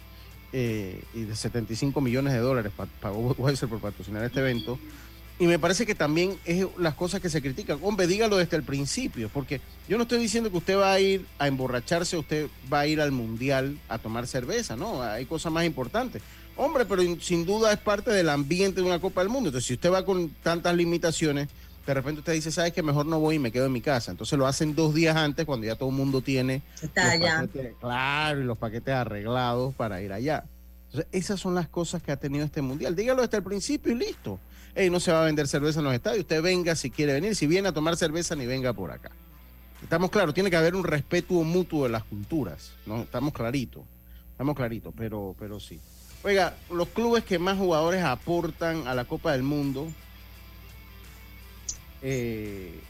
Eh, 0.54 1.02
y 1.14 1.22
de 1.22 1.34
75 1.34 2.00
millones 2.02 2.34
de 2.34 2.40
dólares 2.40 2.72
pagó 3.00 3.22
Budweiser 3.22 3.68
por 3.68 3.80
patrocinar 3.80 4.22
este 4.24 4.40
evento. 4.40 4.78
Y 5.38 5.46
me 5.46 5.58
parece 5.58 5.86
que 5.86 5.94
también 5.94 6.38
es 6.44 6.66
las 6.78 6.94
cosas 6.94 7.20
que 7.20 7.30
se 7.30 7.40
critican. 7.40 7.78
Hombre, 7.82 8.06
dígalo 8.06 8.36
desde 8.36 8.56
el 8.56 8.62
principio, 8.62 9.28
porque 9.28 9.60
yo 9.88 9.96
no 9.96 10.02
estoy 10.02 10.18
diciendo 10.18 10.50
que 10.50 10.58
usted 10.58 10.76
va 10.76 10.92
a 10.92 11.00
ir 11.00 11.26
a 11.38 11.48
emborracharse, 11.48 12.16
usted 12.16 12.48
va 12.72 12.80
a 12.80 12.86
ir 12.86 13.00
al 13.00 13.12
mundial 13.12 13.78
a 13.88 13.98
tomar 13.98 14.26
cerveza, 14.26 14.76
no, 14.76 15.02
hay 15.02 15.24
cosas 15.24 15.50
más 15.50 15.64
importantes. 15.64 16.22
Hombre, 16.54 16.84
pero 16.84 17.02
sin 17.20 17.46
duda 17.46 17.72
es 17.72 17.78
parte 17.78 18.10
del 18.10 18.28
ambiente 18.28 18.82
de 18.82 18.86
una 18.86 19.00
Copa 19.00 19.22
del 19.22 19.30
Mundo. 19.30 19.48
Entonces, 19.48 19.66
si 19.66 19.74
usted 19.74 19.90
va 19.90 20.04
con 20.04 20.28
tantas 20.42 20.76
limitaciones, 20.76 21.48
de 21.86 21.94
repente 21.94 22.20
usted 22.20 22.32
dice, 22.32 22.52
¿sabes 22.52 22.72
que 22.72 22.82
Mejor 22.82 23.06
no 23.06 23.18
voy 23.18 23.36
y 23.36 23.38
me 23.38 23.50
quedo 23.50 23.66
en 23.66 23.72
mi 23.72 23.80
casa. 23.80 24.10
Entonces 24.10 24.38
lo 24.38 24.46
hacen 24.46 24.74
dos 24.74 24.94
días 24.94 25.16
antes 25.16 25.46
cuando 25.46 25.66
ya 25.66 25.74
todo 25.74 25.88
el 25.88 25.94
mundo 25.94 26.20
tiene... 26.20 26.62
Está 26.80 27.12
allá. 27.12 27.48
claro, 27.80 28.40
y 28.40 28.44
los 28.44 28.58
paquetes 28.58 28.94
arreglados 28.94 29.74
para 29.74 30.00
ir 30.00 30.12
allá. 30.12 30.44
Entonces, 30.86 31.08
esas 31.12 31.40
son 31.40 31.54
las 31.54 31.68
cosas 31.68 32.02
que 32.02 32.12
ha 32.12 32.16
tenido 32.16 32.44
este 32.44 32.62
mundial. 32.62 32.94
Dígalo 32.94 33.22
desde 33.22 33.38
el 33.38 33.42
principio 33.42 33.92
y 33.92 33.96
listo. 33.96 34.38
Ey, 34.74 34.90
no 34.90 35.00
se 35.00 35.12
va 35.12 35.22
a 35.22 35.24
vender 35.24 35.48
cerveza 35.48 35.80
en 35.80 35.84
los 35.84 35.94
estadios. 35.94 36.20
Usted 36.20 36.42
venga 36.42 36.74
si 36.76 36.90
quiere 36.90 37.14
venir. 37.14 37.34
Si 37.34 37.46
viene 37.46 37.68
a 37.68 37.72
tomar 37.72 37.96
cerveza, 37.96 38.36
ni 38.36 38.46
venga 38.46 38.72
por 38.72 38.90
acá. 38.90 39.10
Estamos 39.82 40.10
claros, 40.10 40.34
tiene 40.34 40.50
que 40.50 40.56
haber 40.56 40.74
un 40.74 40.84
respeto 40.84 41.34
mutuo 41.42 41.84
de 41.84 41.90
las 41.90 42.04
culturas. 42.04 42.72
¿no? 42.86 43.02
Estamos 43.02 43.32
claritos. 43.32 43.82
Estamos 44.30 44.54
claritos, 44.56 44.94
pero, 44.96 45.34
pero 45.38 45.58
sí. 45.60 45.80
Oiga, 46.24 46.54
los 46.70 46.88
clubes 46.88 47.24
que 47.24 47.38
más 47.38 47.58
jugadores 47.58 48.02
aportan 48.04 48.86
a 48.86 48.94
la 48.94 49.04
Copa 49.04 49.32
del 49.32 49.42
Mundo 49.42 49.88
eh, 52.02 52.80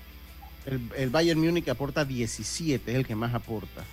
el, 0.97 1.11
Bayern 1.11 1.41
Múnich 1.41 1.69
aporta 1.69 2.05
17, 2.05 2.91
es 2.91 2.97
el 2.97 3.07
que 3.07 3.15
más 3.15 3.35
aporta. 3.35 3.85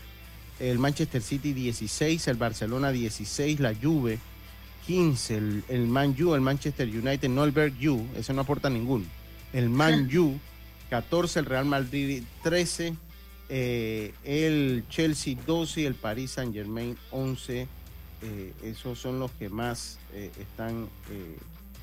El 0.60 0.80
Manchester 0.80 1.22
City 1.22 1.54
16, 1.54 2.28
el 2.28 2.38
Barcelona 2.38 2.92
16, 2.92 3.60
la 3.60 3.74
Juve 3.74 4.20
15, 4.88 5.38
el, 5.70 5.88
Man 5.88 6.16
U, 6.22 6.36
el 6.36 6.42
Manchester 6.42 6.88
United, 6.88 7.30
no 7.30 7.44
el 7.44 7.52
Berg 7.52 7.76
U, 7.88 8.06
ese 8.16 8.34
no 8.34 8.42
aporta 8.42 8.70
ninguno. 8.70 9.06
El 9.54 9.70
Man 9.70 10.10
U 10.18 10.40
14, 10.90 11.40
el 11.40 11.46
Real 11.46 11.66
Madrid 11.66 12.24
13, 12.44 12.96
eh, 13.50 14.14
el 14.24 14.84
Chelsea 14.90 15.36
12 15.46 15.82
y 15.82 15.86
el 15.86 15.96
Paris 15.96 16.32
Saint 16.32 16.54
Germain 16.54 16.98
11. 17.12 17.68
Eh, 18.22 18.54
esos 18.64 19.00
son 19.00 19.20
los 19.20 19.32
que 19.32 19.50
más 19.50 19.98
están. 20.40 20.90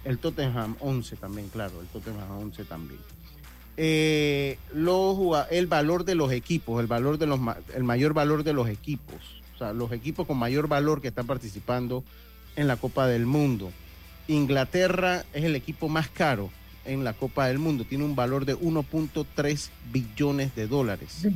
el 0.05 0.19
Tottenham 0.19 0.77
11 0.81 1.17
también, 1.17 1.49
claro, 1.49 1.81
el 1.81 1.87
Tottenham 1.89 2.31
11 2.31 2.65
también 2.65 3.16
eh, 3.77 4.59
el 5.51 5.67
valor 5.67 6.05
de 6.05 6.15
los 6.15 6.33
equipos, 6.33 6.81
el, 6.81 6.87
valor 6.87 7.19
de 7.19 7.27
los, 7.27 7.41
el 7.75 7.85
mayor 7.85 8.15
valor 8.15 8.43
de 8.43 8.53
los 8.53 8.69
equipos, 8.69 9.17
o 9.55 9.59
sea, 9.59 9.73
los 9.73 9.93
equipos 9.93 10.27
con 10.27 10.39
mayor 10.39 10.69
valor 10.69 11.01
que 11.01 11.09
están 11.09 11.27
participando 11.27 12.05
en 12.57 12.67
la 12.67 12.77
Copa 12.77 13.07
del 13.07 13.27
Mundo. 13.27 13.71
Inglaterra 14.29 15.25
es 15.35 15.45
el 15.45 15.55
equipo 15.55 15.89
más 15.89 16.09
caro 16.09 16.51
en 16.85 17.05
la 17.05 17.13
Copa 17.13 17.49
del 17.49 17.59
Mundo, 17.59 17.85
tiene 17.85 18.05
un 18.05 18.17
valor 18.17 18.45
de 18.45 18.57
1.3 18.57 19.69
billones 19.93 20.55
de 20.55 20.67
dólares. 20.67 21.27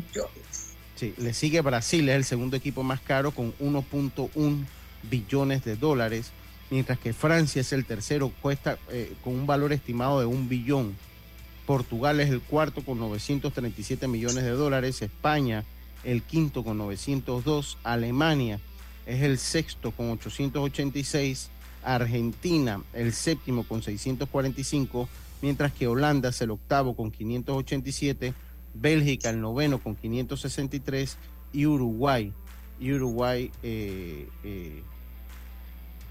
Sí, 0.97 1.15
le 1.19 1.33
sigue 1.35 1.61
Brasil, 1.61 2.09
es 2.09 2.17
el 2.17 2.25
segundo 2.25 2.57
equipo 2.57 2.83
más 2.83 3.01
caro 3.01 3.33
con 3.33 3.55
1.1 3.59 4.65
billones 5.11 5.65
de 5.65 5.77
dólares, 5.77 6.31
mientras 6.71 6.99
que 6.99 7.13
Francia 7.13 7.61
es 7.61 7.73
el 7.73 7.85
tercero, 7.85 8.33
cuesta 8.43 8.79
eh, 8.91 9.13
con 9.25 9.35
un 9.35 9.47
valor 9.47 9.73
estimado 9.73 10.21
de 10.21 10.27
un 10.27 10.49
billón 10.49 10.95
Portugal 11.71 12.19
es 12.19 12.31
el 12.31 12.41
cuarto 12.41 12.85
con 12.85 12.99
937 12.99 14.09
millones 14.09 14.43
de 14.43 14.51
dólares, 14.51 15.03
España 15.03 15.63
el 16.03 16.21
quinto 16.25 16.65
con 16.65 16.79
902, 16.79 17.79
Alemania 17.85 18.59
es 19.07 19.23
el 19.23 19.39
sexto 19.39 19.93
con 19.93 20.11
886, 20.11 21.49
Argentina 21.85 22.83
el 22.93 23.13
séptimo 23.13 23.63
con 23.63 23.85
645, 23.85 25.09
mientras 25.43 25.73
que 25.73 25.87
Holanda 25.87 26.31
es 26.31 26.41
el 26.41 26.51
octavo 26.51 26.97
con 26.97 27.13
587, 27.13 28.35
Bélgica 28.75 29.31
el 29.31 29.41
noveno 29.41 29.79
con 29.79 29.95
563 29.95 31.19
y 31.53 31.67
Uruguay, 31.67 32.33
Uruguay 32.81 33.49
eh, 33.63 34.27
eh, 34.43 34.83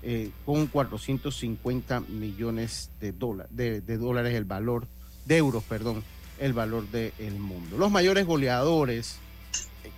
eh, 0.04 0.32
con 0.46 0.68
450 0.68 2.00
millones 2.00 2.92
de, 3.02 3.12
dólares, 3.12 3.52
de 3.54 3.98
dólares 3.98 4.36
el 4.36 4.46
valor 4.46 4.88
de 5.30 5.38
euros, 5.38 5.64
perdón, 5.64 6.04
el 6.40 6.54
valor 6.54 6.90
del 6.90 7.34
mundo. 7.38 7.78
Los 7.78 7.92
mayores 7.92 8.26
goleadores 8.26 9.18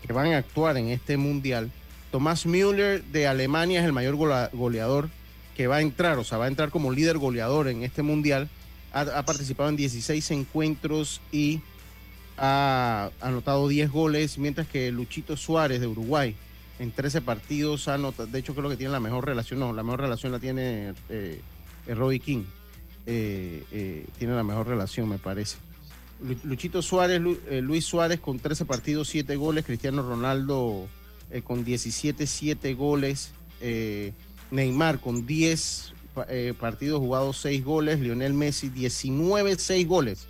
que 0.05 0.13
van 0.13 0.33
a 0.33 0.37
actuar 0.37 0.77
en 0.77 0.89
este 0.89 1.15
mundial, 1.15 1.71
Tomás 2.11 2.45
Müller 2.45 3.01
de 3.05 3.27
Alemania 3.27 3.79
es 3.79 3.85
el 3.85 3.93
mayor 3.93 4.17
goleador 4.17 5.09
que 5.55 5.67
va 5.67 5.77
a 5.77 5.81
entrar, 5.81 6.17
o 6.17 6.25
sea, 6.25 6.37
va 6.37 6.45
a 6.45 6.47
entrar 6.49 6.69
como 6.69 6.91
líder 6.91 7.17
goleador 7.17 7.69
en 7.69 7.83
este 7.83 8.03
mundial. 8.03 8.49
Ha, 8.93 9.23
participado 9.23 9.69
en 9.69 9.77
16 9.77 10.31
encuentros 10.31 11.21
y 11.31 11.61
ha 12.37 13.09
anotado 13.21 13.69
10 13.69 13.89
goles, 13.89 14.37
mientras 14.37 14.67
que 14.67 14.91
Luchito 14.91 15.37
Suárez 15.37 15.79
de 15.79 15.87
Uruguay 15.87 16.35
en 16.77 16.91
13 16.91 17.21
partidos 17.21 17.87
ha 17.87 17.93
anotado, 17.93 18.27
de 18.27 18.39
hecho 18.39 18.53
creo 18.53 18.69
que 18.69 18.75
tiene 18.75 18.91
la 18.91 18.99
mejor 18.99 19.25
relación, 19.25 19.61
no, 19.61 19.71
la 19.71 19.83
mejor 19.83 20.01
relación 20.01 20.33
la 20.33 20.39
tiene 20.39 20.93
eh, 21.07 21.39
Robbie 21.87 22.19
King 22.19 22.43
eh, 23.05 23.63
eh, 23.71 24.05
tiene 24.17 24.35
la 24.35 24.43
mejor 24.43 24.67
relación, 24.67 25.09
me 25.09 25.17
parece. 25.17 25.57
Luchito 26.43 26.83
Suárez, 26.83 27.19
eh, 27.49 27.61
Luis 27.61 27.85
Suárez 27.85 28.19
con 28.19 28.39
13 28.39 28.65
partidos, 28.65 29.09
7 29.09 29.35
goles, 29.37 29.65
Cristiano 29.65 30.03
Ronaldo 30.03 30.87
eh, 31.31 31.41
con 31.41 31.63
17, 31.63 32.27
7 32.27 32.73
goles, 32.75 33.31
Neymar 34.51 34.99
con 34.99 35.25
10 35.25 35.93
partidos 36.59 36.99
jugados, 36.99 37.37
6 37.37 37.63
goles, 37.63 37.99
Lionel 37.99 38.33
Messi 38.33 38.69
19, 38.69 39.55
6 39.57 39.87
goles. 39.87 40.27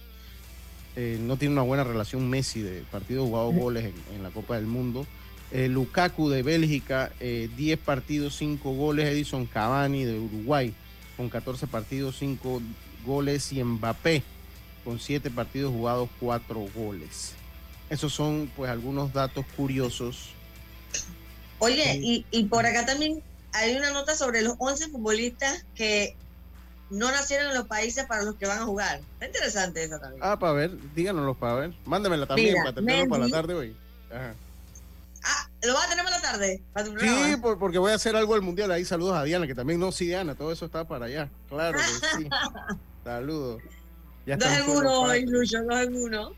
no 0.95 1.38
tiene 1.38 1.53
una 1.53 1.63
buena 1.63 1.84
relación 1.84 2.29
Messi 2.29 2.62
de 2.62 2.84
partidos 2.91 3.27
jugados, 3.27 3.55
goles 3.55 3.93
en, 4.13 4.23
la 4.23 4.29
Copa 4.29 4.55
del 4.55 4.67
Mundo. 4.67 5.05
Lukaku 5.53 6.29
de 6.29 6.43
Bélgica, 6.43 7.12
10 7.19 7.79
partidos, 7.79 8.36
5 8.38 8.73
goles, 8.73 9.07
Edison 9.07 9.45
Cavani 9.45 10.03
de 10.03 10.19
Uruguay 10.19 10.73
con 11.21 11.29
14 11.29 11.67
partidos, 11.67 12.17
5 12.17 12.62
goles 13.05 13.53
y 13.53 13.63
Mbappé 13.63 14.23
con 14.84 14.99
7 14.99 15.29
partidos 15.29 15.71
jugados, 15.71 16.10
4 16.19 16.67
goles. 16.73 17.34
Esos 17.91 18.12
son 18.12 18.51
pues 18.55 18.71
algunos 18.71 19.13
datos 19.13 19.45
curiosos. 19.55 20.29
Oye, 21.60 21.99
y, 22.01 22.25
y 22.31 22.45
por 22.45 22.65
acá 22.65 22.88
también 22.88 23.21
hay 23.53 23.75
una 23.75 23.91
nota 23.91 24.15
sobre 24.15 24.41
los 24.41 24.55
11 24.57 24.89
futbolistas 24.89 25.63
que 25.75 26.15
no 26.89 27.12
nacieron 27.12 27.49
en 27.49 27.53
los 27.53 27.67
países 27.67 28.05
para 28.05 28.23
los 28.23 28.36
que 28.36 28.47
van 28.47 28.57
a 28.57 28.65
jugar. 28.65 29.01
Está 29.13 29.27
interesante 29.27 29.84
eso 29.84 29.99
también. 29.99 30.23
Ah, 30.23 30.39
para 30.39 30.53
ver, 30.53 30.71
díganoslo 30.95 31.36
para 31.36 31.53
ver. 31.53 31.73
Mándamela 31.86 32.25
también 32.25 32.55
para 32.55 32.73
tenerlo 32.73 33.10
para 33.10 33.25
la 33.25 33.29
tarde 33.29 33.53
hoy. 33.53 33.75
Ajá. 34.10 34.34
¿Lo 35.63 35.74
vas 35.74 35.86
a 35.86 35.89
tener 35.89 36.04
para 36.06 36.17
la 36.17 36.21
tarde? 36.21 36.63
sí, 37.00 37.36
porque 37.41 37.78
voy 37.78 37.91
a 37.91 37.95
hacer 37.95 38.15
algo 38.15 38.34
del 38.34 38.41
mundial. 38.41 38.71
Ahí 38.71 38.86
saludos 38.86 39.15
a 39.17 39.24
Diana, 39.24 39.47
que 39.47 39.56
también 39.56 39.80
no, 39.80 39.91
sí, 39.91 40.08
Diana, 40.08 40.36
todo 40.36 40.52
eso 40.52 40.65
está 40.65 40.88
para 40.88 41.06
allá. 41.06 41.30
Claro 41.50 41.78
que 41.80 41.84
sí. 42.17 42.30
saludos. 43.04 43.62
dos 44.26 44.52
en 44.52 44.69
uno, 44.69 45.15
incluso, 45.15 45.63
dos 45.63 45.80
en 45.82 45.95
uno. 45.95 46.32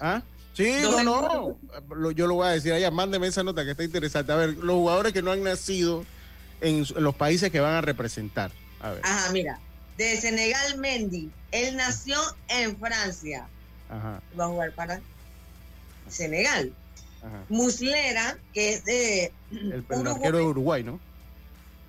¿Ah? 0.00 0.22
Sí, 0.54 0.72
no, 0.82 1.02
no. 1.04 2.10
Yo 2.10 2.26
lo 2.26 2.34
voy 2.34 2.48
a 2.48 2.50
decir 2.50 2.72
allá, 2.72 2.90
mándeme 2.90 3.28
esa 3.28 3.44
nota 3.44 3.64
que 3.64 3.70
está 3.70 3.84
interesante. 3.84 4.32
A 4.32 4.36
ver, 4.36 4.50
los 4.56 4.74
jugadores 4.74 5.12
que 5.12 5.22
no 5.22 5.30
han 5.30 5.44
nacido 5.44 6.04
en 6.60 6.84
los 6.96 7.14
países 7.14 7.52
que 7.52 7.60
van 7.60 7.74
a 7.74 7.80
representar. 7.80 8.50
A 8.80 8.90
ver. 8.90 9.00
Ajá, 9.04 9.30
mira. 9.32 9.60
De 9.96 10.20
Senegal, 10.20 10.78
Mendy. 10.78 11.30
Él 11.52 11.76
nació 11.76 12.18
en 12.48 12.76
Francia. 12.76 13.46
Ajá. 13.88 14.20
Va 14.38 14.44
a 14.44 14.48
jugar 14.48 14.72
para 14.72 15.00
Senegal. 16.08 16.72
Muslera, 17.48 18.38
que 18.52 18.74
es 18.74 18.84
de. 18.84 19.32
El, 19.50 19.84
arquero 20.06 20.38
de 20.38 20.44
Uruguay, 20.44 20.82
¿no? 20.82 21.00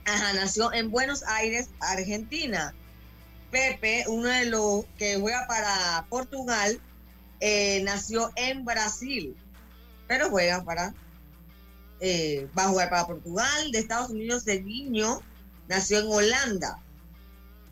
Ajá, 0.06 0.34
nació 0.34 0.74
en 0.74 0.90
Buenos 0.92 1.24
Aires, 1.24 1.70
Argentina. 1.80 2.74
Pepe, 3.52 4.06
uno 4.08 4.28
de 4.28 4.46
los 4.46 4.86
que 4.98 5.20
juega 5.20 5.46
para 5.48 6.06
Portugal, 6.10 6.80
eh, 7.40 7.82
nació 7.84 8.32
en 8.36 8.64
Brasil, 8.66 9.36
pero 10.08 10.30
juega 10.30 10.64
para. 10.64 10.94
Eh, 12.00 12.48
va 12.58 12.66
a 12.66 12.70
jugar 12.70 12.90
para 12.90 13.08
Portugal. 13.08 13.72
De 13.72 13.80
Estados 13.80 14.10
Unidos, 14.10 14.46
niño 14.46 15.22
nació 15.68 16.00
en 16.00 16.08
Holanda. 16.08 16.80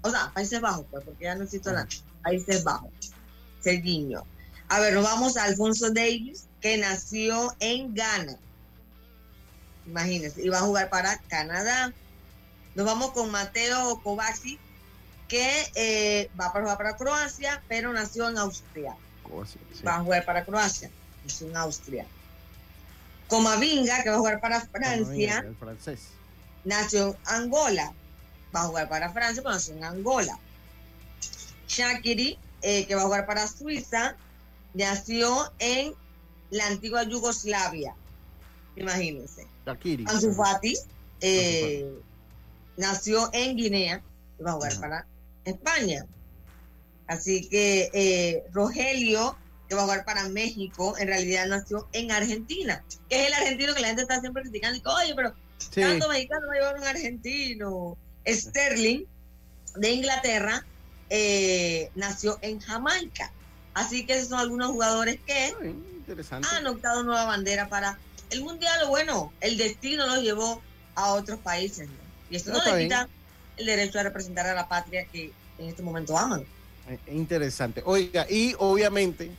O 0.02 0.10
sea, 0.10 0.32
Países 0.34 0.62
Bajos, 0.62 0.86
pues, 0.92 1.04
porque 1.04 1.26
ya 1.26 1.36
no 1.36 1.44
existe 1.44 1.70
Holanda. 1.70 1.96
Países 2.24 2.64
Bajos. 2.64 2.92
Sergiño. 3.60 4.24
A 4.70 4.80
ver, 4.80 4.94
nos 4.94 5.04
vamos 5.04 5.38
a 5.38 5.46
Alfonso 5.46 5.92
Davis, 5.92 6.47
que 6.62 6.78
nació 6.78 7.56
en 7.60 7.94
Ghana. 7.94 8.38
Imagínense, 9.86 10.42
y 10.42 10.50
va 10.50 10.58
a 10.60 10.62
jugar 10.62 10.90
para 10.90 11.18
Canadá. 11.30 11.94
Nos 12.76 12.86
vamos 12.86 13.12
con 13.12 13.32
Mateo 13.32 14.02
Kovacic, 14.04 14.60
que 15.28 15.72
eh, 15.76 16.30
va 16.40 16.48
a 16.48 16.50
jugar 16.50 16.78
para 16.78 16.96
Croacia, 16.96 17.62
pero 17.68 17.94
nació 17.94 18.30
en 18.30 18.38
Austria. 18.38 18.96
Va 19.86 19.96
a 19.96 20.04
jugar 20.04 20.26
para 20.26 20.46
Croacia, 20.46 20.90
nació 21.24 21.48
en 21.48 21.58
Austria. 21.58 22.06
Comavinga, 23.28 24.04
que 24.04 24.10
va 24.10 24.16
a 24.16 24.20
jugar 24.20 24.40
para 24.40 24.62
Francia. 24.62 25.40
el 25.40 25.56
francés. 25.56 26.00
Nació 26.64 27.10
en 27.10 27.18
Angola. 27.26 27.94
Va 28.56 28.62
a 28.62 28.68
jugar 28.68 28.90
para 28.90 29.12
Francia, 29.12 29.44
pero 29.44 29.56
nació 29.56 29.76
en 29.76 29.84
Angola. 29.84 30.40
Shakiri, 31.68 32.40
eh, 32.62 32.86
que 32.88 32.96
va 32.96 33.02
a 33.02 33.06
jugar 33.06 33.26
para 33.26 33.48
Suiza, 33.48 34.16
nació 34.74 35.52
en 35.60 35.94
la 36.50 36.68
antigua 36.68 37.04
Yugoslavia. 37.04 37.96
Imagínense. 38.76 39.48
Ansu 39.66 40.36
eh, 41.22 41.92
nació 42.78 43.30
en 43.34 43.58
Guinea 43.58 44.04
y 44.40 44.44
va 44.44 44.52
a 44.52 44.54
jugar 44.54 44.80
para 44.80 45.08
España. 45.46 46.06
Así 47.08 47.48
que 47.50 47.90
eh, 47.94 48.44
Rogelio, 48.52 49.38
que 49.68 49.76
va 49.76 49.82
a 49.82 49.84
jugar 49.86 50.06
para 50.06 50.30
México, 50.30 50.96
en 50.98 51.08
realidad 51.08 51.48
nació 51.48 51.88
en 51.94 52.12
Argentina, 52.12 52.84
que 53.10 53.22
es 53.22 53.28
el 53.28 53.34
argentino 53.34 53.74
que 53.74 53.82
la 53.82 53.88
gente 53.88 54.04
está 54.04 54.20
siempre 54.20 54.44
criticando. 54.44 54.78
Y 54.78 54.82
Oye, 54.86 55.16
pero 55.16 55.34
tanto 55.74 56.10
mexicano 56.10 56.48
va 56.48 56.54
a 56.54 56.58
llevar 56.58 56.78
un 56.78 56.84
argentino. 56.84 57.98
Sterling, 58.28 59.06
de 59.76 59.92
Inglaterra, 59.92 60.66
eh, 61.10 61.92
nació 61.96 62.38
en 62.42 62.60
Jamaica. 62.60 63.32
Así 63.78 64.08
que 64.08 64.14
esos 64.14 64.30
son 64.30 64.40
algunos 64.40 64.72
jugadores 64.72 65.20
que 65.24 65.54
han 66.32 66.66
optado 66.66 67.04
nueva 67.04 67.26
bandera 67.26 67.70
para 67.70 68.00
el 68.32 68.42
mundial. 68.42 68.88
Bueno, 68.88 69.32
el 69.40 69.56
destino 69.56 70.08
los 70.08 70.24
llevó 70.24 70.64
a 70.96 71.14
otros 71.14 71.40
países. 71.42 71.88
Y 72.32 72.38
esto 72.38 72.54
no, 72.54 72.64
le 72.66 72.86
quita 72.86 73.08
el 73.56 73.68
derecho 73.68 74.00
a 74.00 74.04
representar 74.04 74.48
a 74.48 74.56
la 74.56 74.68
patria 74.68 75.06
que 75.06 75.32
en 75.60 75.68
este 75.68 75.84
momento 75.84 76.18
aman. 76.18 76.44
Eh, 76.90 76.98
interesante. 77.12 77.84
Oiga, 77.86 78.26
y 78.28 78.56
obviamente 78.58 79.30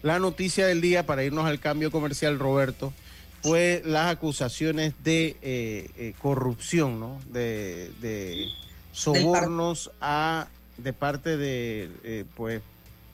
la 0.00 0.18
noticia 0.18 0.66
del 0.66 0.80
día 0.80 1.04
para 1.04 1.22
irnos 1.22 1.44
al 1.44 1.60
cambio 1.60 1.90
comercial, 1.90 2.38
Roberto, 2.38 2.94
fue 3.42 3.82
las 3.84 4.10
acusaciones 4.10 4.94
de 5.04 5.36
eh, 5.42 5.90
eh, 5.98 6.14
corrupción, 6.18 6.98
¿no? 6.98 7.20
De, 7.26 8.48
sobornos 8.92 9.90
a 10.00 10.48
de 10.78 10.94
parte 10.94 11.36
de 11.36 12.24
pues 12.34 12.62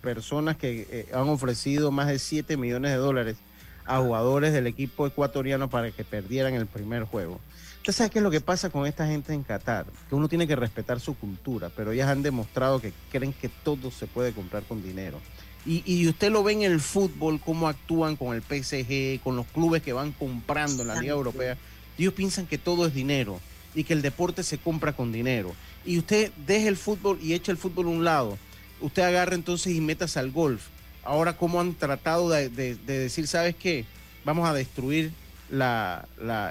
personas 0.01 0.57
que 0.57 0.87
eh, 0.91 1.09
han 1.13 1.29
ofrecido 1.29 1.91
más 1.91 2.09
de 2.09 2.19
7 2.19 2.57
millones 2.57 2.93
de 2.93 2.97
dólares 2.97 3.37
a 3.85 3.99
jugadores 3.99 4.53
del 4.53 4.67
equipo 4.67 5.07
ecuatoriano 5.07 5.69
para 5.71 5.91
que 5.91 6.05
perdieran 6.05 6.55
el 6.55 6.67
primer 6.67 7.05
juego. 7.05 7.41
Usted 7.79 7.93
sabe 7.93 8.11
qué 8.11 8.19
es 8.19 8.23
lo 8.23 8.31
que 8.31 8.41
pasa 8.41 8.69
con 8.69 8.87
esta 8.87 9.07
gente 9.07 9.33
en 9.33 9.43
Qatar, 9.43 9.87
que 10.09 10.15
uno 10.15 10.29
tiene 10.29 10.47
que 10.47 10.57
respetar 10.57 11.01
su 11.01 11.17
cultura, 11.17 11.71
pero 11.75 11.93
ellas 11.93 12.09
han 12.09 12.23
demostrado 12.23 12.81
que 12.81 12.93
creen 13.11 13.33
que 13.33 13.49
todo 13.49 13.91
se 13.91 14.07
puede 14.07 14.33
comprar 14.33 14.63
con 14.65 14.83
dinero. 14.83 15.19
Y, 15.65 15.83
y 15.87 16.07
usted 16.07 16.31
lo 16.31 16.43
ve 16.43 16.53
en 16.53 16.63
el 16.63 16.81
fútbol, 16.81 17.41
cómo 17.41 17.67
actúan 17.67 18.17
con 18.17 18.35
el 18.35 18.43
PSG, 18.43 19.23
con 19.23 19.37
los 19.37 19.47
clubes 19.47 19.83
que 19.83 19.93
van 19.93 20.13
comprando 20.13 20.83
en 20.83 20.89
la 20.89 21.01
Liga 21.01 21.15
Europea. 21.15 21.57
Ellos 21.99 22.13
piensan 22.13 22.47
que 22.47 22.59
todo 22.59 22.87
es 22.87 22.95
dinero 22.95 23.41
y 23.75 23.85
que 23.85 23.95
el 23.95 24.03
deporte 24.03 24.43
se 24.43 24.59
compra 24.59 24.93
con 24.93 25.11
dinero. 25.11 25.55
Y 25.85 25.99
usted 25.99 26.33
deje 26.47 26.69
el 26.69 26.77
fútbol 26.77 27.19
y 27.23 27.33
echa 27.33 27.53
el 27.53 27.59
fútbol 27.59 27.87
a 27.87 27.91
un 27.91 28.05
lado 28.05 28.39
usted 28.81 29.03
agarra 29.03 29.35
entonces 29.35 29.75
y 29.75 29.81
metas 29.81 30.17
al 30.17 30.31
golf. 30.31 30.67
Ahora, 31.05 31.37
¿cómo 31.37 31.61
han 31.61 31.75
tratado 31.75 32.29
de, 32.29 32.49
decir, 32.49 33.27
sabes 33.27 33.55
qué? 33.55 33.85
Vamos 34.25 34.49
a 34.49 34.53
destruir 34.53 35.12
la, 35.51 36.07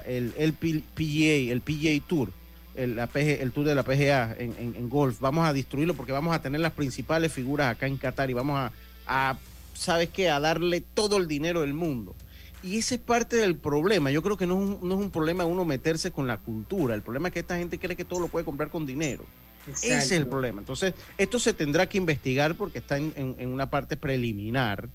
el, 0.06 0.34
el 0.36 0.52
PGA, 0.52 1.52
el 1.52 1.60
PGA 1.60 2.06
Tour, 2.06 2.32
el, 2.74 2.96
la 2.96 3.08
el 3.14 3.52
Tour 3.52 3.66
de 3.66 3.74
la 3.74 3.84
PGA 3.84 4.34
en, 4.38 4.88
golf. 4.88 5.20
Vamos 5.20 5.46
a 5.46 5.52
destruirlo 5.52 5.94
porque 5.94 6.12
vamos 6.12 6.34
a 6.34 6.42
tener 6.42 6.60
las 6.60 6.72
principales 6.72 7.32
figuras 7.32 7.70
acá 7.70 7.86
en 7.86 7.96
Qatar 7.96 8.30
y 8.30 8.34
vamos 8.34 8.70
a, 9.06 9.38
¿sabes 9.74 10.08
qué? 10.08 10.30
A 10.30 10.40
darle 10.40 10.80
todo 10.80 11.18
el 11.18 11.28
dinero 11.28 11.60
del 11.60 11.74
mundo. 11.74 12.16
Y 12.62 12.78
ese 12.78 12.96
es 12.96 13.00
parte 13.00 13.36
del 13.36 13.56
problema. 13.56 14.10
Yo 14.10 14.22
creo 14.22 14.36
que 14.36 14.46
no 14.46 14.54
es, 14.54 14.60
un, 14.60 14.88
no 14.88 14.94
es 14.96 15.00
un 15.00 15.10
problema 15.10 15.44
uno 15.44 15.64
meterse 15.64 16.10
con 16.10 16.26
la 16.26 16.38
cultura. 16.38 16.94
El 16.94 17.02
problema 17.02 17.28
es 17.28 17.34
que 17.34 17.40
esta 17.40 17.56
gente 17.56 17.78
cree 17.78 17.94
que 17.94 18.04
todo 18.04 18.18
lo 18.18 18.28
puede 18.28 18.44
comprar 18.44 18.70
con 18.70 18.84
dinero. 18.84 19.24
Ese 19.72 19.96
es 19.98 20.12
el 20.12 20.26
problema. 20.26 20.60
Entonces, 20.60 20.94
esto 21.16 21.38
se 21.38 21.52
tendrá 21.52 21.88
que 21.88 21.98
investigar 21.98 22.54
porque 22.54 22.78
está 22.78 22.96
en, 22.96 23.36
una 23.40 23.70
parte 23.70 23.96
preliminar. 23.96 24.88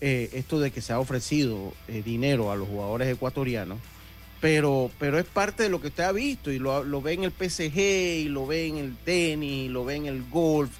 Eh, 0.00 0.30
esto 0.34 0.60
de 0.60 0.70
que 0.70 0.82
se 0.82 0.92
ha 0.92 0.98
ofrecido 0.98 1.72
eh, 1.88 2.02
dinero 2.04 2.50
a 2.50 2.56
los 2.56 2.68
jugadores 2.68 3.08
ecuatorianos, 3.08 3.78
pero, 4.40 4.90
pero 4.98 5.18
es 5.18 5.24
parte 5.24 5.62
de 5.62 5.68
lo 5.70 5.80
que 5.80 5.86
usted 5.86 6.02
ha 6.02 6.12
visto 6.12 6.50
y 6.50 6.58
lo, 6.58 6.84
lo 6.84 7.00
ve 7.00 7.14
en 7.14 7.24
el 7.24 7.30
PSG 7.30 7.78
y 7.78 8.24
lo 8.24 8.46
ve 8.46 8.66
en 8.66 8.76
el 8.76 8.96
tenis, 8.96 9.66
y 9.66 9.68
lo 9.68 9.84
ve 9.84 9.94
en 9.94 10.06
el 10.06 10.22
golf. 10.28 10.70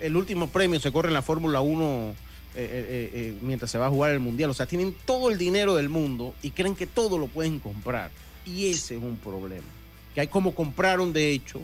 El 0.00 0.16
último 0.16 0.48
premio 0.48 0.80
se 0.80 0.92
corre 0.92 1.08
en 1.08 1.14
la 1.14 1.22
Fórmula 1.22 1.62
1 1.62 2.14
eh, 2.56 3.34
mientras 3.40 3.70
se 3.70 3.78
va 3.78 3.86
a 3.86 3.90
jugar 3.90 4.10
el 4.10 4.20
Mundial. 4.20 4.50
O 4.50 4.54
sea, 4.54 4.66
tienen 4.66 4.94
todo 5.06 5.30
el 5.30 5.38
dinero 5.38 5.76
del 5.76 5.88
mundo 5.88 6.34
y 6.42 6.50
creen 6.50 6.74
que 6.74 6.86
todo 6.86 7.16
lo 7.16 7.28
pueden 7.28 7.60
comprar. 7.60 8.10
Y 8.44 8.66
ese 8.66 8.96
es 8.96 9.02
un 9.02 9.16
problema. 9.16 9.64
Que 10.14 10.20
hay 10.20 10.26
como 10.26 10.54
compraron, 10.54 11.12
de 11.14 11.30
hecho, 11.30 11.62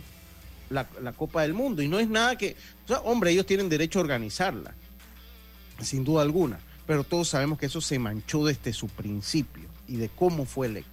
la, 0.70 1.12
Copa 1.12 1.42
del 1.42 1.52
Mundo. 1.52 1.82
Y 1.82 1.88
no 1.88 1.98
es 1.98 2.08
nada 2.08 2.36
que, 2.36 2.56
hombre, 3.04 3.32
ellos 3.32 3.46
tienen 3.46 3.68
derecho 3.68 3.98
a 3.98 4.02
organizarla, 4.02 4.74
sin 5.82 6.04
duda 6.04 6.22
alguna. 6.22 6.58
Pero 6.86 7.04
todos 7.04 7.28
sabemos 7.28 7.58
que 7.58 7.66
eso 7.66 7.80
se 7.80 7.98
manchó 7.98 8.44
desde 8.44 8.72
su 8.72 8.88
principio 8.88 9.68
y 9.86 9.96
de 9.96 10.08
cómo 10.08 10.44
fue 10.44 10.66
electo. 10.66 10.90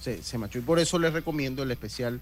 Se, 0.00 0.22
se 0.22 0.38
manchó. 0.38 0.58
Y 0.58 0.62
por 0.62 0.78
eso 0.78 0.98
les 0.98 1.12
recomiendo 1.12 1.62
el 1.62 1.70
especial 1.70 2.20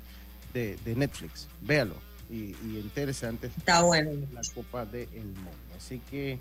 de, 0.52 0.78
Netflix. 0.96 1.48
Véalo. 1.61 1.94
Y, 2.30 2.54
interesante. 2.62 3.48
Está 3.59 3.83
bueno. 3.83 4.11
La 4.33 4.40
Copa 4.54 4.87
del 4.87 5.09
Mundo. 5.09 5.50
Así 5.76 6.00
que 6.11 6.38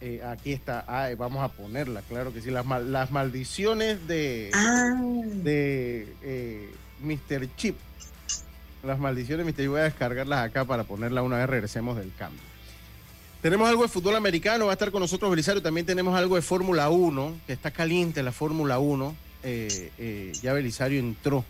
eh, 0.00 0.20
aquí 0.24 0.52
está, 0.52 0.84
vamos 1.16 1.42
a 1.42 1.48
ponerla, 1.48 2.02
claro 2.02 2.32
que 2.32 2.42
sí, 2.42 2.50
las, 2.50 2.66
las 2.66 3.10
maldiciones 3.10 4.06
de, 4.06 4.50
ah. 4.52 5.00
de 5.42 6.12
eh, 6.22 6.70
Mr. 7.00 7.48
Chip. 7.56 7.76
Las 8.84 8.98
maldiciones. 8.98 9.46
Chip, 9.46 9.68
voy 9.68 9.80
a 9.80 9.84
descargarlas 9.84 10.44
acá 10.44 10.64
para 10.64 10.84
ponerla 10.84 11.22
una 11.22 11.38
vez 11.38 11.48
regresemos 11.48 11.96
del 11.96 12.12
cambio. 12.16 12.42
Tenemos 13.40 13.68
algo 13.68 13.82
de 13.82 13.88
fútbol 13.88 14.16
americano, 14.16 14.66
va 14.66 14.72
a 14.72 14.74
estar 14.74 14.90
con 14.90 15.00
nosotros 15.00 15.30
Belisario. 15.30 15.62
También 15.62 15.86
tenemos 15.86 16.16
algo 16.16 16.36
de 16.36 16.42
Fórmula 16.42 16.88
1, 16.88 17.40
que 17.46 17.52
está 17.52 17.70
caliente 17.70 18.22
la 18.22 18.32
Fórmula 18.32 18.78
1. 18.78 19.16
Eh, 19.42 20.32
ya 20.40 20.54
Belisario 20.54 20.98
entró 20.98 21.44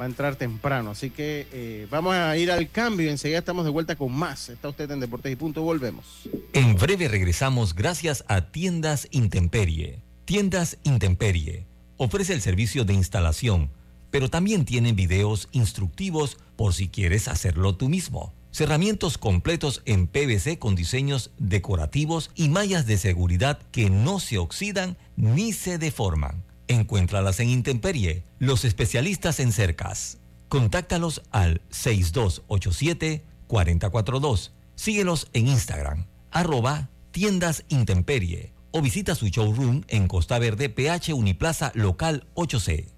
va 0.00 0.04
a 0.04 0.08
entrar 0.08 0.36
temprano. 0.36 0.90
Así 0.90 1.10
que 1.10 1.46
eh, 1.52 1.86
vamos 1.90 2.14
a 2.14 2.36
ir 2.36 2.50
al 2.50 2.70
cambio 2.70 3.10
enseguida 3.10 3.38
estamos 3.38 3.64
de 3.64 3.70
vuelta 3.70 3.96
con 3.96 4.12
más. 4.12 4.48
Está 4.48 4.68
usted 4.68 4.90
en 4.90 5.00
Deportes 5.00 5.32
y 5.32 5.36
Punto, 5.36 5.62
volvemos. 5.62 6.28
En 6.52 6.76
breve 6.76 7.08
regresamos 7.08 7.74
gracias 7.74 8.24
a 8.28 8.50
Tiendas 8.50 9.08
Intemperie. 9.10 10.02
Tiendas 10.24 10.78
Intemperie 10.82 11.66
ofrece 11.96 12.32
el 12.32 12.40
servicio 12.40 12.84
de 12.84 12.94
instalación, 12.94 13.70
pero 14.10 14.30
también 14.30 14.64
tienen 14.64 14.96
videos 14.96 15.48
instructivos 15.52 16.38
por 16.56 16.74
si 16.74 16.88
quieres 16.88 17.28
hacerlo 17.28 17.76
tú 17.76 17.88
mismo. 17.88 18.34
Cerramientos 18.50 19.18
completos 19.18 19.82
en 19.84 20.06
PVC 20.06 20.58
con 20.58 20.74
diseños 20.74 21.32
decorativos 21.38 22.30
y 22.34 22.48
mallas 22.48 22.86
de 22.86 22.96
seguridad 22.98 23.60
que 23.70 23.90
no 23.90 24.20
se 24.20 24.38
oxidan 24.38 24.96
ni 25.16 25.52
se 25.52 25.76
deforman. 25.78 26.42
Encuéntralas 26.66 27.40
en 27.40 27.50
Intemperie, 27.50 28.24
los 28.38 28.64
especialistas 28.64 29.38
en 29.40 29.52
cercas. 29.52 30.16
Contáctalos 30.48 31.20
al 31.30 31.60
6287-442. 31.70 34.52
Síguelos 34.74 35.28
en 35.32 35.48
Instagram, 35.48 36.06
arroba 36.30 36.90
tiendas 37.10 37.64
Intemperie 37.68 38.52
o 38.70 38.82
visita 38.82 39.14
su 39.14 39.28
showroom 39.28 39.84
en 39.88 40.08
Costa 40.08 40.38
Verde, 40.38 40.68
PH 40.68 41.14
Uniplaza 41.14 41.72
Local 41.74 42.26
8C. 42.34 42.97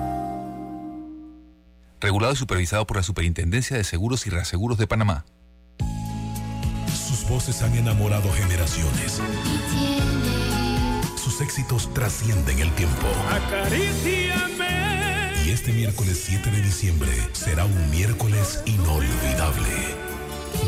Regulado 2.01 2.33
y 2.33 2.35
supervisado 2.35 2.85
por 2.85 2.97
la 2.97 3.03
Superintendencia 3.03 3.77
de 3.77 3.83
Seguros 3.83 4.27
y 4.27 4.29
Reaseguros 4.29 4.77
de 4.77 4.87
Panamá. 4.87 5.25
Sus 7.07 7.27
voces 7.29 7.61
han 7.61 7.75
enamorado 7.75 8.31
generaciones. 8.33 9.21
Sus 11.15 11.39
éxitos 11.41 11.93
trascienden 11.93 12.59
el 12.59 12.71
tiempo. 12.73 13.07
Acaríciame 13.29 14.91
este 15.51 15.73
miércoles 15.73 16.21
7 16.25 16.49
de 16.49 16.61
diciembre 16.61 17.11
será 17.33 17.65
un 17.65 17.89
miércoles 17.91 18.63
inolvidable. 18.65 19.69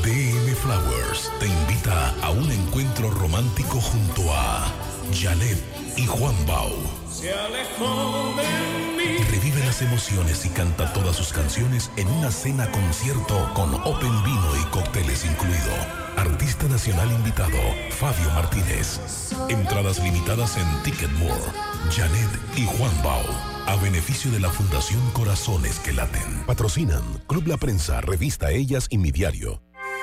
DM 0.04 0.56
Flowers 0.56 1.32
te 1.39 1.48
invita 1.48 2.13
a 2.22 2.32
un 2.32 2.52
encuentro 2.52 3.10
romántico 3.10 3.80
junto 3.80 4.24
a 4.34 4.72
Janet 5.13 5.58
y 5.96 6.06
Juan 6.06 6.36
Bau. 6.46 6.74
Se 7.10 7.32
alejó 7.32 8.36
de 8.36 8.88
mí. 8.88 8.92
Revive 9.30 9.66
las 9.66 9.82
emociones 9.82 10.46
y 10.46 10.50
canta 10.50 10.94
todas 10.94 11.16
sus 11.16 11.34
canciones 11.34 11.92
en 11.98 12.08
una 12.08 12.32
cena 12.32 12.72
concierto 12.72 13.52
con 13.54 13.74
Open 13.74 14.24
Vino 14.24 14.56
y 14.62 14.66
cócteles 14.72 15.26
incluido. 15.26 15.74
Artista 16.18 16.68
nacional 16.68 17.12
invitado, 17.12 17.58
Fabio 17.92 18.30
Martínez. 18.32 19.00
Entradas 19.50 20.00
limitadas 20.00 20.58
en 20.58 20.84
Ticketmore. 20.84 21.42
Janet 21.92 22.30
y 22.56 22.66
Juan 22.66 23.04
Bau 23.04 23.54
a 23.66 23.76
beneficio 23.78 24.30
de 24.32 24.39
la 24.39 24.50
Fundación 24.50 25.02
Corazones 25.12 25.80
que 25.80 25.94
Laten. 25.94 26.44
Patrocinan 26.46 27.04
Club 27.28 27.48
La 27.48 27.58
Prensa, 27.58 28.02
Revista 28.02 28.52
Ellas 28.52 28.88
y 28.89 28.98
Mi 28.98 29.12
Diario. 29.12 29.62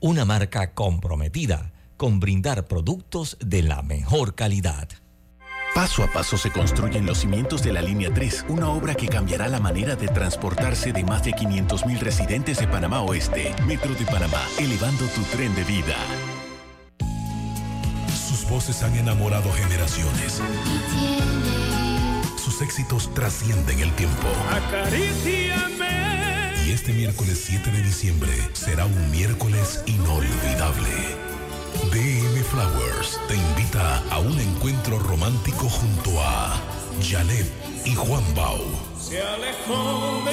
una 0.00 0.24
marca 0.24 0.74
comprometida 0.74 1.72
con 1.96 2.20
brindar 2.20 2.66
productos 2.66 3.36
de 3.40 3.62
la 3.62 3.82
mejor 3.82 4.34
calidad. 4.34 4.88
Paso 5.74 6.02
a 6.02 6.12
paso 6.12 6.36
se 6.36 6.50
construyen 6.50 7.06
los 7.06 7.18
cimientos 7.18 7.62
de 7.62 7.72
la 7.72 7.82
Línea 7.82 8.12
3, 8.12 8.46
una 8.48 8.68
obra 8.70 8.94
que 8.94 9.08
cambiará 9.08 9.48
la 9.48 9.60
manera 9.60 9.96
de 9.96 10.08
transportarse 10.08 10.92
de 10.92 11.04
más 11.04 11.24
de 11.24 11.32
500.000 11.32 11.98
residentes 12.00 12.58
de 12.58 12.66
Panamá 12.66 13.02
Oeste. 13.02 13.54
Metro 13.66 13.94
de 13.94 14.04
Panamá, 14.06 14.42
elevando 14.58 15.06
tu 15.08 15.22
tren 15.24 15.54
de 15.54 15.64
vida. 15.64 15.96
Sus 18.28 18.48
voces 18.48 18.82
han 18.82 18.96
enamorado 18.96 19.52
generaciones. 19.52 20.40
Sus 22.36 22.62
éxitos 22.62 23.12
trascienden 23.14 23.78
el 23.80 23.92
tiempo. 23.92 24.26
Este 26.88 27.00
miércoles 27.00 27.42
7 27.44 27.70
de 27.70 27.82
diciembre 27.82 28.32
será 28.54 28.86
un 28.86 29.10
miércoles 29.10 29.82
inolvidable. 29.84 30.88
DM 31.92 32.42
Flowers 32.44 33.20
te 33.28 33.36
invita 33.36 34.02
a 34.10 34.18
un 34.20 34.40
encuentro 34.40 34.98
romántico 34.98 35.68
junto 35.68 36.18
a 36.18 36.58
Janet 37.02 37.46
y 37.84 37.94
Juan 37.94 38.24
Bau. 38.34 38.62
Se 38.98 39.20
alejó 39.20 40.22
de 40.24 40.32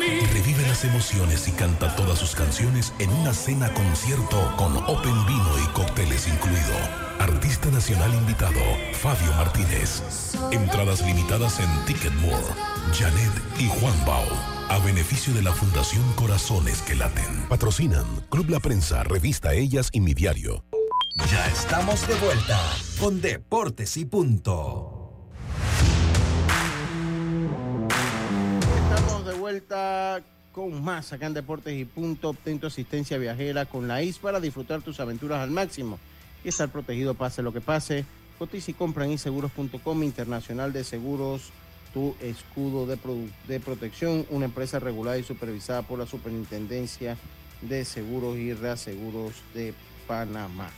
mí. 0.00 0.26
Revive 0.32 0.66
las 0.66 0.84
emociones 0.84 1.46
y 1.46 1.52
canta 1.52 1.94
todas 1.94 2.18
sus 2.18 2.34
canciones 2.34 2.92
en 2.98 3.10
una 3.10 3.32
cena 3.32 3.72
concierto 3.72 4.52
con 4.56 4.76
Open 4.78 5.26
Vino 5.26 5.58
y 5.62 5.72
cócteles 5.72 6.26
incluido. 6.26 6.74
Artista 7.20 7.70
nacional 7.70 8.12
invitado, 8.12 8.60
Fabio 8.94 9.32
Martínez. 9.34 10.02
Entradas 10.50 11.00
limitadas 11.02 11.60
en 11.60 11.84
Ticketmore. 11.84 12.42
Janet 12.92 13.30
y 13.60 13.68
Juan 13.68 14.04
Bau 14.04 14.51
a 14.72 14.78
beneficio 14.78 15.34
de 15.34 15.42
la 15.42 15.52
Fundación 15.52 16.02
Corazones 16.14 16.80
que 16.80 16.94
Laten. 16.94 17.46
Patrocinan 17.46 18.06
Club 18.30 18.48
La 18.48 18.58
Prensa, 18.58 19.04
Revista 19.04 19.52
Ellas 19.52 19.90
y 19.92 20.00
Mi 20.00 20.14
Diario. 20.14 20.64
Ya 21.30 21.46
estamos 21.48 22.08
de 22.08 22.14
vuelta 22.14 22.58
con 22.98 23.20
Deportes 23.20 23.98
y 23.98 24.06
Punto. 24.06 25.28
Estamos 28.88 29.26
de 29.26 29.34
vuelta 29.34 30.22
con 30.52 30.82
más 30.82 31.12
acá 31.12 31.26
en 31.26 31.34
Deportes 31.34 31.78
y 31.78 31.84
Punto. 31.84 32.30
Obtén 32.30 32.58
tu 32.58 32.66
asistencia 32.66 33.18
viajera 33.18 33.66
con 33.66 33.86
la 33.86 34.02
IS 34.02 34.20
para 34.20 34.40
disfrutar 34.40 34.80
tus 34.80 35.00
aventuras 35.00 35.40
al 35.40 35.50
máximo 35.50 35.98
y 36.42 36.48
estar 36.48 36.70
protegido 36.70 37.12
pase 37.12 37.42
lo 37.42 37.52
que 37.52 37.60
pase. 37.60 38.06
Cotiza 38.38 38.70
y 38.70 38.74
compra 38.74 39.04
en 39.04 39.12
inseguros.com, 39.12 40.02
Internacional 40.02 40.72
de 40.72 40.82
Seguros, 40.82 41.52
tu 41.92 42.14
escudo 42.20 42.86
de, 42.86 42.98
de 43.48 43.60
protección, 43.60 44.26
una 44.30 44.46
empresa 44.46 44.78
regulada 44.78 45.18
y 45.18 45.22
supervisada 45.22 45.82
por 45.82 45.98
la 45.98 46.06
Superintendencia 46.06 47.16
de 47.60 47.84
Seguros 47.84 48.38
y 48.38 48.52
Reaseguros 48.54 49.34
de 49.54 49.74
Panamá. 50.06 50.70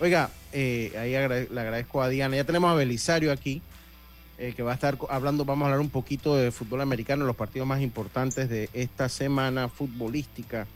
Oiga, 0.00 0.30
eh, 0.52 0.92
ahí 0.98 1.12
le 1.12 1.60
agradezco 1.60 2.02
a 2.02 2.08
Diana. 2.08 2.36
Ya 2.36 2.44
tenemos 2.44 2.70
a 2.70 2.74
Belisario 2.74 3.30
aquí, 3.30 3.62
eh, 4.38 4.52
que 4.56 4.62
va 4.62 4.72
a 4.72 4.74
estar 4.74 4.98
hablando, 5.10 5.44
vamos 5.44 5.64
a 5.64 5.66
hablar 5.66 5.80
un 5.80 5.90
poquito 5.90 6.36
de 6.36 6.50
fútbol 6.50 6.80
americano, 6.80 7.24
los 7.24 7.36
partidos 7.36 7.68
más 7.68 7.80
importantes 7.80 8.48
de 8.48 8.68
esta 8.72 9.08
semana 9.08 9.68
futbolística 9.68 10.66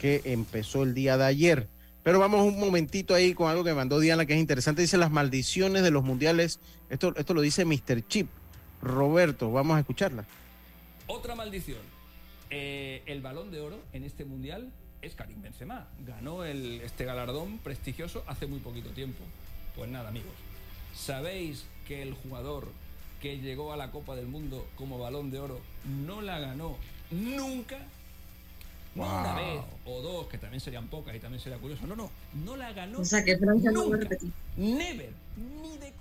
que 0.00 0.22
empezó 0.24 0.82
el 0.82 0.94
día 0.94 1.16
de 1.16 1.24
ayer. 1.24 1.68
Pero 2.02 2.18
vamos 2.18 2.40
un 2.42 2.58
momentito 2.58 3.14
ahí 3.14 3.34
con 3.34 3.50
algo 3.50 3.64
que 3.64 3.74
mandó 3.74 3.98
Diana 3.98 4.26
que 4.26 4.34
es 4.34 4.40
interesante. 4.40 4.82
Dice 4.82 4.96
las 4.96 5.10
maldiciones 5.10 5.82
de 5.82 5.90
los 5.90 6.04
mundiales. 6.04 6.60
Esto, 6.88 7.12
esto 7.16 7.34
lo 7.34 7.40
dice 7.40 7.64
Mr. 7.64 8.06
Chip. 8.06 8.28
Roberto, 8.82 9.50
vamos 9.50 9.76
a 9.76 9.80
escucharla. 9.80 10.24
Otra 11.06 11.34
maldición. 11.34 11.80
Eh, 12.50 13.02
el 13.06 13.22
balón 13.22 13.50
de 13.50 13.60
oro 13.60 13.78
en 13.92 14.04
este 14.04 14.24
mundial 14.24 14.70
es 15.02 15.14
Karim 15.14 15.42
Benzema. 15.42 15.86
Ganó 16.06 16.44
el, 16.44 16.80
este 16.82 17.04
galardón 17.04 17.58
prestigioso 17.58 18.24
hace 18.26 18.46
muy 18.46 18.60
poquito 18.60 18.90
tiempo. 18.90 19.22
Pues 19.74 19.90
nada, 19.90 20.08
amigos. 20.08 20.32
¿Sabéis 20.94 21.66
que 21.86 22.02
el 22.02 22.14
jugador 22.14 22.68
que 23.20 23.38
llegó 23.38 23.72
a 23.72 23.76
la 23.76 23.90
Copa 23.90 24.16
del 24.16 24.26
Mundo 24.26 24.66
como 24.76 24.98
balón 24.98 25.30
de 25.30 25.40
oro 25.40 25.60
no 25.84 26.22
la 26.22 26.38
ganó 26.38 26.76
nunca? 27.10 27.78
No 28.94 29.02
una 29.04 29.34
vez 29.34 29.60
o 29.84 30.00
dos, 30.00 30.26
que 30.26 30.38
también 30.38 30.60
serían 30.60 30.88
pocas 30.88 31.14
y 31.14 31.20
también 31.20 31.40
sería 31.40 31.58
curioso. 31.58 31.86
No, 31.86 31.94
no, 31.94 32.10
no 32.32 32.56
la 32.56 32.72
ganó. 32.72 33.00
O 33.00 33.04
sea 33.04 33.22
que 33.22 33.36
Francia 33.36 33.70
nunca. 33.70 33.98
no 33.98 34.32
Never, 34.56 35.12
ni 35.62 35.76
de 35.76 35.92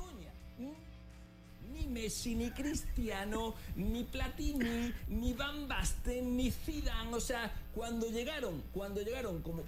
Messi, 1.86 2.36
ni 2.36 2.52
Cristiano, 2.52 3.54
ni 3.76 4.04
Platini, 4.04 4.94
ni 5.08 5.34
Van 5.34 5.68
Basten, 5.68 6.36
ni 6.36 6.52
Zidane. 6.52 7.14
O 7.14 7.20
sea, 7.20 7.52
cuando 7.74 8.10
llegaron, 8.10 8.62
cuando 8.74 9.02
llegaron 9.02 9.42
como... 9.42 9.64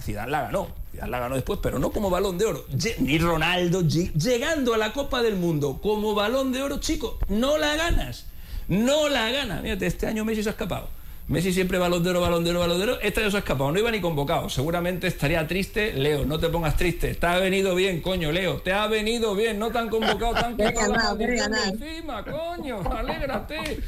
Zidane, 0.00 0.30
la 0.30 0.42
ganó, 0.42 0.68
Zidane 0.90 1.10
la 1.10 1.18
ganó 1.18 1.34
después, 1.34 1.58
pero 1.62 1.78
no 1.78 1.90
como 1.90 2.10
balón 2.10 2.38
de 2.38 2.46
oro. 2.46 2.64
Ni 2.98 3.18
Ronaldo, 3.18 3.82
llegando 3.82 4.74
a 4.74 4.78
la 4.78 4.92
Copa 4.92 5.22
del 5.22 5.36
Mundo 5.36 5.80
como 5.82 6.14
balón 6.14 6.52
de 6.52 6.62
oro, 6.62 6.78
chico, 6.78 7.18
no 7.28 7.58
la 7.58 7.76
ganas. 7.76 8.26
No 8.68 9.08
la 9.08 9.30
ganas. 9.30 9.62
Mírate, 9.62 9.86
este 9.86 10.06
año 10.06 10.24
Messi 10.24 10.42
se 10.42 10.48
ha 10.48 10.52
escapado. 10.52 10.88
Messi 11.28 11.52
siempre 11.52 11.78
balondero, 11.78 12.20
balondero, 12.20 12.60
balondero. 12.60 13.00
Esta 13.00 13.20
ya 13.20 13.30
se 13.30 13.36
ha 13.36 13.40
escapado, 13.40 13.70
no 13.70 13.78
iba 13.78 13.90
ni 13.90 14.00
convocado. 14.00 14.48
Seguramente 14.48 15.06
estaría 15.06 15.46
triste. 15.46 15.92
Leo, 15.94 16.24
no 16.24 16.38
te 16.38 16.48
pongas 16.48 16.76
triste. 16.76 17.14
Te 17.14 17.26
ha 17.26 17.38
venido 17.38 17.74
bien, 17.74 18.00
coño, 18.00 18.32
Leo. 18.32 18.60
Te 18.60 18.72
ha 18.72 18.86
venido 18.88 19.34
bien. 19.34 19.58
No 19.58 19.70
te 19.70 19.78
han 19.78 19.88
convocado, 19.88 20.34
tan 20.34 20.56
convocado 20.74 21.18
encima, 21.20 22.24
coño. 22.24 22.82
Alégrate. 22.90 23.80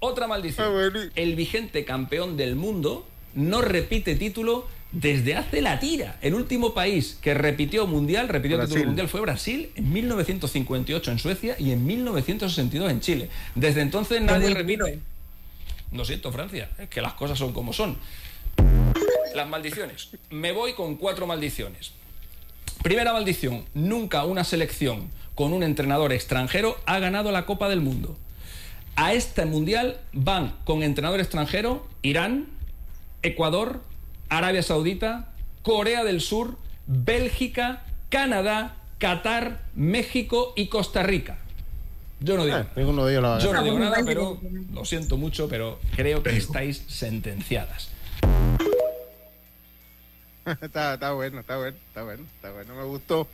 Otra 0.00 0.26
maldición. 0.26 1.10
El 1.14 1.34
vigente 1.34 1.84
campeón 1.84 2.36
del 2.36 2.56
mundo 2.56 3.06
no 3.34 3.62
repite 3.62 4.14
título 4.14 4.66
desde 5.00 5.34
hace 5.34 5.60
la 5.60 5.78
tira. 5.78 6.16
El 6.22 6.34
último 6.34 6.72
país 6.72 7.18
que 7.20 7.34
repitió 7.34 7.86
mundial, 7.86 8.28
repitió 8.28 8.58
título 8.60 8.86
mundial 8.86 9.08
fue 9.08 9.20
Brasil 9.20 9.70
en 9.74 9.92
1958 9.92 11.10
en 11.10 11.18
Suecia 11.18 11.56
y 11.58 11.72
en 11.72 11.84
1962 11.84 12.90
en 12.90 13.00
Chile. 13.00 13.28
Desde 13.54 13.82
entonces 13.82 14.22
nadie 14.22 14.54
repite. 14.54 15.00
No 15.92 16.04
siento, 16.06 16.32
Francia, 16.32 16.70
es 16.78 16.88
que 16.88 17.02
las 17.02 17.12
cosas 17.12 17.38
son 17.38 17.52
como 17.52 17.74
son. 17.74 17.98
Las 19.34 19.46
maldiciones. 19.48 20.08
Me 20.30 20.52
voy 20.52 20.72
con 20.72 20.96
cuatro 20.96 21.26
maldiciones. 21.26 21.92
Primera 22.82 23.12
maldición, 23.12 23.66
nunca 23.74 24.24
una 24.24 24.44
selección 24.44 25.10
con 25.34 25.52
un 25.52 25.62
entrenador 25.62 26.12
extranjero 26.12 26.78
ha 26.86 26.98
ganado 27.00 27.32
la 27.32 27.44
Copa 27.44 27.68
del 27.68 27.82
Mundo. 27.82 28.16
A 28.94 29.12
este 29.12 29.44
mundial 29.44 30.00
van 30.14 30.54
con 30.64 30.82
entrenador 30.82 31.20
extranjero 31.20 31.86
Irán, 32.00 32.46
Ecuador, 33.22 33.82
Arabia 34.28 34.62
Saudita, 34.62 35.32
Corea 35.62 36.04
del 36.04 36.20
Sur, 36.20 36.56
Bélgica, 36.86 37.82
Canadá, 38.08 38.76
Qatar, 38.98 39.62
México 39.74 40.52
y 40.56 40.68
Costa 40.68 41.02
Rica. 41.02 41.38
Yo 42.20 42.36
no 42.36 42.44
digo, 42.44 42.56
ah, 42.56 42.66
nada. 43.20 43.38
Yo 43.38 43.52
no 43.52 43.62
digo 43.62 43.78
nada, 43.78 43.98
pero 44.04 44.40
lo 44.72 44.84
siento 44.84 45.16
mucho, 45.16 45.48
pero 45.48 45.78
creo 45.94 46.22
que 46.22 46.36
estáis 46.36 46.82
sentenciadas. 46.88 47.90
está, 50.62 51.12
bueno, 51.12 51.40
está 51.40 51.56
bueno, 51.56 51.76
está 51.88 52.02
bueno, 52.04 52.24
está 52.36 52.52
bueno, 52.52 52.74
me 52.74 52.84
gustó. 52.84 53.28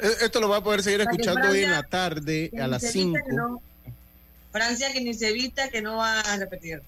E, 0.00 0.24
esto 0.24 0.40
lo 0.40 0.48
va 0.48 0.58
a 0.58 0.64
poder 0.64 0.82
seguir 0.82 1.00
escuchando 1.02 1.48
hoy 1.48 1.64
en 1.64 1.70
la 1.70 1.82
tarde 1.82 2.50
a 2.60 2.66
las 2.66 2.82
5. 2.90 3.60
Francia 4.52 4.92
que 4.92 5.00
ni 5.00 5.12
se 5.14 5.30
evita 5.30 5.68
que 5.68 5.82
no 5.82 5.96
va 5.96 6.20
a 6.20 6.36
repetir. 6.36 6.82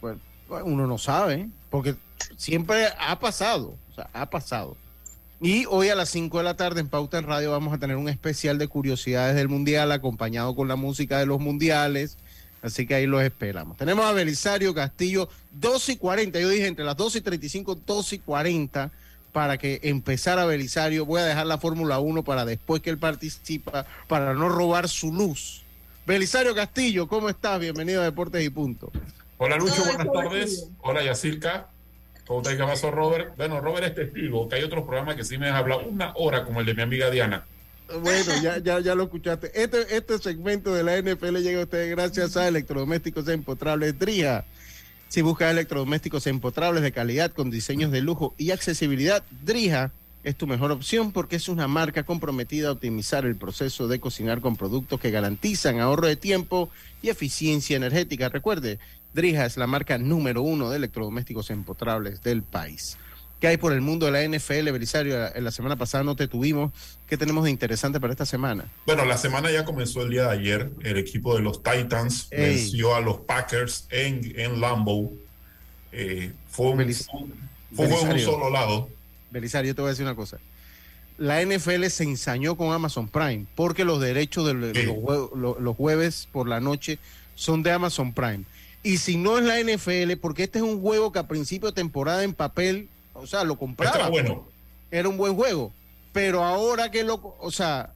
Bueno, 0.00 0.20
uno 0.64 0.86
no 0.86 0.98
sabe, 0.98 1.48
porque 1.70 1.96
siempre 2.36 2.88
ha 2.98 3.18
pasado, 3.18 3.76
o 3.90 3.94
sea, 3.94 4.08
ha 4.12 4.30
pasado. 4.30 4.76
Y 5.40 5.66
hoy 5.66 5.88
a 5.88 5.94
las 5.94 6.08
5 6.08 6.38
de 6.38 6.44
la 6.44 6.54
tarde 6.54 6.80
en 6.80 6.88
Pauta 6.88 7.18
en 7.18 7.24
Radio 7.24 7.52
vamos 7.52 7.72
a 7.72 7.78
tener 7.78 7.96
un 7.96 8.08
especial 8.08 8.58
de 8.58 8.66
curiosidades 8.66 9.36
del 9.36 9.48
Mundial 9.48 9.92
acompañado 9.92 10.56
con 10.56 10.66
la 10.66 10.74
música 10.74 11.18
de 11.18 11.26
los 11.26 11.38
Mundiales. 11.38 12.16
Así 12.60 12.88
que 12.88 12.96
ahí 12.96 13.06
los 13.06 13.22
esperamos. 13.22 13.76
Tenemos 13.76 14.04
a 14.04 14.10
Belisario 14.12 14.74
Castillo, 14.74 15.28
12 15.52 15.92
y 15.92 15.96
40. 15.96 16.40
Yo 16.40 16.48
dije 16.48 16.66
entre 16.66 16.84
las 16.84 16.96
12 16.96 17.18
y 17.18 17.20
35, 17.20 17.76
12 17.86 18.16
y 18.16 18.18
40 18.18 18.90
para 19.32 19.58
que 19.58 19.78
empezara 19.84 20.44
Belisario. 20.44 21.06
Voy 21.06 21.20
a 21.20 21.24
dejar 21.24 21.46
la 21.46 21.58
Fórmula 21.58 22.00
1 22.00 22.24
para 22.24 22.44
después 22.44 22.82
que 22.82 22.90
él 22.90 22.98
participa, 22.98 23.86
para 24.08 24.34
no 24.34 24.48
robar 24.48 24.88
su 24.88 25.12
luz. 25.12 25.62
Belisario 26.04 26.52
Castillo, 26.52 27.06
¿cómo 27.06 27.28
estás? 27.28 27.60
Bienvenido 27.60 28.00
a 28.00 28.04
Deportes 28.04 28.44
y 28.44 28.50
Punto. 28.50 28.90
Hola 29.40 29.56
Lucho, 29.56 29.84
buenas 29.84 30.12
tardes. 30.12 30.68
Hola 30.80 31.04
Yacirca. 31.04 31.68
¿Cómo 32.26 32.42
te 32.42 32.56
pasó 32.56 32.90
Robert? 32.90 33.36
Bueno, 33.36 33.60
Robert 33.60 33.86
es 33.86 33.94
testigo, 33.94 34.48
que 34.48 34.56
hay 34.56 34.64
otros 34.64 34.82
programas 34.82 35.14
que 35.14 35.24
sí 35.24 35.38
me 35.38 35.48
han 35.48 35.54
hablado 35.54 35.86
una 35.86 36.12
hora, 36.16 36.44
como 36.44 36.58
el 36.58 36.66
de 36.66 36.74
mi 36.74 36.82
amiga 36.82 37.08
Diana. 37.08 37.46
Bueno, 38.02 38.32
ya, 38.42 38.58
ya, 38.58 38.80
ya 38.80 38.94
lo 38.96 39.04
escuchaste. 39.04 39.50
Este, 39.54 39.96
este 39.96 40.18
segmento 40.18 40.74
de 40.74 40.82
la 40.82 41.00
NFL 41.00 41.36
llega 41.36 41.60
a 41.60 41.64
ustedes 41.64 41.88
gracias 41.88 42.36
a 42.36 42.48
Electrodomésticos 42.48 43.28
Empotrables 43.28 43.96
Drija. 43.96 44.44
Si 45.08 45.22
buscas 45.22 45.52
electrodomésticos 45.52 46.26
empotrables 46.26 46.82
de 46.82 46.92
calidad 46.92 47.30
con 47.30 47.48
diseños 47.48 47.92
de 47.92 48.02
lujo 48.02 48.34
y 48.36 48.50
accesibilidad, 48.50 49.22
Drija 49.42 49.92
es 50.24 50.36
tu 50.36 50.46
mejor 50.46 50.72
opción 50.72 51.12
porque 51.12 51.36
es 51.36 51.48
una 51.48 51.68
marca 51.68 52.02
comprometida 52.02 52.68
a 52.68 52.72
optimizar 52.72 53.24
el 53.24 53.36
proceso 53.36 53.88
de 53.88 54.00
cocinar 54.00 54.40
con 54.40 54.56
productos 54.56 55.00
que 55.00 55.10
garantizan 55.10 55.80
ahorro 55.80 56.08
de 56.08 56.16
tiempo 56.16 56.68
y 57.00 57.08
eficiencia 57.08 57.76
energética. 57.76 58.28
Recuerde, 58.28 58.78
Drija 59.14 59.46
es 59.46 59.56
la 59.56 59.66
marca 59.66 59.98
número 59.98 60.42
uno 60.42 60.70
de 60.70 60.76
electrodomésticos 60.76 61.50
empotrables 61.50 62.22
del 62.22 62.42
país. 62.42 62.96
¿Qué 63.40 63.46
hay 63.46 63.56
por 63.56 63.72
el 63.72 63.80
mundo 63.80 64.06
de 64.06 64.12
la 64.12 64.38
NFL, 64.38 64.70
Belisario? 64.72 65.34
En 65.34 65.44
la 65.44 65.52
semana 65.52 65.76
pasada 65.76 66.02
no 66.02 66.16
te 66.16 66.26
tuvimos. 66.26 66.72
¿Qué 67.06 67.16
tenemos 67.16 67.44
de 67.44 67.50
interesante 67.50 68.00
para 68.00 68.12
esta 68.12 68.26
semana? 68.26 68.64
Bueno, 68.84 69.04
la 69.04 69.16
semana 69.16 69.50
ya 69.50 69.64
comenzó 69.64 70.02
el 70.02 70.10
día 70.10 70.24
de 70.24 70.30
ayer. 70.30 70.70
El 70.82 70.98
equipo 70.98 71.36
de 71.36 71.42
los 71.42 71.62
Titans 71.62 72.28
venció 72.30 72.96
a 72.96 73.00
los 73.00 73.18
Packers 73.18 73.86
en, 73.90 74.32
en 74.36 74.60
Lambeau. 74.60 75.16
Eh, 75.92 76.32
fue 76.50 76.70
un, 76.70 76.94
fue 77.74 77.86
un 77.86 78.18
solo 78.18 78.50
lado. 78.50 78.88
Belisario, 79.30 79.68
yo 79.70 79.74
te 79.76 79.82
voy 79.82 79.90
a 79.90 79.92
decir 79.92 80.04
una 80.04 80.16
cosa. 80.16 80.38
La 81.16 81.40
NFL 81.44 81.84
se 81.86 82.04
ensañó 82.04 82.56
con 82.56 82.72
Amazon 82.72 83.08
Prime 83.08 83.46
porque 83.54 83.84
los 83.84 84.00
derechos 84.00 84.46
de 84.46 84.54
los 84.54 85.76
jueves 85.76 86.28
por 86.32 86.48
la 86.48 86.60
noche 86.60 86.98
son 87.36 87.62
de 87.62 87.70
Amazon 87.70 88.12
Prime. 88.12 88.44
Y 88.82 88.98
si 88.98 89.16
no 89.16 89.38
es 89.38 89.44
la 89.44 89.60
NFL, 89.60 90.16
porque 90.20 90.44
este 90.44 90.58
es 90.58 90.64
un 90.64 90.80
juego 90.80 91.12
que 91.12 91.18
a 91.18 91.28
principio 91.28 91.68
de 91.68 91.74
temporada 91.74 92.24
en 92.24 92.32
papel, 92.32 92.88
o 93.14 93.26
sea, 93.26 93.44
lo 93.44 93.56
compraba. 93.56 94.08
bueno. 94.08 94.46
Era 94.90 95.08
un 95.08 95.16
buen 95.16 95.34
juego. 95.34 95.72
Pero 96.12 96.42
ahora 96.44 96.90
que 96.90 97.04
lo, 97.04 97.36
o 97.38 97.50
sea, 97.50 97.92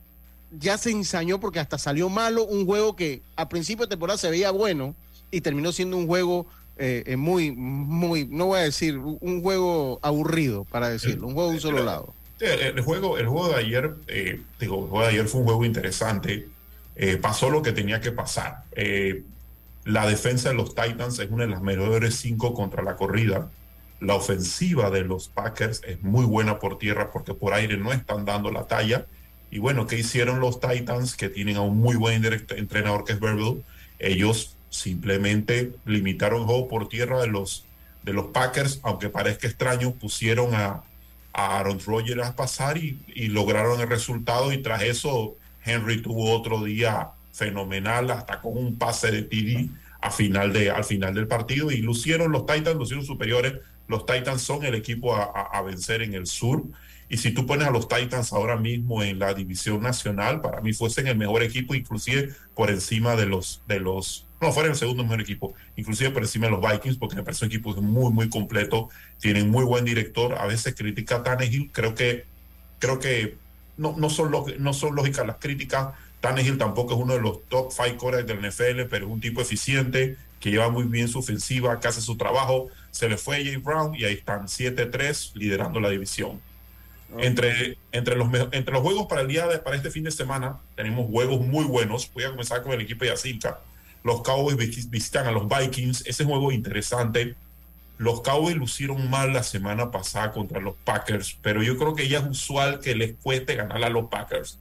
ya 0.59 0.77
se 0.79 0.91
ensañó 0.91 1.41
porque 1.41 1.61
hasta 1.61 1.79
salió 1.79 2.09
malo 2.09 2.45
un 2.45 2.67
juego 2.67 2.95
que 2.95 3.23
a 3.37 3.49
principio 3.49 3.87
de 3.87 3.91
temporada 3.91 4.19
se 4.19 4.31
veía 4.31 4.51
bueno 4.51 4.95
y 5.31 5.41
terminó 5.41 5.73
siendo 5.73 5.97
un 5.97 6.07
juego 6.07 6.47
eh, 6.79 7.05
eh, 7.07 7.17
muy, 7.17 7.53
muy, 7.53 8.27
no 8.27 8.47
voy 8.47 8.59
a 8.59 8.63
decir, 8.63 8.99
un 8.99 9.43
juego 9.43 9.99
aburrido, 10.03 10.65
para 10.65 10.89
decirlo, 10.89 11.29
un 11.29 11.35
juego 11.35 11.51
de 11.51 11.55
un 11.57 11.61
solo 11.61 11.85
lado. 11.85 12.15
El, 12.41 12.81
juego, 12.81 13.19
el 13.19 13.29
juego 13.29 13.51
de 13.51 13.55
ayer, 13.55 13.95
eh, 14.09 14.41
digo, 14.59 14.83
el 14.83 14.91
juego 14.91 15.03
de 15.03 15.11
ayer 15.13 15.29
fue 15.29 15.41
un 15.41 15.47
juego 15.47 15.65
interesante. 15.65 16.49
pasó 17.21 17.51
lo 17.51 17.63
que 17.63 17.73
tenía 17.73 18.01
que 18.01 18.11
pasar. 18.11 18.65
La 19.85 20.07
defensa 20.07 20.51
de 20.51 20.55
los 20.55 20.75
Titans 20.75 21.19
es 21.19 21.31
una 21.31 21.45
de 21.45 21.51
las 21.51 21.63
mejores 21.63 22.17
cinco 22.17 22.55
contra 22.55 22.83
la 22.83 22.97
corrida. 22.97 23.51
La 24.01 24.15
ofensiva 24.15 24.91
de 24.91 25.03
los 25.03 25.29
Packers 25.29 25.83
es 25.87 26.03
muy 26.03 26.25
buena 26.25 26.59
por 26.59 26.79
tierra 26.79 27.11
porque 27.11 27.35
por 27.35 27.55
aire 27.55 27.77
no 27.77 27.93
están 27.93 28.25
dando 28.25 28.51
la 28.51 28.67
talla. 28.67 29.07
Y 29.51 29.59
bueno, 29.59 29.87
¿qué 29.87 29.99
hicieron 29.99 30.41
los 30.41 30.61
Titans 30.61 31.17
que 31.17 31.29
tienen 31.29 31.57
a 31.57 31.61
un 31.61 31.79
muy 31.79 31.97
buen 31.97 32.25
entrenador 32.25 33.05
que 33.05 33.13
es? 33.13 33.19
Ellos 33.99 34.57
simplemente 34.71 35.73
limitaron 35.85 36.41
el 36.41 36.47
juego 36.47 36.69
por 36.69 36.89
tierra 36.89 37.21
de 37.21 37.27
los, 37.27 37.65
de 38.03 38.13
los 38.13 38.27
Packers, 38.27 38.81
aunque 38.83 39.11
parezca 39.11 39.47
extraño, 39.47 39.93
pusieron 39.93 40.55
a, 40.55 40.83
a 41.33 41.59
Aaron 41.59 41.81
Rodgers 41.85 42.27
a 42.27 42.37
pasar 42.37 42.79
y, 42.79 42.99
lograron 43.29 43.81
el 43.81 43.89
resultado 43.89 44.53
y 44.53 44.63
tras 44.63 44.83
eso 44.83 45.37
Henry 45.65 46.03
tuvo 46.03 46.33
otro 46.33 46.63
día 46.63 47.11
fenomenal 47.43 48.11
hasta 48.11 48.41
con 48.41 48.57
un 48.57 48.79
pase 48.79 49.11
de 49.11 49.23
TD 49.23 49.69
a 50.01 50.11
final 50.11 50.53
de, 50.53 50.71
al 50.71 50.85
final 50.85 51.15
del 51.15 51.27
partido 51.27 51.71
y 51.71 51.79
lucieron 51.79 52.31
los 52.31 52.47
Titans, 52.47 52.77
lucieron 52.77 53.05
superiores. 53.05 53.55
Los 53.89 54.07
Titans 54.07 54.43
son 54.43 54.65
el 54.65 54.75
equipo 54.75 55.15
a, 55.15 55.61
vencer 55.63 56.03
en 56.03 56.15
el 56.15 56.27
sur. 56.27 56.63
Y 57.09 57.19
si 57.19 57.33
tú 57.33 57.45
pones 57.45 57.67
a 57.67 57.71
los 57.71 57.89
Titans 57.89 58.33
ahora 58.33 58.57
mismo 58.57 59.03
en 59.03 59.19
la 59.19 59.35
división 59.35 59.83
nacional, 59.83 60.41
para 60.41 60.61
mí 60.61 60.73
fuesen 60.73 61.09
el 61.09 61.17
mejor 61.17 61.43
equipo, 61.43 61.75
inclusive 61.75 62.31
por 62.55 62.71
encima 62.71 63.17
de 63.17 63.27
los, 63.27 63.63
de 63.67 63.81
los, 63.81 64.27
no, 64.41 64.53
fueron 64.53 64.73
el 64.73 64.79
segundo 64.79 65.03
mejor 65.03 65.21
equipo, 65.21 65.55
inclusive 65.77 66.11
por 66.11 66.23
encima 66.23 66.47
de 66.47 66.53
los 66.53 66.61
Vikings, 66.63 66.97
porque 66.97 67.17
me 67.17 67.23
parece 67.23 67.45
un 67.45 67.51
equipo 67.51 67.75
muy, 67.83 68.13
muy 68.13 68.31
completo, 68.31 68.89
tienen 69.21 69.51
muy 69.51 69.65
buen 69.65 69.85
director, 69.85 70.35
a 70.39 70.47
veces 70.47 70.75
critica 70.75 71.17
a 71.17 71.23
Tannehill, 71.23 71.71
creo 71.71 71.95
que, 71.95 72.25
creo 72.79 72.99
que 72.99 73.37
no, 73.77 73.95
no, 73.99 74.09
son, 74.09 74.33
no 74.59 74.73
son 74.73 74.95
lógicas 74.95 75.27
las 75.27 75.37
críticas, 75.37 75.89
Tannehill 76.23 76.57
tampoco 76.57 76.95
es 76.95 77.01
uno 77.01 77.15
de 77.15 77.21
los 77.21 77.45
top 77.49 77.73
five 77.73 77.97
core 77.97 78.23
del 78.23 78.39
NFL, 78.39 78.83
pero 78.89 79.07
es 79.07 79.13
un 79.13 79.21
tipo 79.21 79.41
eficiente 79.41 80.17
que 80.39 80.53
lleva 80.53 80.71
muy 80.71 80.85
bien 80.85 81.09
su 81.09 81.19
ofensiva, 81.19 81.81
que 81.81 81.89
hace 81.89 82.01
su 82.01 82.17
trabajo. 82.17 82.69
Se 82.93 83.09
le 83.09 83.19
fue 83.19 83.37
a 83.37 83.45
Jay 83.45 83.57
Brown 83.57 83.95
y 83.97 84.05
ahí 84.05 84.15
están 84.15 84.47
7-3 84.47 85.33
liderando 85.35 85.81
la 85.81 85.91
división. 85.91 86.41
Entre, 87.19 87.77
entre, 87.91 88.17
los, 88.17 88.29
entre 88.53 88.73
los 88.73 88.83
juegos 88.83 89.07
para 89.09 89.23
el 89.23 89.29
día 89.29 89.47
de, 89.49 89.59
para 89.59 89.77
este 89.77 89.91
fin 89.91 90.05
de 90.05 90.13
semana, 90.13 90.59
tenemos 90.77 91.11
juegos 91.11 91.41
muy 91.41 91.65
buenos. 91.65 92.09
Voy 92.15 92.23
a 92.23 92.31
comenzar 92.31 92.63
con 92.63 92.73
el 92.73 92.81
equipo 92.81 93.05
de 93.05 93.11
Yacinca. 93.11 93.59
Los 94.05 94.23
Cowboys 94.23 94.57
visitan 94.91 95.27
a 95.27 95.33
los 95.33 95.49
Vikings. 95.49 96.07
Ese 96.07 96.25
juego 96.25 96.53
interesante. 96.53 97.35
Los 97.99 98.23
Cowboys 98.23 98.57
lucieron 98.57 99.11
mal 99.11 99.33
la 99.33 99.43
semana 99.43 99.91
pasada 99.91 100.31
contra 100.31 100.61
los 100.61 100.77
Packers, 100.85 101.37
pero 101.43 101.65
yo 101.65 101.77
creo 101.77 101.97
que 101.97 102.09
ya 102.09 102.21
es 102.21 102.27
usual 102.27 102.79
que 102.79 102.95
les 102.95 103.15
cueste 103.21 103.57
ganar 103.57 103.83
a 103.83 103.91
los 103.91 104.09
Packers 104.09 104.59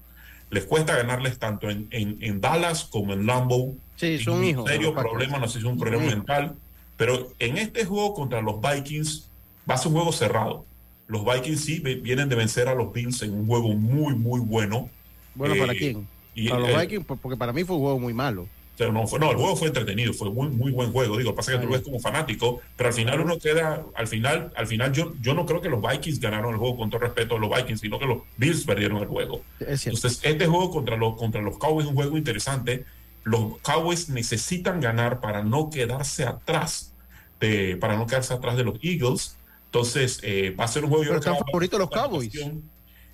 les 0.52 0.66
cuesta 0.66 0.96
ganarles 0.96 1.40
tanto 1.40 1.70
en, 1.70 1.88
en, 1.92 2.42
Dallas 2.42 2.84
como 2.84 3.14
en 3.14 3.26
Lambeau. 3.26 3.76
Sí, 3.96 4.20
son 4.20 4.44
hijos. 4.44 4.70
serio 4.70 4.94
problema, 4.94 5.40
no 5.40 5.48
sé 5.48 5.54
si 5.54 5.66
es 5.66 5.72
un 5.72 5.80
problema 5.80 6.06
mental, 6.06 6.56
pero 6.98 7.32
en 7.40 7.58
este 7.58 7.86
juego 7.86 8.14
contra 8.14 8.42
los 8.42 8.60
Vikings 8.62 9.30
va 9.70 9.76
a 9.76 9.78
ser 9.78 9.88
un 9.88 9.96
juego 9.96 10.12
cerrado. 10.12 10.66
Los 11.08 11.26
Vikings 11.26 11.62
sí 11.62 11.80
vienen 11.80 12.30
de 12.30 12.36
vencer 12.36 12.68
a 12.68 12.76
los 12.76 12.94
Bills 12.94 13.22
en 13.22 13.34
un 13.34 13.48
juego 13.48 13.70
muy, 13.70 14.14
muy 14.14 14.40
bueno. 14.40 14.90
Bueno, 15.36 15.56
¿para 15.58 15.74
eh, 15.74 15.78
quién? 15.78 16.08
para 16.50 16.60
los 16.60 16.82
Vikings, 16.82 17.06
porque 17.06 17.38
para 17.38 17.54
mí 17.54 17.64
fue 17.64 17.78
un 17.78 17.82
juego 17.82 18.00
muy 18.00 18.14
malo 18.14 18.48
no, 18.90 19.08
fue, 19.08 19.20
no, 19.20 19.32
el 19.32 19.38
juego 19.38 19.56
fue 19.56 19.68
entretenido, 19.68 20.14
fue 20.14 20.30
muy, 20.30 20.48
muy 20.48 20.72
buen 20.72 20.92
juego. 20.92 21.18
Digo, 21.18 21.36
pasa 21.36 21.52
que 21.52 21.58
tú 21.60 21.66
lo 21.66 21.74
ves 21.74 21.82
como 21.82 22.00
fanático, 22.00 22.62
pero 22.76 22.90
al 22.90 22.94
final 22.94 23.20
uno 23.20 23.38
queda, 23.38 23.86
al 23.96 24.08
final, 24.08 24.52
al 24.56 24.68
final 24.68 24.94
yo, 24.94 25.14
yo 25.22 25.34
no 25.34 25.46
creo 25.46 25.62
que 25.62 25.70
los 25.70 25.82
Vikings 25.82 26.20
ganaron 26.20 26.54
el 26.54 26.58
juego 26.58 26.78
con 26.78 26.90
todo 26.90 27.02
respeto 27.02 27.36
a 27.36 27.40
los 27.40 27.50
Vikings, 27.50 27.82
sino 27.82 28.00
que 28.00 28.06
los 28.06 28.20
Bills 28.38 28.66
perdieron 28.66 28.98
el 28.98 29.08
juego. 29.08 29.42
Entonces, 29.60 30.20
este 30.24 30.48
juego 30.48 30.72
contra 30.72 30.96
los, 30.98 31.18
contra 31.18 31.42
los 31.42 31.58
Cowboys 31.58 31.86
es 31.86 31.90
un 31.90 31.96
juego 31.96 32.18
interesante. 32.18 32.86
Los 33.24 33.60
Cowboys 33.60 34.10
necesitan 34.10 34.80
ganar 34.80 35.20
para 35.20 35.44
no 35.44 35.70
quedarse 35.70 36.24
atrás, 36.24 36.94
de, 37.40 37.78
para 37.78 37.98
no 37.98 38.08
quedarse 38.08 38.34
atrás 38.34 38.58
de 38.58 38.64
los 38.64 38.80
Eagles. 38.82 39.36
Entonces, 39.66 40.20
eh, 40.24 40.56
va 40.60 40.66
a 40.66 40.68
ser 40.68 40.84
un 40.84 40.90
juego. 40.90 41.06
Pero 41.06 41.20
están 41.20 41.38
favoritos 41.38 41.80
los 41.80 41.90
Cowboys. 41.90 42.32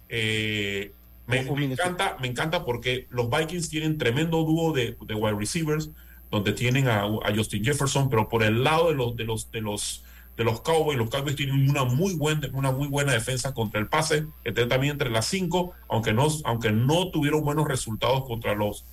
Eh, 0.10 0.94
me, 1.28 1.40
encanta, 1.40 2.18
me 2.20 2.28
encanta 2.28 2.66
porque 2.66 3.08
los 3.10 3.30
Vikings 3.30 3.70
tienen 3.70 3.98
tremendo 3.98 4.44
dúo 4.44 4.74
de, 4.74 4.98
de 5.06 5.14
wide 5.14 5.38
receivers, 5.38 5.90
donde 6.32 6.54
tienen 6.54 6.88
a, 6.88 7.08
Justin 7.36 7.64
Jefferson, 7.64 8.10
pero 8.10 8.30
por 8.30 8.44
el 8.44 8.64
lado 8.64 8.90
de 8.90 8.96
los, 8.96 9.16
de 9.16 9.26
los, 9.26 9.52
de 9.52 9.62
los, 9.62 10.04
de 10.36 10.44
los 10.44 10.62
Cowboys, 10.62 10.98
los 10.98 11.10
Cowboys 11.10 11.36
tienen 11.36 11.70
una 11.70 11.84
muy 11.84 12.16
buena, 12.16 12.50
una 12.54 12.72
muy 12.72 12.88
buena 12.88 13.14
defensa 13.14 13.54
contra 13.54 13.80
el 13.80 13.88
pase, 13.88 14.26
está 14.44 14.68
también 14.68 14.94
entre 14.94 15.10
las 15.10 15.26
cinco, 15.26 15.74
aunque 15.90 16.14
no, 16.14 16.28
aunque 16.46 16.72
no 16.72 17.10
tuvieron 17.10 17.44
buenos 17.44 17.68
resultados 17.68 18.26
contra 18.26 18.56
los 18.56 18.84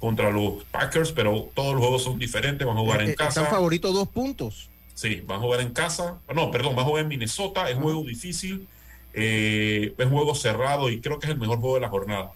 contra 0.00 0.30
los 0.30 0.64
Packers, 0.64 1.12
pero 1.12 1.48
todos 1.54 1.72
los 1.72 1.80
juegos 1.80 2.04
son 2.04 2.18
diferentes, 2.18 2.66
van 2.66 2.76
a 2.76 2.80
jugar 2.80 3.00
en 3.02 3.14
casa. 3.14 3.40
Están 3.40 3.46
favoritos 3.46 3.94
dos 3.94 4.06
puntos. 4.08 4.68
Sí, 4.92 5.22
van 5.26 5.38
a 5.38 5.40
jugar 5.40 5.60
en 5.60 5.70
casa. 5.72 6.18
No, 6.34 6.50
perdón, 6.50 6.76
van 6.76 6.84
a 6.84 6.88
jugar 6.88 7.02
en 7.04 7.08
Minnesota, 7.08 7.70
es 7.70 7.78
juego 7.78 8.04
difícil. 8.04 8.68
Eh, 9.14 9.94
es 9.96 10.06
un 10.06 10.12
juego 10.12 10.34
cerrado 10.34 10.90
y 10.90 11.00
creo 11.00 11.18
que 11.18 11.26
es 11.26 11.32
el 11.32 11.38
mejor 11.38 11.58
juego 11.58 11.76
de 11.76 11.80
la 11.80 11.88
jornada. 11.88 12.32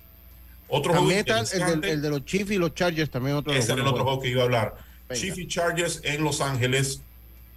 Otro 0.69 0.95
juego 0.95 1.11
el, 1.11 2.03
de 2.03 2.11
los 2.11 2.25
Chiefs 2.25 2.53
y 2.53 2.59
los 2.59 2.75
Chargers 2.75 3.11
también 3.11 3.37
otro 3.37 3.53
Ese 3.53 3.73
es 3.73 3.79
el 3.79 3.87
otro 3.87 4.05
juego 4.05 4.21
que 4.21 4.29
iba 4.29 4.43
a 4.43 4.45
hablar. 4.45 4.77
Chiefs 5.13 5.39
y 5.39 5.49
Chargers 5.49 6.01
en 6.05 6.23
Los 6.23 6.41
Ángeles 6.41 7.03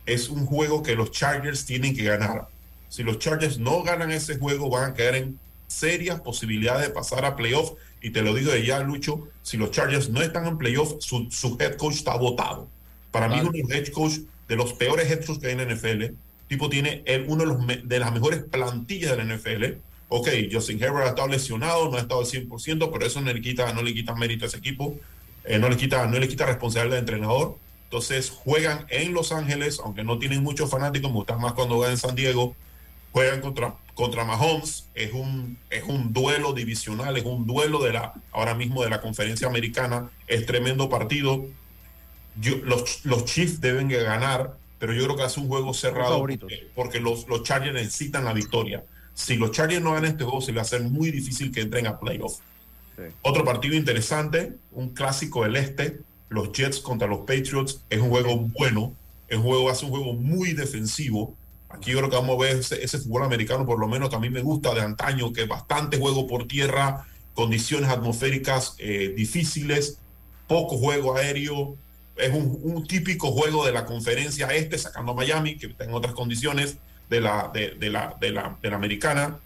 es 0.05 0.29
un 0.29 0.45
juego 0.45 0.81
que 0.81 0.95
los 0.95 1.11
Chargers 1.11 1.65
tienen 1.65 1.95
que 1.95 2.03
ganar. 2.03 2.47
Si 2.87 3.03
los 3.03 3.19
Chargers 3.19 3.59
no 3.59 3.83
ganan 3.83 4.11
ese 4.11 4.37
juego, 4.37 4.69
van 4.69 4.91
a 4.91 4.93
caer 4.93 5.15
en 5.15 5.39
serias 5.67 6.21
posibilidades 6.21 6.87
de 6.87 6.93
pasar 6.93 7.25
a 7.25 7.35
playoff. 7.35 7.73
Y 8.01 8.09
te 8.11 8.21
lo 8.21 8.33
digo 8.33 8.51
de 8.51 8.65
ya, 8.65 8.79
Lucho, 8.79 9.27
si 9.43 9.57
los 9.57 9.71
Chargers 9.71 10.09
no 10.09 10.21
están 10.21 10.47
en 10.47 10.57
playoff, 10.57 10.95
su, 10.99 11.57
head 11.59 11.75
coach 11.75 11.95
está 11.95 12.15
votado. 12.15 12.67
Para 13.11 13.27
mí, 13.27 13.39
uno 13.41 13.51
de 13.51 13.61
los 13.61 13.71
head 13.71 13.87
coach 13.89 14.19
de 14.47 14.55
los 14.55 14.73
peores 14.73 15.09
head 15.11 15.25
coach 15.25 15.39
que 15.39 15.47
hay 15.47 15.53
en 15.53 15.67
la 15.67 15.75
NFL 15.75 16.15
tipo 16.51 16.67
tiene 16.67 17.01
uno 17.27 17.45
de, 17.45 17.47
los 17.47 17.99
las 18.01 18.11
mejores 18.11 18.43
plantillas 18.43 19.15
de 19.15 19.23
la 19.23 19.35
NFL. 19.35 19.79
Ok, 20.09 20.27
Justin 20.51 20.83
Herbert 20.83 21.05
ha 21.05 21.09
estado 21.11 21.29
lesionado, 21.29 21.89
no 21.89 21.95
ha 21.95 22.01
estado 22.01 22.19
al 22.19 22.25
100%, 22.25 22.89
pero 22.91 23.05
eso 23.05 23.21
no 23.21 23.31
le 23.31 23.39
quita, 23.39 23.71
no 23.71 23.81
le 23.81 23.93
quita 23.93 24.13
mérito 24.15 24.43
a 24.43 24.49
ese 24.49 24.57
equipo, 24.57 24.97
eh, 25.45 25.57
no, 25.59 25.69
le 25.69 25.77
quita, 25.77 26.05
no 26.07 26.19
le 26.19 26.27
quita 26.27 26.45
responsabilidad 26.45 26.97
de 26.97 26.99
entrenador. 26.99 27.57
Entonces 27.85 28.29
juegan 28.29 28.85
en 28.89 29.13
Los 29.13 29.31
Ángeles, 29.31 29.79
aunque 29.81 30.03
no 30.03 30.19
tienen 30.19 30.43
muchos 30.43 30.69
fanáticos, 30.69 31.09
me 31.09 31.15
gusta 31.15 31.37
más 31.37 31.53
cuando 31.53 31.79
van 31.79 31.91
en 31.91 31.97
San 31.97 32.15
Diego, 32.15 32.53
juegan 33.13 33.39
contra, 33.39 33.75
contra 33.93 34.25
Mahomes, 34.25 34.89
es 34.93 35.13
un, 35.13 35.57
es 35.69 35.85
un 35.85 36.11
duelo 36.11 36.51
divisional, 36.51 37.15
es 37.15 37.23
un 37.23 37.47
duelo 37.47 37.81
de 37.81 37.93
la, 37.93 38.13
ahora 38.33 38.55
mismo 38.55 38.83
de 38.83 38.89
la 38.89 38.99
conferencia 38.99 39.47
americana, 39.47 40.09
es 40.27 40.45
tremendo 40.45 40.89
partido. 40.89 41.45
los, 42.43 43.05
los 43.05 43.23
Chiefs 43.23 43.61
deben 43.61 43.87
ganar 43.87 44.59
pero 44.81 44.93
yo 44.93 45.03
creo 45.03 45.15
que 45.15 45.21
hace 45.21 45.39
un 45.39 45.47
juego 45.47 45.75
cerrado 45.75 46.25
porque, 46.73 46.99
los, 46.99 47.27
los 47.27 47.43
Chargers 47.43 47.75
necesitan 47.75 48.25
la 48.25 48.33
victoria. 48.33 48.83
Si 49.13 49.35
los 49.35 49.51
Chargers 49.51 49.79
no 49.79 49.93
ganan 49.93 50.09
este 50.09 50.23
juego, 50.23 50.41
se 50.41 50.51
le 50.51 50.55
va 50.55 50.61
a 50.61 50.65
hacer 50.65 50.81
muy 50.81 51.11
difícil 51.11 51.51
que 51.51 51.61
entren 51.61 51.85
a 51.85 51.99
playoff. 51.99 52.39
Otro 53.21 53.45
partido 53.45 53.75
interesante, 53.75 54.53
un 54.71 54.89
clásico 54.89 55.43
del 55.43 55.55
este, 55.57 55.99
los 56.29 56.51
Jets 56.51 56.79
contra 56.79 57.07
los 57.07 57.19
Patriots, 57.19 57.83
es 57.91 57.99
un 57.99 58.09
juego 58.09 58.35
bueno, 58.37 58.95
es 59.27 59.37
un 59.37 59.43
juego, 59.43 59.69
hace 59.69 59.85
un 59.85 59.91
juego 59.91 60.13
muy 60.13 60.53
defensivo. 60.53 61.35
Aquí 61.69 61.91
yo 61.91 61.99
creo 61.99 62.09
que 62.09 62.15
vamos 62.15 62.39
a 62.39 62.41
ver 62.41 62.57
ese, 62.57 62.97
fútbol 62.97 63.21
americano, 63.21 63.67
por 63.67 63.77
lo 63.77 63.87
menos 63.87 64.09
que 64.09 64.15
a 64.15 64.19
mí 64.19 64.31
me 64.31 64.41
gusta 64.41 64.73
de 64.73 64.81
antaño, 64.81 65.31
que 65.31 65.43
es 65.43 65.47
bastante 65.47 65.99
juego 65.99 66.25
por 66.25 66.47
tierra, 66.47 67.05
condiciones 67.35 67.91
atmosféricas 67.91 68.73
eh, 68.79 69.13
difíciles, 69.15 69.99
poco 70.47 70.79
juego 70.79 71.15
aéreo, 71.15 71.77
es 72.21 72.33
un, 72.33 72.85
típico 72.87 73.31
juego 73.31 73.65
de 73.65 73.71
la 73.71 73.85
conferencia 73.85 74.47
este, 74.47 74.77
sacando 74.77 75.11
a 75.13 75.15
Miami, 75.15 75.57
que 75.57 75.67
está 75.67 75.85
en 75.85 75.93
otras 75.93 76.13
condiciones 76.13 76.77
de 77.09 77.21
la, 77.21 77.51
de, 77.53 77.75
la, 77.89 78.15
de 78.19 78.31
la, 78.31 78.57
de 78.61 78.69
la 78.69 78.75
americana. 78.75 79.39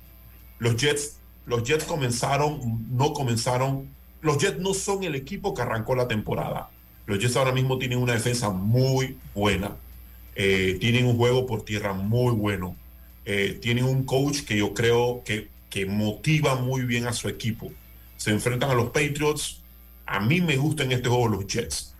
Los 0.59 0.75
Jets, 0.75 1.17
los 1.45 1.63
Jets 1.63 1.85
comenzaron, 1.85 2.85
no 2.91 3.13
comenzaron. 3.13 3.89
Los 4.21 4.37
Jets 4.37 4.59
no 4.59 4.73
son 4.73 5.03
el 5.03 5.15
equipo 5.15 5.53
que 5.53 5.61
arrancó 5.61 5.95
la 5.95 6.07
temporada. 6.07 6.69
Los 7.05 7.19
Jets 7.19 7.35
ahora 7.37 7.51
mismo 7.51 7.77
tienen 7.77 7.99
una 7.99 8.13
defensa 8.13 8.49
muy 8.49 9.17
buena. 9.33 9.75
Eh, 10.35 10.77
tienen 10.79 11.05
un 11.05 11.17
juego 11.17 11.45
por 11.45 11.63
tierra 11.63 11.93
muy 11.93 12.33
bueno. 12.33 12.75
Eh, 13.25 13.57
tienen 13.61 13.85
un 13.85 14.03
coach 14.03 14.41
que 14.41 14.57
yo 14.57 14.73
creo 14.73 15.23
que, 15.23 15.49
que 15.69 15.85
motiva 15.85 16.55
muy 16.55 16.83
bien 16.83 17.07
a 17.07 17.13
su 17.13 17.29
equipo. 17.29 17.71
Se 18.17 18.31
enfrentan 18.31 18.69
a 18.69 18.75
los 18.75 18.87
Patriots. 18.87 19.61
A 20.05 20.19
mí 20.19 20.41
me 20.41 20.57
gustan 20.57 20.91
este 20.91 21.09
juego 21.09 21.29
los 21.29 21.47
Jets. 21.47 21.94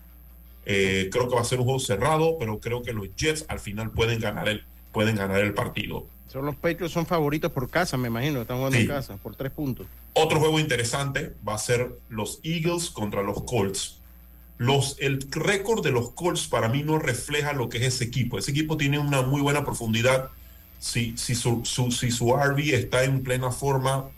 Eh, 0.66 1.10
creo 1.12 1.30
que 1.30 1.36
va 1.36 1.42
a 1.42 1.46
ser 1.46 1.60
un 1.60 1.66
juego 1.66 1.80
cerrado, 1.80 2.38
pero 2.40 2.60
creo 2.60 2.82
que 2.82 2.92
los 2.92 3.16
Jets 3.16 3.46
al 3.48 3.60
final 3.60 3.92
pueden 3.92 4.20
ganar 4.20 4.50
el, 4.50 4.64
pueden 4.92 5.16
ganar 5.16 5.42
el 5.42 5.54
partido. 5.54 6.08
Son 6.28 6.46
los 6.46 6.56
Patriots 6.56 6.92
son 6.92 7.06
favoritos 7.06 7.52
por 7.52 7.70
casa, 7.70 7.98
me 7.98 8.08
imagino, 8.08 8.42
están 8.42 8.58
jugando 8.58 8.78
en 8.78 8.88
casa 8.88 9.16
por 9.18 9.36
tres 9.36 9.52
puntos. 9.52 9.88
Otro 10.14 10.40
juego 10.40 10.60
interesante 10.60 11.34
va 11.48 11.56
a 11.56 11.58
ser 11.58 11.98
los 12.10 12.40
Eagles 12.44 12.90
contra 12.90 13.22
los 13.22 13.44
Colts. 13.44 14.02
Los, 14.58 14.98
el 15.00 15.28
récord 15.32 15.84
de 15.84 15.92
los 15.92 16.12
Colts 16.12 16.48
para 16.48 16.70
mí 16.70 16.82
no 16.82 16.98
refleja 16.98 17.54
lo 17.54 17.70
que 17.70 17.78
es 17.78 17.84
ese 17.96 18.06
equipo. 18.06 18.40
Ese 18.40 18.52
equipo 18.52 18.78
tiene 18.78 18.98
una 19.00 19.22
muy 19.22 19.42
buena 19.42 19.64
profundidad. 19.64 20.30
Si, 20.80 21.18
si, 21.18 21.36
su, 21.36 21.64
si 21.66 22.12
su 22.12 22.36
RB 22.36 22.74
está 22.74 23.04
en 23.04 23.22
plena 23.22 23.52
forma, 23.52 24.10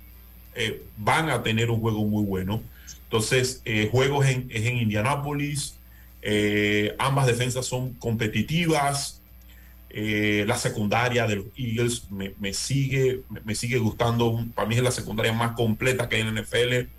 eh, 0.55 0.85
van 0.97 1.29
a 1.29 1.43
tener 1.43 1.69
un 1.69 1.81
juego 1.81 2.03
muy 2.05 2.23
bueno. 2.23 2.61
Entonces, 3.03 3.61
eh, 3.65 3.89
juegos 3.91 4.25
en, 4.25 4.47
es 4.49 4.65
en 4.65 4.77
Indianápolis, 4.77 5.76
eh, 6.21 6.95
ambas 6.99 7.27
defensas 7.27 7.65
son 7.65 7.93
competitivas. 7.93 9.21
Eh, 9.89 10.43
la 10.45 10.57
secundaria 10.57 11.25
de 11.25 11.37
los 11.37 11.45
Eagles 11.55 12.07
me, 12.11 12.53
sigue, 12.53 13.21
me, 13.45 13.55
sigue 13.55 13.77
gustando. 13.77 14.45
Para 14.53 14.67
mí 14.67 14.75
es 14.75 14.83
la 14.83 14.91
secundaria 14.91 15.33
más 15.33 15.53
completa 15.53 16.09
que 16.09 16.17
hay 16.17 16.21
en 16.21 16.35
NFL. 16.35 16.89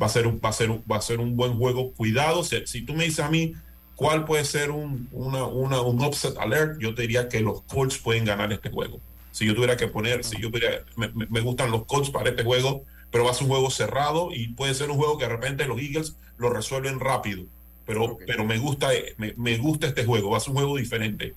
Va 0.00 0.06
a 0.06 0.08
ser 0.08 0.26
un, 0.26 0.40
va 0.44 0.48
a 0.50 0.52
ser, 0.52 0.70
va 0.90 0.96
a 0.96 1.02
ser 1.02 1.20
un 1.20 1.36
buen 1.36 1.54
juego. 1.56 1.92
Cuidado, 1.92 2.44
si, 2.44 2.82
tú 2.82 2.94
me 2.94 3.04
dices 3.04 3.20
a 3.20 3.30
mí 3.30 3.54
cuál 3.96 4.24
puede 4.24 4.44
ser 4.44 4.70
un, 4.70 5.08
una, 5.12 5.44
una, 5.44 5.80
un 5.80 6.10
alert, 6.40 6.80
yo 6.80 6.94
te 6.94 7.02
diría 7.02 7.28
que 7.28 7.40
los 7.40 7.62
Colts 7.62 7.98
pueden 7.98 8.24
ganar 8.24 8.52
este 8.52 8.70
juego. 8.70 9.00
si 9.32 9.44
yo 9.44 9.54
tuviera 9.54 9.76
que 9.76 9.88
poner, 9.88 10.24
si 10.24 10.40
yo 10.40 10.48
hubiera, 10.48 10.84
me, 10.96 11.40
gustan 11.40 11.70
los 11.70 11.84
Colts 11.84 12.10
para 12.10 12.30
este 12.30 12.44
juego, 12.44 12.84
pero 13.10 13.24
va 13.24 13.32
a 13.32 13.34
ser 13.34 13.44
un 13.44 13.50
juego 13.50 13.70
cerrado 13.70 14.30
y 14.32 14.48
puede 14.48 14.74
ser 14.74 14.90
un 14.90 14.96
juego 14.96 15.18
que 15.18 15.24
de 15.24 15.30
repente 15.30 15.66
los 15.66 15.80
Eagles 15.80 16.16
lo 16.36 16.50
resuelven 16.50 17.00
rápido. 17.00 17.44
Pero, 17.88 18.18
pero 18.26 18.44
me, 18.44 18.58
gusta, 18.58 18.90
me, 19.16 19.56
gusta 19.56 19.86
este 19.86 20.04
juego, 20.04 20.28
va 20.28 20.36
a 20.36 20.40
ser 20.40 20.50
un 20.50 20.56
juego 20.56 20.76
diferente. 20.76 21.32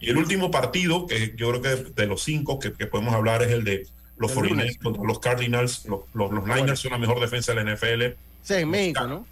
Y 0.00 0.10
el 0.10 0.16
último 0.16 0.50
partido, 0.50 1.06
que 1.06 1.34
yo 1.36 1.50
creo 1.50 1.62
que 1.62 1.92
de 1.92 2.06
los 2.08 2.20
cinco 2.24 2.58
que, 2.58 2.70
podemos 2.70 3.14
hablar, 3.14 3.44
es 3.44 3.52
el 3.52 3.62
de 3.62 3.86
los 4.16 4.32
49 4.32 4.76
contra 4.82 5.04
los 5.04 5.20
Cardinals. 5.20 5.86
Los, 5.86 6.00
los, 6.14 6.44
Niners 6.44 6.80
son 6.80 6.90
la 6.90 6.98
mejor 6.98 7.20
defensa 7.20 7.54
de 7.54 7.62
la 7.62 7.74
NFL. 7.76 8.18
Sí, 8.42 8.54
en 8.54 8.70
México, 8.70 9.06
¿no? 9.06 9.24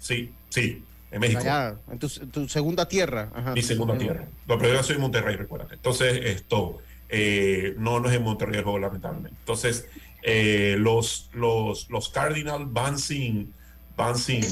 Sí, 0.00 0.32
sí, 0.48 0.82
en 1.12 1.20
México. 1.20 1.40
en 1.88 1.98
tu, 2.00 2.48
segunda 2.48 2.88
tierra. 2.88 3.30
Mi 3.54 3.62
segunda 3.62 3.96
tierra. 3.96 4.26
No, 4.48 4.58
pero 4.58 4.74
yo 4.74 4.82
soy 4.82 4.96
de 4.96 5.02
Monterrey, 5.02 5.36
recuérdate. 5.36 5.76
Entonces, 5.76 6.20
esto 6.24 6.80
eh, 7.10 7.76
no, 7.78 8.00
no 8.00 8.08
es 8.10 8.16
en 8.16 8.24
Monterrey 8.24 8.56
el 8.56 8.64
juego, 8.64 8.80
lamentablemente. 8.80 9.38
Entonces, 9.38 9.86
eh, 10.24 10.74
los, 10.80 11.30
los, 11.32 11.88
los 11.90 12.08
Cardinals 12.08 12.72
van 12.72 12.98
sin. 12.98 13.54
Van 13.96 14.18
sin... 14.18 14.42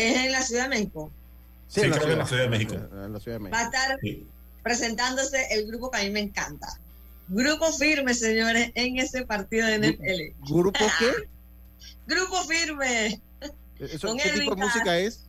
¿Es, 0.00 0.16
en, 0.16 0.32
la 0.32 0.42
Ciudad 0.42 0.62
de 0.64 0.68
México? 0.70 1.10
Sí, 1.68 1.80
creo 1.82 2.12
en 2.12 2.18
la 2.18 2.26
Ciudad 2.26 2.42
de 2.44 2.48
México. 2.48 2.76
Va 3.52 3.60
a 3.60 3.64
estar 3.64 3.98
presentándose 4.62 5.46
el 5.50 5.66
grupo 5.66 5.90
que 5.90 5.98
a 5.98 6.02
mí 6.04 6.10
me 6.10 6.20
encanta. 6.20 6.78
Grupo 7.28 7.72
firme, 7.72 8.14
señores, 8.14 8.72
en 8.74 8.98
ese 8.98 9.24
partido 9.24 9.66
de 9.66 9.78
NFL. 9.78 10.52
¿Grupo 10.52 10.78
qué? 10.98 11.28
grupo 12.06 12.36
firme. 12.44 13.20
¿Eso, 13.78 14.16
¿Qué 14.16 14.30
tipo 14.30 14.54
de 14.54 14.62
música 14.62 14.98
es? 14.98 15.24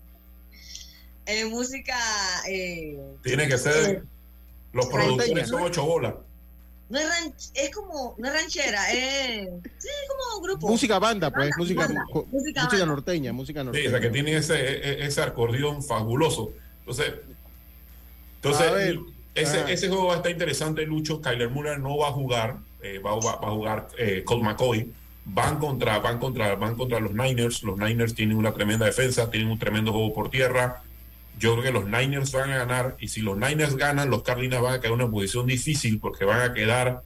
Eh, 1.26 1.46
música. 1.46 1.98
Eh, 2.50 3.00
Tiene 3.24 3.48
que 3.48 3.58
ser. 3.58 4.04
Los 4.74 4.88
productores 4.88 5.48
son 5.48 5.62
ocho 5.64 5.86
bolas. 5.86 6.16
No 6.92 7.00
es, 7.00 7.52
es 7.56 7.74
como, 7.74 8.16
no 8.18 8.28
es 8.28 8.34
ranchera, 8.34 8.92
es 8.92 9.48
sí, 9.78 9.90
como 10.10 10.44
grupo. 10.44 10.68
Música 10.68 11.00
banda, 11.00 11.32
pues, 11.32 11.50
música, 11.58 11.88
música, 12.30 12.86
norteña, 12.86 13.32
música 13.32 13.64
norteña. 13.64 13.82
Sí, 13.82 13.88
o 13.88 13.92
sea, 13.92 14.00
que 14.02 14.10
tiene 14.10 14.36
ese, 14.36 14.56
e, 14.56 14.92
e, 14.92 15.06
ese 15.06 15.22
acordeón 15.22 15.82
fabuloso. 15.82 16.52
Entonces, 16.80 17.14
entonces 18.36 19.00
ese, 19.34 19.72
ese, 19.72 19.88
juego 19.88 20.08
va 20.08 20.14
a 20.14 20.18
estar 20.18 20.32
interesante, 20.32 20.86
Lucho. 20.86 21.22
Kyler 21.22 21.50
Muller 21.50 21.80
no 21.80 21.98
va 21.98 22.10
a 22.10 22.12
jugar, 22.12 22.58
eh, 22.84 23.00
va, 23.00 23.16
va, 23.16 23.32
a 23.32 23.52
jugar 23.52 23.88
eh, 23.98 24.24
Colt 24.26 24.44
McCoy. 24.44 24.92
Van 25.24 25.60
contra, 25.60 26.00
van, 26.00 26.20
contra, 26.20 26.56
van 26.56 26.76
contra 26.76 27.00
los 27.00 27.14
Niners. 27.14 27.64
Los 27.64 27.78
Niners 27.78 28.14
tienen 28.14 28.36
una 28.36 28.52
tremenda 28.54 28.86
defensa, 28.86 29.30
tienen 29.30 29.50
un 29.50 29.60
tremendo 29.60 29.94
juego 29.94 30.14
por 30.14 30.30
tierra 30.30 30.84
yo 31.40 31.54
creo 31.54 31.64
que 31.64 31.72
los 31.72 31.86
Niners 31.86 32.32
van 32.32 32.52
a 32.52 32.58
ganar 32.58 32.98
y 33.00 33.08
si 33.08 33.22
los 33.22 33.38
Niners 33.38 33.76
ganan, 33.76 34.10
los 34.10 34.24
Cardinals 34.24 34.62
van 34.62 34.74
a 34.76 34.80
quedar 34.80 34.94
en 34.94 35.02
una 35.02 35.12
posición 35.12 35.48
difícil 35.48 36.00
porque 36.00 36.26
van 36.26 36.42
a 36.42 36.54
quedar 36.54 37.02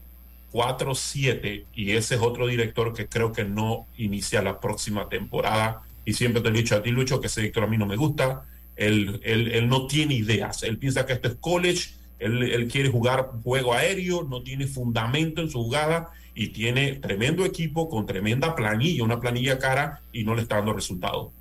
4-7 0.52 1.66
y 1.74 1.92
ese 1.92 2.16
es 2.16 2.22
otro 2.22 2.48
director 2.48 2.94
que 2.94 3.08
creo 3.08 3.32
que 3.32 3.44
no 3.44 3.88
inicia 3.98 4.42
la 4.42 4.60
próxima 4.60 5.10
temporada. 5.10 5.82
Y 6.06 6.14
siempre 6.14 6.42
te 6.42 6.50
he 6.50 6.52
dicho 6.52 6.76
a 6.76 6.84
ti, 6.84 6.92
Lucho, 6.92 7.20
que 7.20 7.28
ese 7.28 7.42
director 7.42 7.64
a 7.64 7.68
mí 7.68 7.78
no 7.78 7.86
me 7.86 7.96
gusta, 7.96 8.46
él, 8.76 9.20
él, 9.24 9.68
no 9.68 9.88
tiene 9.88 10.16
ideas, 10.16 10.64
él 10.64 10.78
piensa 10.78 11.06
que 11.06 11.14
esto 11.14 11.30
es 11.30 11.36
college, 11.36 11.92
él, 12.20 12.44
él, 12.44 12.68
quiere 12.68 12.90
jugar 12.90 13.30
juego 13.44 13.74
aéreo, 13.74 14.24
no 14.24 14.44
tiene 14.44 14.68
fundamento 14.68 15.42
en 15.42 15.50
su 15.50 15.64
jugada 15.64 16.12
y 16.34 16.50
tiene 16.50 16.94
tremendo 16.96 17.46
equipo 17.46 17.90
con 17.90 18.06
tremenda 18.06 18.56
planilla, 18.56 19.04
una 19.04 19.20
planilla 19.20 19.58
cara 19.58 20.02
y 20.12 20.24
no 20.24 20.36
le 20.36 20.42
está 20.42 20.58
dando 20.58 20.74
resultados. 20.74 21.32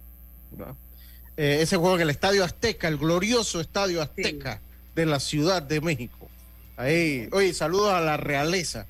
Eh, 1.37 1.59
ese 1.61 1.76
juego 1.76 1.97
en 1.97 2.03
el 2.03 2.11
Estadio 2.11 2.45
Azteca, 2.45 2.89
el 2.89 2.97
glorioso 2.97 3.61
Estadio 3.61 4.01
Azteca 4.01 4.61
de 4.95 5.07
la 5.07 5.18
Ciudad 5.18 5.62
de 5.62 5.80
México. 5.80 6.28
Ahí, 6.76 7.28
oye, 7.32 7.53
saludos 7.55 7.93
a 7.93 8.01
la 8.01 8.16
realeza. 8.16 8.87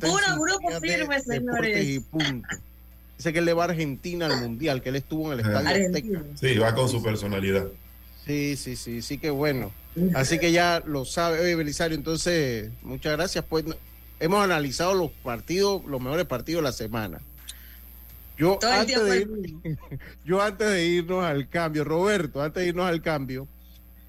Puro 0.00 0.24
grupo 0.38 0.80
firme, 0.80 1.20
señores. 1.20 1.86
Y 1.86 2.00
punto. 2.00 2.48
Dice 3.16 3.32
que 3.32 3.38
él 3.38 3.44
le 3.46 3.54
va 3.54 3.64
a 3.64 3.68
Argentina 3.68 4.26
al 4.26 4.40
Mundial, 4.40 4.82
que 4.82 4.90
él 4.90 4.96
estuvo 4.96 5.32
en 5.32 5.38
el 5.38 5.46
Estadio 5.46 5.86
Azteca. 5.86 6.22
Sí, 6.38 6.58
va 6.58 6.74
con 6.74 6.88
su 6.88 7.02
personalidad. 7.02 7.66
Sí, 8.26 8.56
sí, 8.56 8.76
sí, 8.76 9.00
sí 9.00 9.18
que 9.18 9.30
bueno. 9.30 9.72
Así 10.14 10.38
que 10.38 10.52
ya 10.52 10.82
lo 10.84 11.04
sabe. 11.04 11.40
Oye, 11.40 11.54
Belisario, 11.54 11.96
entonces, 11.96 12.70
muchas 12.82 13.12
gracias. 13.12 13.44
Pues 13.48 13.64
hemos 14.20 14.44
analizado 14.44 14.94
los 14.94 15.10
partidos, 15.10 15.84
los 15.86 16.00
mejores 16.00 16.26
partidos 16.26 16.62
de 16.62 16.68
la 16.68 16.72
semana. 16.72 17.20
Yo 18.36 18.58
antes, 18.62 19.04
de 19.04 19.28
yo 20.24 20.42
antes 20.42 20.68
de 20.68 20.86
irnos 20.86 21.24
al 21.24 21.48
cambio, 21.48 21.84
Roberto, 21.84 22.42
antes 22.42 22.62
de 22.62 22.68
irnos 22.68 22.86
al 22.86 23.00
cambio, 23.00 23.48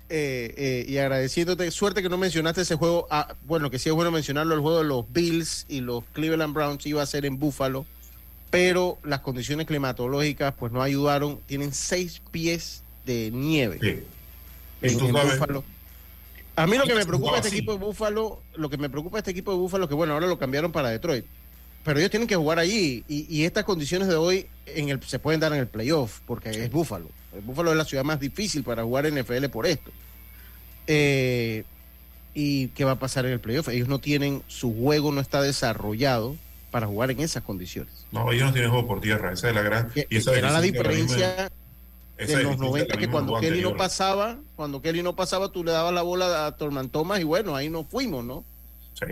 eh, 0.10 0.54
eh, 0.58 0.86
y 0.88 0.98
agradeciéndote, 0.98 1.70
suerte 1.72 2.02
que 2.02 2.10
no 2.10 2.18
mencionaste 2.18 2.62
ese 2.62 2.76
juego, 2.76 3.08
ah, 3.10 3.36
bueno, 3.46 3.70
que 3.70 3.80
sí 3.80 3.90
es 3.90 3.96
bueno 3.96 4.12
mencionarlo, 4.12 4.54
el 4.56 4.62
juego 4.62 4.80
de 4.80 4.84
los 4.84 5.12
Bills 5.12 5.66
y 5.70 5.82
los 5.82 6.04
Cleveland 6.14 6.54
Browns 6.54 6.86
iba 6.86 7.02
a 7.02 7.06
ser 7.06 7.26
en 7.26 7.40
Buffalo, 7.40 7.86
pero 8.50 8.98
las 9.04 9.22
condiciones 9.22 9.66
climatológicas 9.66 10.54
pues 10.54 10.72
no 10.72 10.82
ayudaron, 10.82 11.40
tienen 11.46 11.74
seis 11.74 12.22
pies 12.32 12.84
de 13.06 13.32
nieve 13.32 14.04
en, 14.82 14.98
Buffalo. 14.98 15.64
A 16.56 16.68
mí 16.68 16.78
lo 16.78 16.86
que 16.86 16.96
me 16.96 17.06
preocupa 17.06 17.38
este 17.38 17.50
equipo 17.50 17.74
de 17.74 17.78
Buffalo, 17.78 18.42
lo 18.56 18.70
que 18.70 18.78
me 18.78 18.90
preocupa 18.90 19.20
este 19.20 19.32
equipo 19.32 19.52
de 19.52 19.58
Buffalo, 19.58 19.88
que 19.88 19.94
bueno, 19.94 20.14
ahora 20.14 20.28
lo 20.28 20.38
cambiaron 20.38 20.72
para 20.72 20.90
Detroit 20.90 21.26
pero 21.88 22.00
ellos 22.00 22.12
tienen 22.12 22.28
que 22.28 22.36
jugar 22.36 22.60
allí 22.60 23.06
y, 23.08 23.46
estas 23.46 23.64
condiciones 23.64 24.10
de 24.10 24.16
hoy 24.16 24.46
en 24.66 24.90
el, 24.90 25.02
se 25.04 25.20
pueden 25.20 25.40
dar 25.40 25.54
en 25.54 25.60
el 25.60 25.68
playoff 25.68 26.20
porque 26.26 26.50
es 26.50 26.70
Búfalo. 26.70 27.08
El 27.34 27.40
Búfalo 27.40 27.72
es 27.72 27.78
la 27.78 27.86
ciudad 27.86 28.04
más 28.04 28.20
difícil 28.20 28.62
para 28.62 28.84
jugar 28.84 29.06
en 29.06 29.18
NFL 29.18 29.46
por 29.46 29.66
esto. 29.66 29.90
Eh, 30.86 31.64
¿Y 32.34 32.68
qué 32.70 32.84
va 32.84 32.92
a 32.92 33.00
pasar 33.00 33.26
en 33.26 33.32
el 33.32 33.40
playoff? 33.40 33.70
Ellos 33.70 33.88
no 33.88 34.00
tienen, 34.00 34.44
su 34.48 34.76
juego 34.76 35.14
no 35.14 35.22
está 35.22 35.42
desarrollado 35.42 36.36
para 36.72 36.88
jugar 36.88 37.10
en 37.10 37.22
esas 37.22 37.42
condiciones. 37.44 38.06
No, 38.12 38.34
ellos 38.34 38.48
no 38.48 38.52
tienen 38.52 38.70
juego 38.70 38.86
por 38.86 39.00
tierra, 39.00 39.32
esa 39.32 39.48
es 39.48 39.56
la 39.56 39.62
gran... 39.62 39.90
Y 39.96 40.18
esa 40.18 40.38
era 40.38 40.52
la 40.52 40.60
diferencia 40.60 41.50
de 42.18 42.44
los 42.44 42.58
90 42.58 42.98
que 42.98 43.08
cuando 43.08 43.40
Kelly 43.40 43.62
no 43.62 43.78
pasaba, 43.78 44.40
cuando 44.58 44.82
Kelly 44.82 45.04
no 45.04 45.16
pasaba, 45.16 45.54
tú 45.54 45.64
le 45.64 45.72
dabas 45.72 45.94
la 45.94 46.02
bola 46.02 46.48
a 46.48 46.58
Torman 46.58 46.90
Thomas 46.90 47.22
y 47.22 47.24
bueno, 47.24 47.56
ahí 47.56 47.70
nos 47.70 47.88
fuimos, 47.88 48.26
¿no? 48.26 48.44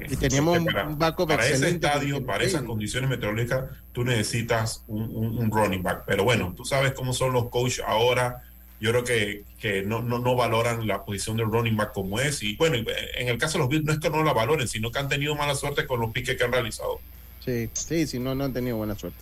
Y 0.09 0.15
teníamos 0.15 0.57
un 0.57 0.97
backup 0.97 1.27
para 1.27 1.47
ese 1.47 1.69
estadio, 1.69 2.25
para 2.25 2.43
esas 2.43 2.63
condiciones 2.63 3.09
meteorológicas, 3.09 3.65
tú 3.91 4.03
necesitas 4.03 4.83
un, 4.87 5.51
running 5.51 5.83
back. 5.83 6.03
Pero 6.05 6.23
bueno, 6.23 6.53
tú 6.55 6.65
sabes 6.65 6.93
cómo 6.93 7.13
son 7.13 7.33
los 7.33 7.49
coaches 7.49 7.83
ahora. 7.85 8.43
Yo 8.79 8.91
creo 8.91 9.03
que, 9.03 9.43
que 9.59 9.83
no, 9.83 10.01
no, 10.01 10.19
no, 10.19 10.35
valoran 10.35 10.85
la 10.85 11.05
posición 11.05 11.37
del 11.37 11.51
running 11.51 11.77
back 11.77 11.93
como 11.93 12.19
es. 12.19 12.43
Y 12.43 12.55
bueno, 12.55 12.75
en 12.75 13.27
el 13.27 13.37
caso 13.37 13.57
de 13.57 13.59
los 13.59 13.69
Bills 13.69 13.85
no 13.85 13.93
es 13.93 13.99
que 13.99 14.09
no 14.09 14.23
la 14.23 14.33
valoren, 14.33 14.67
sino 14.67 14.91
que 14.91 14.99
han 14.99 15.07
tenido 15.07 15.35
mala 15.35 15.55
suerte 15.55 15.85
con 15.85 16.01
los 16.01 16.11
piques 16.11 16.35
que 16.35 16.43
han 16.43 16.51
realizado. 16.51 16.99
Sí, 17.43 17.69
sí, 17.73 18.07
sí, 18.07 18.19
no, 18.19 18.33
no 18.35 18.45
han 18.45 18.53
tenido 18.53 18.77
buena 18.77 18.95
suerte. 18.95 19.19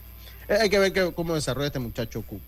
Eh, 0.47 0.57
hay 0.61 0.69
que 0.69 0.79
ver 0.79 1.13
cómo 1.13 1.35
desarrolla 1.35 1.67
este 1.67 1.79
muchacho 1.79 2.21
Q. 2.21 2.39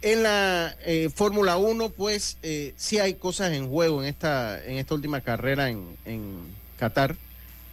En 0.00 0.22
la 0.22 0.76
eh, 0.84 1.10
Fórmula 1.12 1.56
1, 1.56 1.88
pues 1.90 2.38
eh, 2.42 2.72
sí 2.76 2.98
hay 2.98 3.14
cosas 3.14 3.52
en 3.52 3.68
juego 3.68 4.02
en 4.02 4.08
esta, 4.08 4.64
en 4.64 4.76
esta 4.78 4.94
última 4.94 5.22
carrera 5.22 5.70
en, 5.70 5.84
en 6.04 6.38
Qatar. 6.78 7.16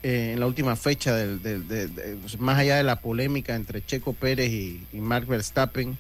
Eh, 0.07 0.33
en 0.33 0.39
la 0.39 0.45
última 0.45 0.75
fecha, 0.75 1.15
del, 1.15 1.39
pues, 2.21 2.39
más 2.39 2.59
allá 2.59 2.75
de 2.75 2.83
la 2.83 2.97
polémica 2.97 3.55
entre 3.55 3.83
Checo 3.83 4.13
Pérez 4.13 4.51
y, 4.51 4.85
y 4.93 4.97
Mark 4.97 5.25
Verstappen, 5.25 5.97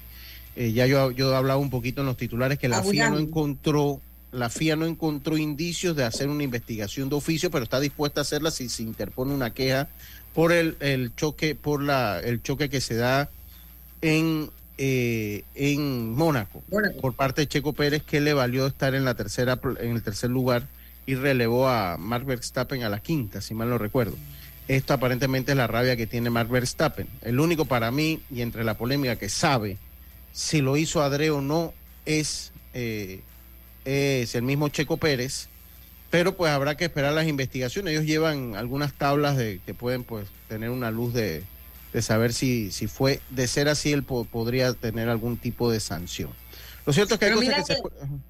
eh, 0.55 0.73
ya 0.73 0.85
yo, 0.85 1.09
yo 1.09 1.33
he 1.33 1.35
hablado 1.35 1.57
un 1.57 1.71
poquito 1.71 2.01
en 2.01 2.05
los 2.05 2.15
titulares 2.15 2.59
que 2.59 2.69
la 2.69 2.83
FIA 2.83 3.09
no 3.09 3.17
encontró 3.17 3.99
la 4.31 4.51
FIA 4.51 4.75
no 4.75 4.85
encontró 4.85 5.39
indicios 5.39 5.95
de 5.95 6.03
hacer 6.03 6.29
una 6.29 6.43
investigación 6.43 7.09
de 7.09 7.15
oficio, 7.15 7.49
pero 7.49 7.63
está 7.63 7.79
dispuesta 7.79 8.21
a 8.21 8.23
hacerla 8.23 8.51
si 8.51 8.69
se 8.69 8.83
interpone 8.83 9.33
una 9.33 9.55
queja 9.55 9.87
por 10.35 10.51
el, 10.51 10.77
el 10.81 11.15
choque, 11.15 11.55
por 11.55 11.81
la, 11.81 12.19
el 12.19 12.43
choque 12.43 12.69
que 12.69 12.81
se 12.81 12.93
da 12.93 13.31
en, 14.01 14.51
eh, 14.77 15.45
en 15.55 16.13
Mónaco, 16.13 16.61
por 17.01 17.13
parte 17.15 17.41
de 17.41 17.47
Checo 17.47 17.73
Pérez, 17.73 18.03
que 18.03 18.21
le 18.21 18.35
valió 18.35 18.67
estar 18.67 18.93
en 18.93 19.03
la 19.03 19.15
tercera, 19.15 19.59
en 19.79 19.95
el 19.95 20.03
tercer 20.03 20.29
lugar 20.29 20.67
y 21.05 21.15
relevó 21.15 21.67
a 21.67 21.97
Mark 21.97 22.25
Verstappen 22.25 22.83
a 22.83 22.89
la 22.89 22.99
quinta, 22.99 23.41
si 23.41 23.53
mal 23.53 23.69
no 23.69 23.77
recuerdo. 23.77 24.15
Esto 24.67 24.93
aparentemente 24.93 25.51
es 25.51 25.57
la 25.57 25.67
rabia 25.67 25.95
que 25.95 26.07
tiene 26.07 26.29
Mark 26.29 26.49
Verstappen. 26.49 27.07
El 27.21 27.39
único 27.39 27.65
para 27.65 27.91
mí, 27.91 28.21
y 28.31 28.41
entre 28.41 28.63
la 28.63 28.75
polémica 28.75 29.15
que 29.15 29.29
sabe 29.29 29.77
si 30.31 30.61
lo 30.61 30.75
hizo 30.75 31.03
Adre 31.03 31.29
o 31.29 31.41
no, 31.41 31.73
es, 32.05 32.51
eh, 32.73 33.21
es 33.85 34.35
el 34.35 34.41
mismo 34.41 34.69
Checo 34.69 34.97
Pérez. 34.97 35.49
Pero 36.09 36.35
pues 36.35 36.51
habrá 36.51 36.75
que 36.75 36.85
esperar 36.85 37.13
las 37.13 37.27
investigaciones. 37.27 37.91
Ellos 37.91 38.05
llevan 38.05 38.55
algunas 38.55 38.93
tablas 38.93 39.37
de 39.37 39.59
que 39.65 39.73
pueden 39.73 40.03
pues 40.03 40.27
tener 40.47 40.69
una 40.69 40.89
luz 40.89 41.13
de, 41.13 41.43
de 41.93 42.01
saber 42.01 42.33
si, 42.33 42.71
si 42.71 42.87
fue, 42.87 43.21
de 43.29 43.47
ser 43.47 43.69
así, 43.69 43.91
él 43.91 44.03
podría 44.03 44.73
tener 44.73 45.09
algún 45.09 45.37
tipo 45.37 45.71
de 45.71 45.79
sanción. 45.79 46.31
Lo 46.85 46.93
cierto 46.93 47.15
es 47.15 47.19
que 47.19 47.25
hay 47.27 47.33
cosas 47.33 47.67
que, 47.67 47.75
se... 47.75 47.81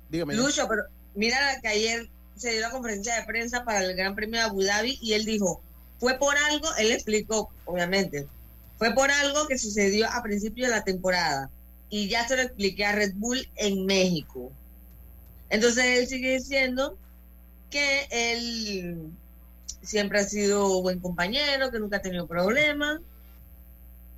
Dígame. 0.09 0.36
Lucho, 0.36 0.67
pero 0.67 0.84
mira 1.13 1.38
que 1.61 1.67
ayer 1.67 2.09
se 2.36 2.51
dio 2.51 2.61
la 2.61 2.71
conferencia 2.71 3.15
de 3.15 3.23
prensa 3.23 3.63
para 3.63 3.83
el 3.83 3.95
Gran 3.95 4.15
Premio 4.15 4.39
de 4.39 4.45
Abu 4.45 4.61
Dhabi 4.61 4.97
y 5.01 5.13
él 5.13 5.25
dijo, 5.25 5.61
fue 5.99 6.17
por 6.17 6.36
algo, 6.38 6.67
él 6.77 6.91
explicó, 6.91 7.49
obviamente, 7.65 8.27
fue 8.77 8.93
por 8.93 9.09
algo 9.09 9.47
que 9.47 9.57
sucedió 9.57 10.09
a 10.11 10.21
principio 10.21 10.65
de 10.65 10.71
la 10.71 10.83
temporada 10.83 11.49
y 11.89 12.09
ya 12.09 12.27
se 12.27 12.36
lo 12.36 12.41
expliqué 12.41 12.86
a 12.86 12.91
Red 12.91 13.13
Bull 13.15 13.47
en 13.55 13.86
México. 13.86 14.51
Entonces 15.49 15.86
él 15.86 16.07
sigue 16.07 16.33
diciendo 16.33 16.97
que 17.69 18.07
él 18.11 19.11
siempre 19.81 20.19
ha 20.19 20.23
sido 20.23 20.81
buen 20.81 20.99
compañero, 20.99 21.71
que 21.71 21.79
nunca 21.79 21.97
ha 21.97 22.01
tenido 22.01 22.27
problemas. 22.27 22.99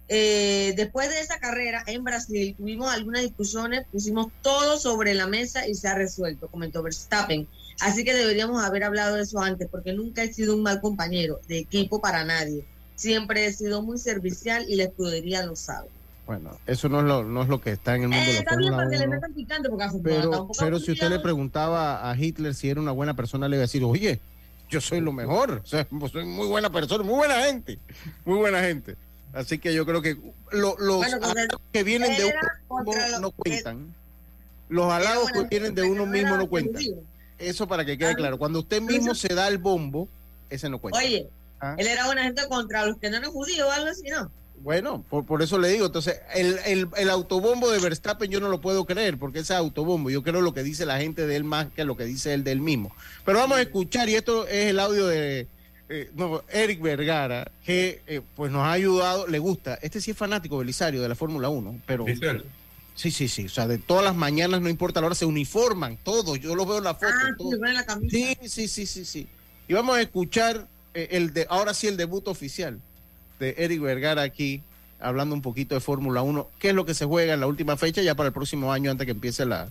Eh, 0.09 0.73
después 0.77 1.09
de 1.09 1.19
esa 1.19 1.37
carrera 1.37 1.83
en 1.85 2.03
Brasil 2.03 2.55
tuvimos 2.57 2.91
algunas 2.91 3.23
discusiones, 3.23 3.85
pusimos 3.91 4.31
todo 4.41 4.79
sobre 4.79 5.13
la 5.13 5.27
mesa 5.27 5.67
y 5.67 5.75
se 5.75 5.89
ha 5.89 5.95
resuelto, 5.95 6.47
comentó 6.47 6.81
Verstappen. 6.81 7.47
Así 7.79 8.03
que 8.03 8.13
deberíamos 8.13 8.63
haber 8.63 8.83
hablado 8.83 9.15
de 9.15 9.23
eso 9.23 9.39
antes, 9.39 9.67
porque 9.69 9.93
nunca 9.93 10.23
he 10.23 10.33
sido 10.33 10.55
un 10.55 10.63
mal 10.63 10.81
compañero 10.81 11.39
de 11.47 11.59
equipo 11.59 12.01
para 12.01 12.23
nadie. 12.23 12.65
Siempre 12.95 13.45
he 13.45 13.53
sido 13.53 13.83
muy 13.83 13.99
servicial 13.99 14.65
y 14.67 14.75
la 14.75 14.85
escudería 14.85 15.45
lo 15.45 15.55
sabe. 15.55 15.89
Bueno, 16.25 16.57
eso 16.65 16.89
no 16.89 16.99
es 16.99 17.05
lo, 17.05 17.23
no 17.23 17.43
es 17.43 17.47
lo 17.47 17.61
que 17.61 17.71
está 17.71 17.95
en 17.95 18.03
el 18.03 18.07
mundo 18.09 18.25
de 18.25 18.31
eh, 18.31 18.39
Está 18.39 18.57
bien 18.57 18.75
para 18.75 18.89
que 18.89 18.97
le 18.97 19.07
metan 19.07 19.33
picante, 19.33 19.69
porque 19.69 19.85
Pero, 20.03 20.49
pero 20.59 20.79
si 20.79 20.91
usted 20.91 21.09
le 21.09 21.19
preguntaba 21.19 22.09
a 22.09 22.17
Hitler 22.17 22.53
si 22.53 22.69
era 22.69 22.81
una 22.81 22.91
buena 22.91 23.15
persona, 23.15 23.47
le 23.47 23.55
iba 23.55 23.61
a 23.61 23.67
decir, 23.67 23.83
oye, 23.83 24.19
yo 24.69 24.81
soy 24.81 24.99
lo 24.99 25.13
mejor, 25.13 25.61
o 25.63 25.65
sea, 25.65 25.87
soy 26.11 26.25
muy 26.25 26.47
buena 26.47 26.69
persona, 26.69 27.03
muy 27.03 27.15
buena 27.15 27.43
gente, 27.43 27.79
muy 28.25 28.37
buena 28.37 28.61
gente. 28.61 28.97
Así 29.31 29.59
que 29.59 29.73
yo 29.73 29.85
creo 29.85 30.01
que 30.01 30.17
los 30.51 30.75
que 31.71 31.83
vienen 31.83 32.17
de 32.17 32.33
uno 32.69 32.83
mismo 32.83 33.19
no 33.19 33.31
cuentan. 33.31 33.93
Los 34.67 34.91
halagos 34.91 35.31
que 35.31 35.43
vienen 35.43 35.75
de 35.75 35.83
uno 35.83 36.05
mismo 36.05 36.35
no 36.35 36.47
cuentan. 36.47 36.83
Eso 37.37 37.67
para 37.67 37.85
que 37.85 37.97
quede 37.97 38.15
claro. 38.15 38.37
Cuando 38.37 38.59
usted 38.59 38.81
mismo 38.81 39.13
se 39.15 39.33
da 39.33 39.47
el 39.47 39.57
bombo, 39.57 40.07
ese 40.49 40.69
no 40.69 40.79
cuenta. 40.79 40.99
Oye, 40.99 41.27
¿Ah? 41.59 41.75
él 41.77 41.87
era 41.87 42.05
buena 42.05 42.23
gente 42.23 42.47
contra 42.47 42.85
los 42.85 42.97
que 42.97 43.09
no 43.09 43.17
eran 43.17 43.31
judíos 43.31 43.67
o 43.67 43.71
algo 43.71 43.89
así, 43.89 44.09
¿no? 44.09 44.31
Bueno, 44.59 45.05
por, 45.07 45.41
eso 45.43 45.59
le 45.59 45.69
digo, 45.69 45.85
entonces, 45.85 46.19
el, 46.33 46.57
el, 46.65 46.89
el, 46.97 47.09
autobombo 47.11 47.69
de 47.69 47.79
Verstappen 47.79 48.29
yo 48.29 48.39
no 48.39 48.49
lo 48.49 48.59
puedo 48.59 48.85
creer, 48.85 49.17
porque 49.17 49.39
ese 49.39 49.53
autobombo, 49.53 50.09
yo 50.09 50.23
creo 50.23 50.41
lo 50.41 50.53
que 50.53 50.63
dice 50.63 50.85
la 50.85 50.97
gente 50.97 51.27
de 51.27 51.35
él 51.35 51.43
más 51.43 51.67
que 51.75 51.85
lo 51.85 51.95
que 51.95 52.05
dice 52.05 52.33
él 52.33 52.43
del 52.43 52.59
mismo. 52.59 52.91
Pero 53.23 53.37
vamos 53.37 53.59
a 53.59 53.61
escuchar, 53.61 54.09
y 54.09 54.15
esto 54.15 54.47
es 54.47 54.67
el 54.67 54.79
audio 54.79 55.05
de 55.05 55.47
eh, 55.89 56.11
Eric 56.49 56.81
Vergara, 56.81 57.51
que 57.63 58.01
eh, 58.07 58.21
pues 58.35 58.51
nos 58.51 58.63
ha 58.63 58.71
ayudado, 58.71 59.27
le 59.27 59.37
gusta, 59.37 59.75
este 59.81 60.01
sí 60.01 60.11
es 60.11 60.17
fanático 60.17 60.57
Belisario 60.57 61.01
de 61.01 61.09
la 61.09 61.15
Fórmula 61.15 61.49
1, 61.49 61.81
pero... 61.85 62.05
Sí, 62.97 63.11
sí, 63.11 63.27
sí, 63.27 63.45
o 63.45 63.49
sea, 63.49 63.67
de 63.67 63.77
todas 63.77 64.03
las 64.03 64.15
mañanas, 64.15 64.59
no 64.59 64.69
importa 64.69 64.99
la 64.99 65.05
hora, 65.05 65.15
se 65.15 65.25
uniforman 65.25 65.97
todos, 65.97 66.39
yo 66.39 66.55
lo 66.55 66.65
veo 66.65 66.79
en 66.79 66.83
la 66.83 66.95
foto. 66.95 67.07
Ah, 67.13 67.99
sí, 68.09 68.35
sí, 68.41 68.67
sí, 68.67 68.87
sí, 68.87 69.05
sí. 69.05 69.27
Y 69.67 69.73
vamos 69.73 69.97
a 69.97 70.01
escuchar 70.01 70.67
eh, 70.95 71.09
el 71.11 71.31
de, 71.31 71.45
ahora 71.47 71.75
sí 71.75 71.85
el 71.85 71.95
debut 71.95 72.27
oficial 72.27 72.79
de 73.39 73.53
Eric 73.59 73.81
Vergara 73.81 74.23
aquí, 74.23 74.63
hablando 74.99 75.35
un 75.35 75.43
poquito 75.43 75.75
de 75.75 75.81
Fórmula 75.81 76.23
1. 76.23 76.49
¿Qué 76.57 76.69
es 76.69 76.73
lo 76.73 76.87
que 76.87 76.95
se 76.95 77.05
juega 77.05 77.35
en 77.35 77.39
la 77.39 77.45
última 77.45 77.77
fecha? 77.77 78.01
Ya 78.01 78.15
para 78.15 78.27
el 78.27 78.33
próximo 78.33 78.73
año, 78.73 78.89
antes 78.89 79.05
que 79.05 79.11
empiece 79.11 79.45
la, 79.45 79.69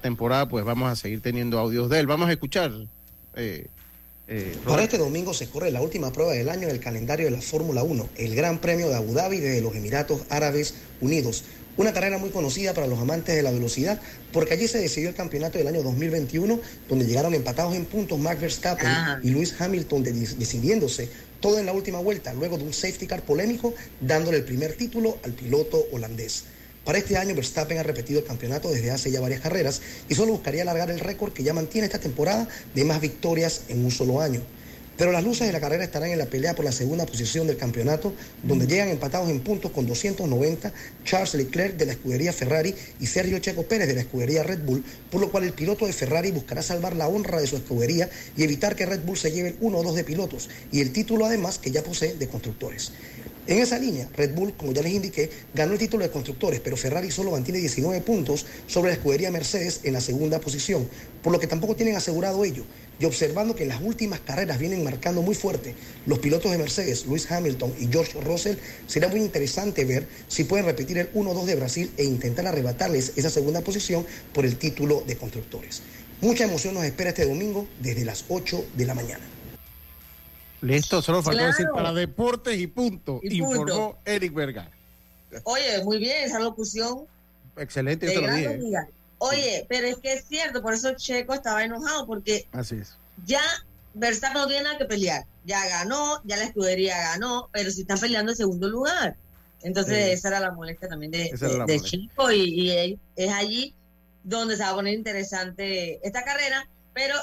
temporada, 0.00 0.48
pues 0.48 0.64
vamos 0.64 0.90
a 0.90 0.96
seguir 0.96 1.20
teniendo 1.20 1.58
audios 1.58 1.90
de 1.90 2.00
él. 2.00 2.06
Vamos 2.06 2.30
a 2.30 2.32
escuchar. 2.32 2.72
Eh, 3.34 3.66
eh, 4.28 4.56
para 4.64 4.82
este 4.82 4.98
domingo 4.98 5.32
se 5.32 5.48
corre 5.48 5.70
la 5.70 5.80
última 5.80 6.12
prueba 6.12 6.32
del 6.32 6.48
año 6.48 6.64
en 6.64 6.74
el 6.74 6.80
calendario 6.80 7.26
de 7.26 7.30
la 7.30 7.40
Fórmula 7.40 7.84
1, 7.84 8.08
el 8.16 8.34
Gran 8.34 8.60
Premio 8.60 8.88
de 8.88 8.96
Abu 8.96 9.14
Dhabi 9.14 9.38
de 9.38 9.60
los 9.60 9.76
Emiratos 9.76 10.22
Árabes 10.30 10.74
Unidos. 11.00 11.44
Una 11.76 11.92
carrera 11.92 12.18
muy 12.18 12.30
conocida 12.30 12.74
para 12.74 12.88
los 12.88 12.98
amantes 12.98 13.36
de 13.36 13.42
la 13.42 13.52
velocidad, 13.52 14.00
porque 14.32 14.54
allí 14.54 14.66
se 14.66 14.78
decidió 14.78 15.10
el 15.10 15.14
campeonato 15.14 15.58
del 15.58 15.68
año 15.68 15.82
2021, 15.82 16.58
donde 16.88 17.04
llegaron 17.04 17.34
empatados 17.34 17.76
en 17.76 17.84
puntos 17.84 18.18
Max 18.18 18.40
Verstappen 18.40 18.88
y 19.22 19.30
Lewis 19.30 19.54
Hamilton 19.60 20.02
decidiéndose 20.02 21.08
todo 21.40 21.60
en 21.60 21.66
la 21.66 21.72
última 21.72 22.00
vuelta, 22.00 22.32
luego 22.32 22.56
de 22.56 22.64
un 22.64 22.72
safety 22.72 23.06
car 23.06 23.22
polémico, 23.22 23.74
dándole 24.00 24.38
el 24.38 24.44
primer 24.44 24.72
título 24.72 25.18
al 25.22 25.34
piloto 25.34 25.86
holandés. 25.92 26.44
Para 26.86 26.98
este 26.98 27.16
año, 27.16 27.34
Verstappen 27.34 27.78
ha 27.78 27.82
repetido 27.82 28.20
el 28.20 28.24
campeonato 28.24 28.70
desde 28.70 28.92
hace 28.92 29.10
ya 29.10 29.20
varias 29.20 29.40
carreras 29.40 29.82
y 30.08 30.14
solo 30.14 30.30
buscaría 30.30 30.62
alargar 30.62 30.88
el 30.88 31.00
récord 31.00 31.32
que 31.32 31.42
ya 31.42 31.52
mantiene 31.52 31.86
esta 31.86 31.98
temporada 31.98 32.46
de 32.76 32.84
más 32.84 33.00
victorias 33.00 33.62
en 33.68 33.84
un 33.84 33.90
solo 33.90 34.20
año. 34.20 34.40
Pero 34.96 35.10
las 35.10 35.24
luces 35.24 35.48
de 35.48 35.52
la 35.52 35.58
carrera 35.58 35.82
estarán 35.82 36.10
en 36.10 36.18
la 36.18 36.26
pelea 36.26 36.54
por 36.54 36.64
la 36.64 36.70
segunda 36.70 37.04
posición 37.04 37.48
del 37.48 37.56
campeonato, 37.56 38.14
donde 38.44 38.68
llegan 38.68 38.88
empatados 38.88 39.28
en 39.28 39.40
puntos 39.40 39.72
con 39.72 39.84
290 39.84 40.72
Charles 41.04 41.34
Leclerc 41.34 41.76
de 41.76 41.86
la 41.86 41.92
escudería 41.92 42.32
Ferrari 42.32 42.72
y 43.00 43.06
Sergio 43.06 43.40
Checo 43.40 43.64
Pérez 43.64 43.88
de 43.88 43.94
la 43.94 44.02
escudería 44.02 44.44
Red 44.44 44.60
Bull, 44.60 44.84
por 45.10 45.20
lo 45.20 45.32
cual 45.32 45.42
el 45.42 45.54
piloto 45.54 45.86
de 45.86 45.92
Ferrari 45.92 46.30
buscará 46.30 46.62
salvar 46.62 46.94
la 46.94 47.08
honra 47.08 47.40
de 47.40 47.48
su 47.48 47.56
escudería 47.56 48.08
y 48.36 48.44
evitar 48.44 48.76
que 48.76 48.86
Red 48.86 49.00
Bull 49.00 49.18
se 49.18 49.32
lleve 49.32 49.48
el 49.48 49.56
uno 49.60 49.78
o 49.78 49.82
dos 49.82 49.96
de 49.96 50.04
pilotos 50.04 50.48
y 50.70 50.80
el 50.80 50.92
título 50.92 51.26
además 51.26 51.58
que 51.58 51.72
ya 51.72 51.82
posee 51.82 52.14
de 52.14 52.28
constructores. 52.28 52.92
En 53.48 53.58
esa 53.58 53.78
línea, 53.78 54.08
Red 54.16 54.34
Bull, 54.34 54.54
como 54.56 54.72
ya 54.72 54.82
les 54.82 54.92
indiqué, 54.92 55.30
ganó 55.54 55.74
el 55.74 55.78
título 55.78 56.02
de 56.02 56.10
constructores, 56.10 56.58
pero 56.58 56.76
Ferrari 56.76 57.12
solo 57.12 57.30
mantiene 57.30 57.60
19 57.60 58.00
puntos 58.00 58.44
sobre 58.66 58.90
la 58.90 58.96
escudería 58.96 59.30
Mercedes 59.30 59.82
en 59.84 59.92
la 59.92 60.00
segunda 60.00 60.40
posición, 60.40 60.88
por 61.22 61.32
lo 61.32 61.38
que 61.38 61.46
tampoco 61.46 61.76
tienen 61.76 61.94
asegurado 61.94 62.44
ello. 62.44 62.64
Y 62.98 63.04
observando 63.04 63.54
que 63.54 63.62
en 63.62 63.68
las 63.68 63.80
últimas 63.80 64.18
carreras 64.18 64.58
vienen 64.58 64.82
marcando 64.82 65.22
muy 65.22 65.36
fuerte 65.36 65.76
los 66.06 66.18
pilotos 66.18 66.50
de 66.50 66.58
Mercedes, 66.58 67.06
Lewis 67.06 67.30
Hamilton 67.30 67.72
y 67.78 67.86
George 67.86 68.20
Russell, 68.20 68.56
será 68.88 69.06
muy 69.06 69.20
interesante 69.20 69.84
ver 69.84 70.08
si 70.26 70.42
pueden 70.42 70.66
repetir 70.66 70.98
el 70.98 71.12
1-2 71.12 71.44
de 71.44 71.54
Brasil 71.54 71.92
e 71.96 72.02
intentar 72.02 72.48
arrebatarles 72.48 73.12
esa 73.14 73.30
segunda 73.30 73.60
posición 73.60 74.04
por 74.32 74.44
el 74.44 74.56
título 74.56 75.04
de 75.06 75.16
constructores. 75.16 75.82
Mucha 76.20 76.44
emoción 76.44 76.74
nos 76.74 76.84
espera 76.84 77.10
este 77.10 77.26
domingo 77.26 77.68
desde 77.80 78.04
las 78.04 78.24
8 78.28 78.64
de 78.76 78.86
la 78.86 78.94
mañana. 78.94 79.35
Listo, 80.60 81.02
solo 81.02 81.22
faltó 81.22 81.44
decir 81.44 81.66
para 81.74 81.92
deportes 81.92 82.58
y 82.58 82.66
punto. 82.66 83.20
informó 83.22 83.98
Eric 84.04 84.32
Vergara. 84.34 84.70
Oye, 85.44 85.82
muy 85.84 85.98
bien 85.98 86.24
esa 86.24 86.38
locución. 86.38 87.06
Excelente, 87.56 88.12
yo 88.12 88.20
te 88.20 88.92
Oye, 89.18 89.64
pero 89.68 89.86
es 89.86 89.96
que 89.96 90.12
es 90.12 90.24
cierto, 90.26 90.60
por 90.60 90.74
eso 90.74 90.94
Checo 90.94 91.32
estaba 91.32 91.64
enojado, 91.64 92.06
porque 92.06 92.46
Así 92.52 92.76
es. 92.76 92.96
ya 93.24 93.40
Verstappen 93.94 94.42
no 94.42 94.46
tiene 94.46 94.64
nada 94.64 94.78
que 94.78 94.84
pelear. 94.84 95.24
Ya 95.46 95.66
ganó, 95.68 96.20
ya 96.24 96.36
la 96.36 96.44
escudería 96.44 96.98
ganó, 96.98 97.48
pero 97.50 97.70
si 97.70 97.82
están 97.82 97.98
peleando 97.98 98.32
en 98.32 98.36
segundo 98.36 98.68
lugar. 98.68 99.16
Entonces, 99.62 100.12
esa 100.12 100.28
era 100.28 100.40
la 100.40 100.52
molestia 100.52 100.88
también 100.88 101.10
de, 101.12 101.30
de, 101.66 101.80
Checo 101.80 102.30
y, 102.30 102.70
y, 102.70 102.98
es 103.16 103.32
allí 103.32 103.74
donde 104.22 104.56
se 104.56 104.62
va 104.62 104.70
a 104.70 104.74
poner 104.74 104.94
interesante 104.94 105.98
esta 106.06 106.24
carrera. 106.24 106.68
Pero 106.96 107.14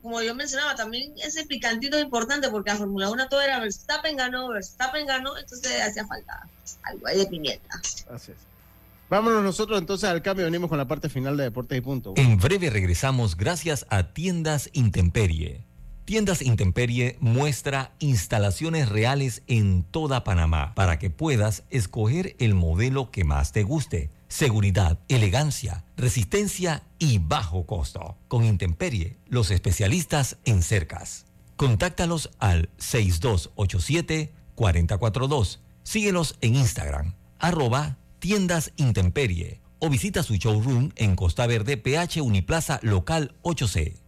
como 0.00 0.22
yo 0.22 0.34
mencionaba, 0.34 0.74
también 0.74 1.12
ese 1.22 1.44
picantito 1.44 1.98
es 1.98 2.02
importante 2.02 2.48
porque 2.48 2.70
la 2.70 2.78
Fórmula 2.78 3.10
1 3.10 3.28
todo 3.28 3.42
era 3.42 3.60
Verstappen 3.60 4.16
ganó, 4.16 4.48
Verstappen 4.48 5.04
ganó, 5.04 5.36
entonces 5.36 5.82
hacía 5.82 6.06
falta 6.06 6.48
algo 6.84 7.06
ahí 7.06 7.18
de 7.18 7.26
pimienta. 7.26 7.78
Así 8.10 8.32
es. 8.32 8.38
Vámonos 9.10 9.42
nosotros 9.42 9.78
entonces 9.78 10.08
al 10.08 10.22
cambio, 10.22 10.46
venimos 10.46 10.70
con 10.70 10.78
la 10.78 10.88
parte 10.88 11.10
final 11.10 11.36
de 11.36 11.44
Deportes 11.44 11.76
y 11.76 11.80
Punto. 11.82 12.14
En 12.16 12.38
breve 12.38 12.70
regresamos 12.70 13.36
gracias 13.36 13.84
a 13.90 14.14
Tiendas 14.14 14.70
Intemperie. 14.72 15.62
Tiendas 16.06 16.40
Intemperie 16.40 17.18
muestra 17.20 17.92
instalaciones 17.98 18.88
reales 18.88 19.42
en 19.46 19.82
toda 19.82 20.24
Panamá 20.24 20.74
para 20.74 20.98
que 20.98 21.10
puedas 21.10 21.64
escoger 21.68 22.34
el 22.38 22.54
modelo 22.54 23.10
que 23.10 23.24
más 23.24 23.52
te 23.52 23.62
guste 23.62 24.08
seguridad, 24.28 25.00
elegancia, 25.08 25.84
resistencia 25.96 26.84
y 26.98 27.18
bajo 27.18 27.66
costo. 27.66 28.16
Con 28.28 28.44
Intemperie, 28.44 29.18
los 29.28 29.50
especialistas 29.50 30.36
en 30.44 30.62
cercas. 30.62 31.26
Contáctalos 31.56 32.30
al 32.38 32.70
6287-442. 32.78 35.58
Síguelos 35.82 36.36
en 36.40 36.54
Instagram, 36.54 37.14
arroba 37.38 37.98
tiendas 38.18 38.72
Intemperie 38.76 39.60
o 39.78 39.88
visita 39.88 40.22
su 40.22 40.34
showroom 40.34 40.90
en 40.96 41.16
Costa 41.16 41.46
Verde, 41.46 41.76
PH 41.76 42.20
Uniplaza 42.20 42.80
Local 42.82 43.34
8C. 43.42 44.07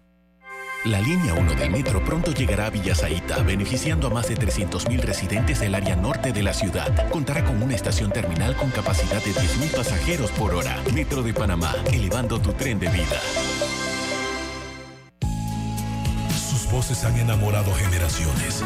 La 0.85 0.99
línea 0.99 1.35
1 1.35 1.53
del 1.53 1.69
metro 1.69 2.03
pronto 2.03 2.31
llegará 2.31 2.65
a 2.65 2.69
Villasaita, 2.71 3.43
beneficiando 3.43 4.07
a 4.07 4.09
más 4.09 4.27
de 4.27 4.35
300.000 4.35 4.99
residentes 5.01 5.59
del 5.59 5.75
área 5.75 5.95
norte 5.95 6.31
de 6.31 6.41
la 6.41 6.55
ciudad. 6.55 7.07
Contará 7.11 7.45
con 7.45 7.61
una 7.61 7.75
estación 7.75 8.11
terminal 8.11 8.55
con 8.55 8.71
capacidad 8.71 9.23
de 9.23 9.31
10.000 9.31 9.75
pasajeros 9.75 10.31
por 10.31 10.55
hora. 10.55 10.75
Metro 10.91 11.21
de 11.21 11.35
Panamá, 11.35 11.75
elevando 11.91 12.41
tu 12.41 12.53
tren 12.53 12.79
de 12.79 12.89
vida. 12.89 13.21
Sus 16.49 16.71
voces 16.71 17.03
han 17.03 17.15
enamorado 17.15 17.71
generaciones. 17.75 18.63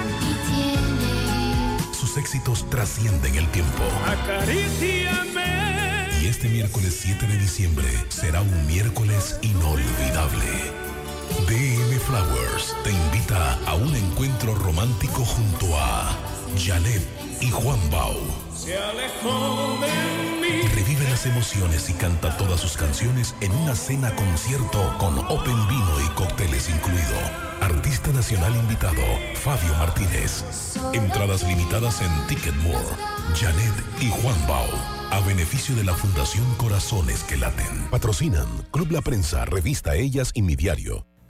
Sus 1.91 2.16
éxitos 2.16 2.70
trascienden 2.70 3.36
el 3.36 3.47
tiempo. 3.49 3.84
Y 6.22 6.28
este 6.28 6.47
miércoles 6.47 6.97
7 6.97 7.28
de 7.28 7.38
diciembre 7.38 7.89
será 8.07 8.41
un 8.41 8.68
miércoles 8.68 9.38
inolvidable. 9.41 10.85
DM 11.47 11.99
Flowers 11.99 12.76
te 12.84 12.91
invita 12.91 13.59
a 13.65 13.76
un 13.76 13.95
encuentro 13.95 14.55
romántico 14.55 15.23
junto 15.26 15.67
a 15.78 16.15
Janet 16.57 17.01
y 17.41 17.51
Juan 17.51 17.80
Bau. 17.89 18.15
Se 18.55 18.78
alejó 18.78 19.78
de 19.82 20.41
mí. 20.41 20.67
Revive 20.73 21.09
las 21.09 21.26
emociones 21.26 21.89
y 21.89 21.93
canta 21.93 22.36
todas 22.38 22.59
sus 22.59 22.78
canciones 22.78 23.36
en 23.41 23.51
una 23.51 23.76
cena 23.76 24.15
concierto 24.15 24.95
con 24.97 25.17
Open 25.19 25.67
Vino 25.67 26.01
y 26.05 26.09
cócteles 26.15 26.69
incluido. 26.69 27.17
Artista 27.61 28.11
nacional 28.11 28.55
invitado, 28.55 29.03
Fabio 29.36 29.73
Martínez. 29.76 30.43
Entradas 30.93 31.43
limitadas 31.43 32.01
en 32.01 32.28
Ticketmore. 32.28 32.86
Janet 33.36 33.73
y 34.01 34.09
Juan 34.09 34.47
Bau. 34.47 34.67
A 35.11 35.19
beneficio 35.21 35.76
de 35.76 35.84
la 35.84 35.93
Fundación 35.93 36.45
Corazones 36.55 37.23
que 37.23 37.38
Laten. 37.38 37.88
Patrocinan 37.91 38.47
Club 38.71 38.91
La 38.91 39.01
Prensa, 39.01 39.45
Revista 39.45 39.95
Ellas 39.95 40.32
y 40.34 40.41
Mi 40.41 40.55
Diario. 40.55 41.05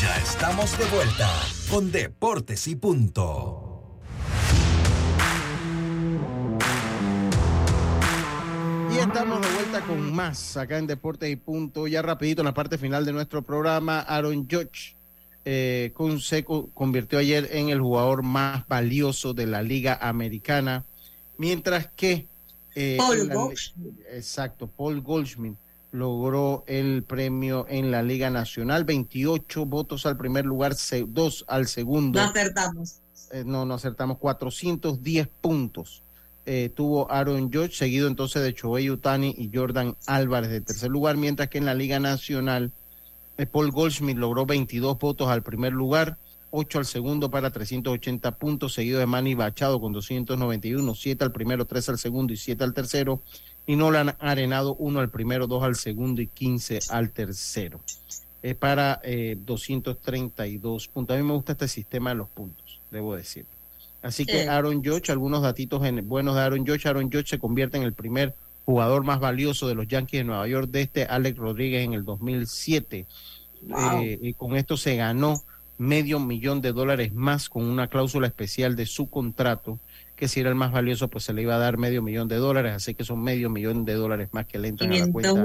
Ya 0.00 0.16
estamos 0.16 0.76
de 0.76 0.84
vuelta 0.86 1.30
con 1.70 1.92
Deportes 1.92 2.66
y 2.66 2.74
Punto. 2.74 4.00
Y 8.92 8.96
estamos 8.98 9.40
de 9.40 9.54
vuelta 9.54 9.80
con 9.82 10.12
más 10.12 10.56
acá 10.56 10.78
en 10.78 10.86
Deportes 10.86 11.30
y 11.30 11.36
Punto. 11.36 11.86
Ya 11.86 12.02
rapidito 12.02 12.42
en 12.42 12.46
la 12.46 12.54
parte 12.54 12.76
final 12.76 13.04
de 13.04 13.12
nuestro 13.12 13.42
programa, 13.42 14.00
Aaron 14.00 14.48
Judge 14.50 14.96
eh, 15.44 15.92
con 15.94 16.20
Seco 16.20 16.70
convirtió 16.74 17.18
ayer 17.18 17.48
en 17.52 17.68
el 17.68 17.80
jugador 17.80 18.22
más 18.22 18.66
valioso 18.66 19.32
de 19.32 19.46
la 19.46 19.62
Liga 19.62 19.98
Americana, 20.00 20.84
mientras 21.38 21.88
que 21.88 22.26
eh, 22.74 22.96
Paul 22.98 23.28
Goldschmidt. 23.28 23.94
Exacto, 24.10 24.66
Paul 24.66 25.02
Goldschmidt 25.02 25.56
logró 25.94 26.64
el 26.66 27.04
premio 27.04 27.66
en 27.68 27.92
la 27.92 28.02
Liga 28.02 28.28
Nacional, 28.28 28.82
28 28.82 29.64
votos 29.64 30.06
al 30.06 30.16
primer 30.16 30.44
lugar, 30.44 30.74
2 30.74 31.44
al 31.46 31.68
segundo. 31.68 32.20
No 32.20 32.26
acertamos. 32.26 33.00
Eh, 33.30 33.44
no, 33.46 33.64
no 33.64 33.74
acertamos, 33.74 34.18
410 34.18 35.28
puntos. 35.40 36.02
Eh, 36.46 36.72
tuvo 36.74 37.10
Aaron 37.12 37.50
George, 37.50 37.76
seguido 37.76 38.08
entonces 38.08 38.42
de 38.42 38.52
Choey 38.52 38.90
Utani 38.90 39.36
y 39.38 39.50
Jordan 39.54 39.96
Álvarez 40.06 40.50
de 40.50 40.60
tercer 40.60 40.90
lugar, 40.90 41.16
mientras 41.16 41.48
que 41.48 41.58
en 41.58 41.64
la 41.64 41.74
Liga 41.74 42.00
Nacional 42.00 42.72
eh, 43.38 43.46
Paul 43.46 43.70
Goldschmidt 43.70 44.18
logró 44.18 44.46
22 44.46 44.98
votos 44.98 45.28
al 45.28 45.44
primer 45.44 45.72
lugar, 45.72 46.18
8 46.50 46.80
al 46.80 46.86
segundo 46.86 47.30
para 47.30 47.50
380 47.50 48.36
puntos, 48.36 48.74
seguido 48.74 48.98
de 48.98 49.06
Manny 49.06 49.34
Bachado 49.34 49.80
con 49.80 49.92
291, 49.92 50.92
7 50.92 51.24
al 51.24 51.30
primero, 51.30 51.66
3 51.66 51.90
al 51.90 51.98
segundo 51.98 52.32
y 52.32 52.36
7 52.36 52.64
al 52.64 52.74
tercero 52.74 53.22
y 53.66 53.76
no 53.76 53.88
han 53.88 54.14
Arenado, 54.18 54.74
uno 54.74 55.00
al 55.00 55.10
primero, 55.10 55.46
dos 55.46 55.62
al 55.62 55.76
segundo 55.76 56.20
y 56.20 56.26
15 56.26 56.80
al 56.90 57.10
tercero. 57.10 57.80
Es 58.42 58.54
para 58.54 59.00
eh, 59.02 59.36
232 59.40 60.88
puntos. 60.88 61.14
A 61.14 61.18
mí 61.18 61.26
me 61.26 61.32
gusta 61.32 61.52
este 61.52 61.68
sistema 61.68 62.10
de 62.10 62.16
los 62.16 62.28
puntos, 62.28 62.80
debo 62.90 63.16
decir. 63.16 63.46
Así 64.02 64.26
que 64.26 64.48
Aaron 64.48 64.84
Judge, 64.84 65.10
algunos 65.10 65.40
datitos 65.40 65.80
buenos 66.04 66.34
de 66.34 66.42
Aaron 66.42 66.66
Judge. 66.66 66.86
Aaron 66.86 67.10
Judge 67.10 67.28
se 67.28 67.38
convierte 67.38 67.78
en 67.78 67.84
el 67.84 67.94
primer 67.94 68.34
jugador 68.66 69.02
más 69.02 69.18
valioso 69.18 69.66
de 69.66 69.74
los 69.74 69.88
Yankees 69.88 70.20
de 70.20 70.24
Nueva 70.24 70.46
York 70.46 70.68
de 70.70 70.82
este 70.82 71.04
Alex 71.04 71.38
Rodríguez 71.38 71.84
en 71.84 71.94
el 71.94 72.04
2007. 72.04 73.06
Eh, 74.02 74.18
y 74.20 74.34
con 74.34 74.56
esto 74.56 74.76
se 74.76 74.96
ganó 74.96 75.42
medio 75.78 76.20
millón 76.20 76.60
de 76.60 76.72
dólares 76.72 77.14
más 77.14 77.48
con 77.48 77.64
una 77.64 77.88
cláusula 77.88 78.26
especial 78.26 78.76
de 78.76 78.84
su 78.84 79.08
contrato 79.08 79.78
que 80.16 80.28
si 80.28 80.40
era 80.40 80.48
el 80.48 80.54
más 80.54 80.72
valioso, 80.72 81.08
pues 81.08 81.24
se 81.24 81.32
le 81.32 81.42
iba 81.42 81.56
a 81.56 81.58
dar 81.58 81.76
medio 81.76 82.02
millón 82.02 82.28
de 82.28 82.36
dólares, 82.36 82.72
así 82.74 82.94
que 82.94 83.04
son 83.04 83.22
medio 83.22 83.50
millón 83.50 83.84
de 83.84 83.94
dólares 83.94 84.28
más 84.32 84.46
que 84.46 84.58
le 84.58 84.68
entran 84.68 84.92
a 84.92 84.98
la 84.98 85.12
cuenta. 85.12 85.44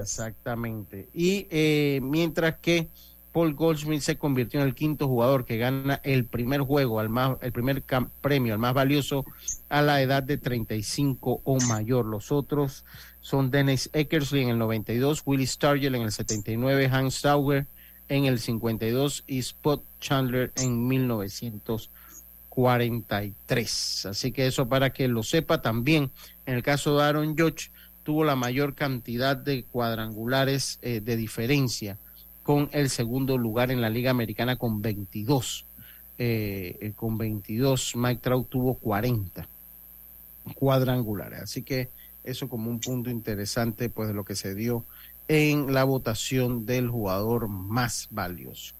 Exactamente. 0.00 1.08
Y 1.14 1.46
eh, 1.50 2.00
mientras 2.02 2.56
que 2.58 2.88
Paul 3.32 3.54
Goldsmith 3.54 4.02
se 4.02 4.18
convirtió 4.18 4.60
en 4.60 4.66
el 4.66 4.74
quinto 4.74 5.06
jugador 5.06 5.44
que 5.44 5.56
gana 5.56 6.00
el 6.02 6.26
primer 6.26 6.60
juego, 6.62 6.98
al 6.98 7.08
más, 7.08 7.38
el 7.42 7.52
primer 7.52 7.82
premio, 8.20 8.52
al 8.52 8.58
más 8.58 8.74
valioso, 8.74 9.24
a 9.68 9.82
la 9.82 10.02
edad 10.02 10.22
de 10.22 10.36
35 10.36 11.40
o 11.44 11.60
mayor. 11.60 12.06
Los 12.06 12.32
otros 12.32 12.84
son 13.20 13.50
Dennis 13.50 13.88
Eckersley 13.92 14.42
en 14.42 14.48
el 14.50 14.58
92, 14.58 15.22
Willie 15.24 15.46
Stargell 15.46 15.94
en 15.94 16.02
el 16.02 16.12
79, 16.12 16.86
Hans 16.92 17.14
Sauer 17.14 17.66
en 18.08 18.24
el 18.24 18.40
52 18.40 19.24
y 19.28 19.38
Spot 19.38 19.84
Chandler 20.00 20.52
en 20.56 20.88
1900. 20.88 21.90
43. 22.50 24.06
Así 24.06 24.32
que 24.32 24.46
eso 24.46 24.68
para 24.68 24.92
que 24.92 25.08
lo 25.08 25.22
sepa 25.22 25.62
también. 25.62 26.10
En 26.44 26.54
el 26.54 26.62
caso 26.62 26.96
de 26.96 27.04
Aaron 27.04 27.36
George, 27.36 27.70
tuvo 28.02 28.24
la 28.24 28.36
mayor 28.36 28.74
cantidad 28.74 29.36
de 29.36 29.64
cuadrangulares 29.64 30.78
eh, 30.82 31.00
de 31.00 31.16
diferencia 31.16 31.96
con 32.42 32.68
el 32.72 32.90
segundo 32.90 33.38
lugar 33.38 33.70
en 33.70 33.80
la 33.80 33.88
Liga 33.88 34.10
Americana 34.10 34.56
con 34.56 34.82
22. 34.82 35.66
Eh, 36.18 36.76
eh, 36.80 36.92
con 36.94 37.16
22, 37.16 37.96
Mike 37.96 38.20
Trout 38.20 38.48
tuvo 38.50 38.74
40 38.74 39.48
cuadrangulares. 40.54 41.40
Así 41.40 41.62
que 41.62 41.88
eso 42.24 42.48
como 42.48 42.70
un 42.70 42.80
punto 42.80 43.08
interesante 43.08 43.88
pues 43.88 44.08
de 44.08 44.14
lo 44.14 44.24
que 44.24 44.34
se 44.34 44.54
dio 44.54 44.84
en 45.28 45.72
la 45.72 45.84
votación 45.84 46.66
del 46.66 46.90
jugador 46.90 47.48
más 47.48 48.08
valioso. 48.10 48.74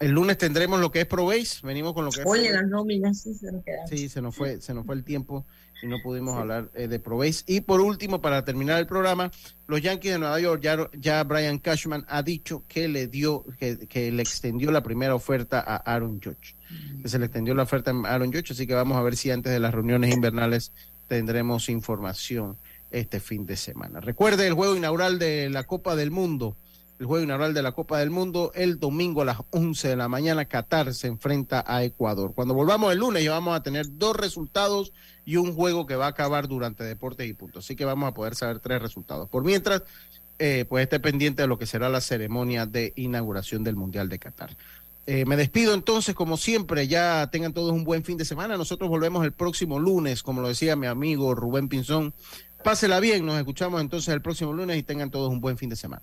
El 0.00 0.12
lunes 0.12 0.38
tendremos 0.38 0.80
lo 0.80 0.92
que 0.92 1.00
es 1.00 1.06
ProBase, 1.06 1.66
venimos 1.66 1.92
con 1.92 2.04
lo 2.04 2.12
que 2.12 2.20
es 2.20 2.26
Oye, 2.26 2.52
las 2.52 2.66
nóminas 2.68 3.20
sí 3.20 3.34
se 3.34 3.50
nos 3.50 3.64
quedaron. 3.64 3.88
Sí, 3.88 4.08
se 4.08 4.22
nos 4.22 4.34
fue, 4.34 4.60
se 4.60 4.72
nos 4.72 4.86
fue 4.86 4.94
el 4.94 5.02
tiempo 5.02 5.44
y 5.82 5.86
no 5.86 6.00
pudimos 6.02 6.36
hablar 6.36 6.70
eh, 6.74 6.86
de 6.86 6.98
ProBase. 7.00 7.42
Y 7.46 7.60
por 7.62 7.80
último, 7.80 8.20
para 8.20 8.44
terminar 8.44 8.78
el 8.78 8.86
programa, 8.86 9.30
los 9.66 9.80
Yankees 9.80 10.12
de 10.12 10.18
Nueva 10.18 10.38
York, 10.38 10.62
ya, 10.62 10.88
ya 10.92 11.24
Brian 11.24 11.58
Cashman 11.58 12.04
ha 12.08 12.22
dicho 12.22 12.62
que 12.68 12.86
le 12.86 13.08
dio, 13.08 13.44
que, 13.58 14.12
le 14.12 14.22
extendió 14.22 14.70
la 14.70 14.82
primera 14.82 15.14
oferta 15.14 15.60
a 15.60 15.76
Aaron 15.76 16.20
Judge. 16.22 16.54
Mm. 16.70 17.02
Que 17.02 17.08
se 17.08 17.18
le 17.18 17.26
extendió 17.26 17.54
la 17.54 17.64
oferta 17.64 17.90
a 17.90 18.14
Aaron 18.14 18.32
Judge, 18.32 18.52
así 18.52 18.66
que 18.66 18.74
vamos 18.74 18.96
a 18.96 19.02
ver 19.02 19.16
si 19.16 19.30
antes 19.30 19.52
de 19.52 19.58
las 19.58 19.74
reuniones 19.74 20.14
invernales 20.14 20.72
tendremos 21.08 21.68
información 21.68 22.56
este 22.90 23.20
fin 23.20 23.46
de 23.46 23.56
semana. 23.56 24.00
Recuerde 24.00 24.46
el 24.46 24.54
juego 24.54 24.76
inaugural 24.76 25.18
de 25.18 25.50
la 25.50 25.64
Copa 25.64 25.96
del 25.96 26.10
Mundo 26.10 26.56
el 26.98 27.06
juego 27.06 27.24
inaugural 27.24 27.54
de 27.54 27.62
la 27.62 27.72
Copa 27.72 27.98
del 27.98 28.10
Mundo. 28.10 28.50
El 28.54 28.80
domingo 28.80 29.22
a 29.22 29.24
las 29.24 29.38
11 29.50 29.88
de 29.88 29.96
la 29.96 30.08
mañana, 30.08 30.46
Qatar 30.46 30.92
se 30.94 31.06
enfrenta 31.06 31.64
a 31.66 31.84
Ecuador. 31.84 32.32
Cuando 32.34 32.54
volvamos 32.54 32.92
el 32.92 32.98
lunes 32.98 33.22
ya 33.22 33.32
vamos 33.32 33.56
a 33.56 33.62
tener 33.62 33.86
dos 33.98 34.16
resultados 34.16 34.92
y 35.24 35.36
un 35.36 35.54
juego 35.54 35.86
que 35.86 35.96
va 35.96 36.06
a 36.06 36.10
acabar 36.10 36.48
durante 36.48 36.84
Deportes 36.84 37.28
y 37.28 37.34
Puntos. 37.34 37.64
Así 37.64 37.76
que 37.76 37.84
vamos 37.84 38.08
a 38.08 38.14
poder 38.14 38.34
saber 38.34 38.58
tres 38.58 38.82
resultados. 38.82 39.28
Por 39.28 39.44
mientras, 39.44 39.82
eh, 40.38 40.64
pues 40.68 40.82
esté 40.82 41.00
pendiente 41.00 41.42
de 41.42 41.48
lo 41.48 41.58
que 41.58 41.66
será 41.66 41.88
la 41.88 42.00
ceremonia 42.00 42.66
de 42.66 42.92
inauguración 42.96 43.62
del 43.62 43.76
Mundial 43.76 44.08
de 44.08 44.18
Qatar. 44.18 44.56
Eh, 45.06 45.24
me 45.24 45.36
despido 45.36 45.72
entonces, 45.74 46.14
como 46.14 46.36
siempre, 46.36 46.86
ya 46.86 47.28
tengan 47.30 47.54
todos 47.54 47.72
un 47.72 47.84
buen 47.84 48.04
fin 48.04 48.18
de 48.18 48.24
semana. 48.24 48.56
Nosotros 48.56 48.90
volvemos 48.90 49.24
el 49.24 49.32
próximo 49.32 49.78
lunes, 49.78 50.22
como 50.22 50.42
lo 50.42 50.48
decía 50.48 50.76
mi 50.76 50.86
amigo 50.86 51.34
Rubén 51.34 51.68
Pinzón. 51.68 52.12
Pásela 52.62 53.00
bien, 53.00 53.24
nos 53.24 53.38
escuchamos 53.38 53.80
entonces 53.80 54.12
el 54.12 54.20
próximo 54.20 54.52
lunes 54.52 54.76
y 54.76 54.82
tengan 54.82 55.10
todos 55.10 55.30
un 55.30 55.40
buen 55.40 55.56
fin 55.56 55.70
de 55.70 55.76
semana. 55.76 56.02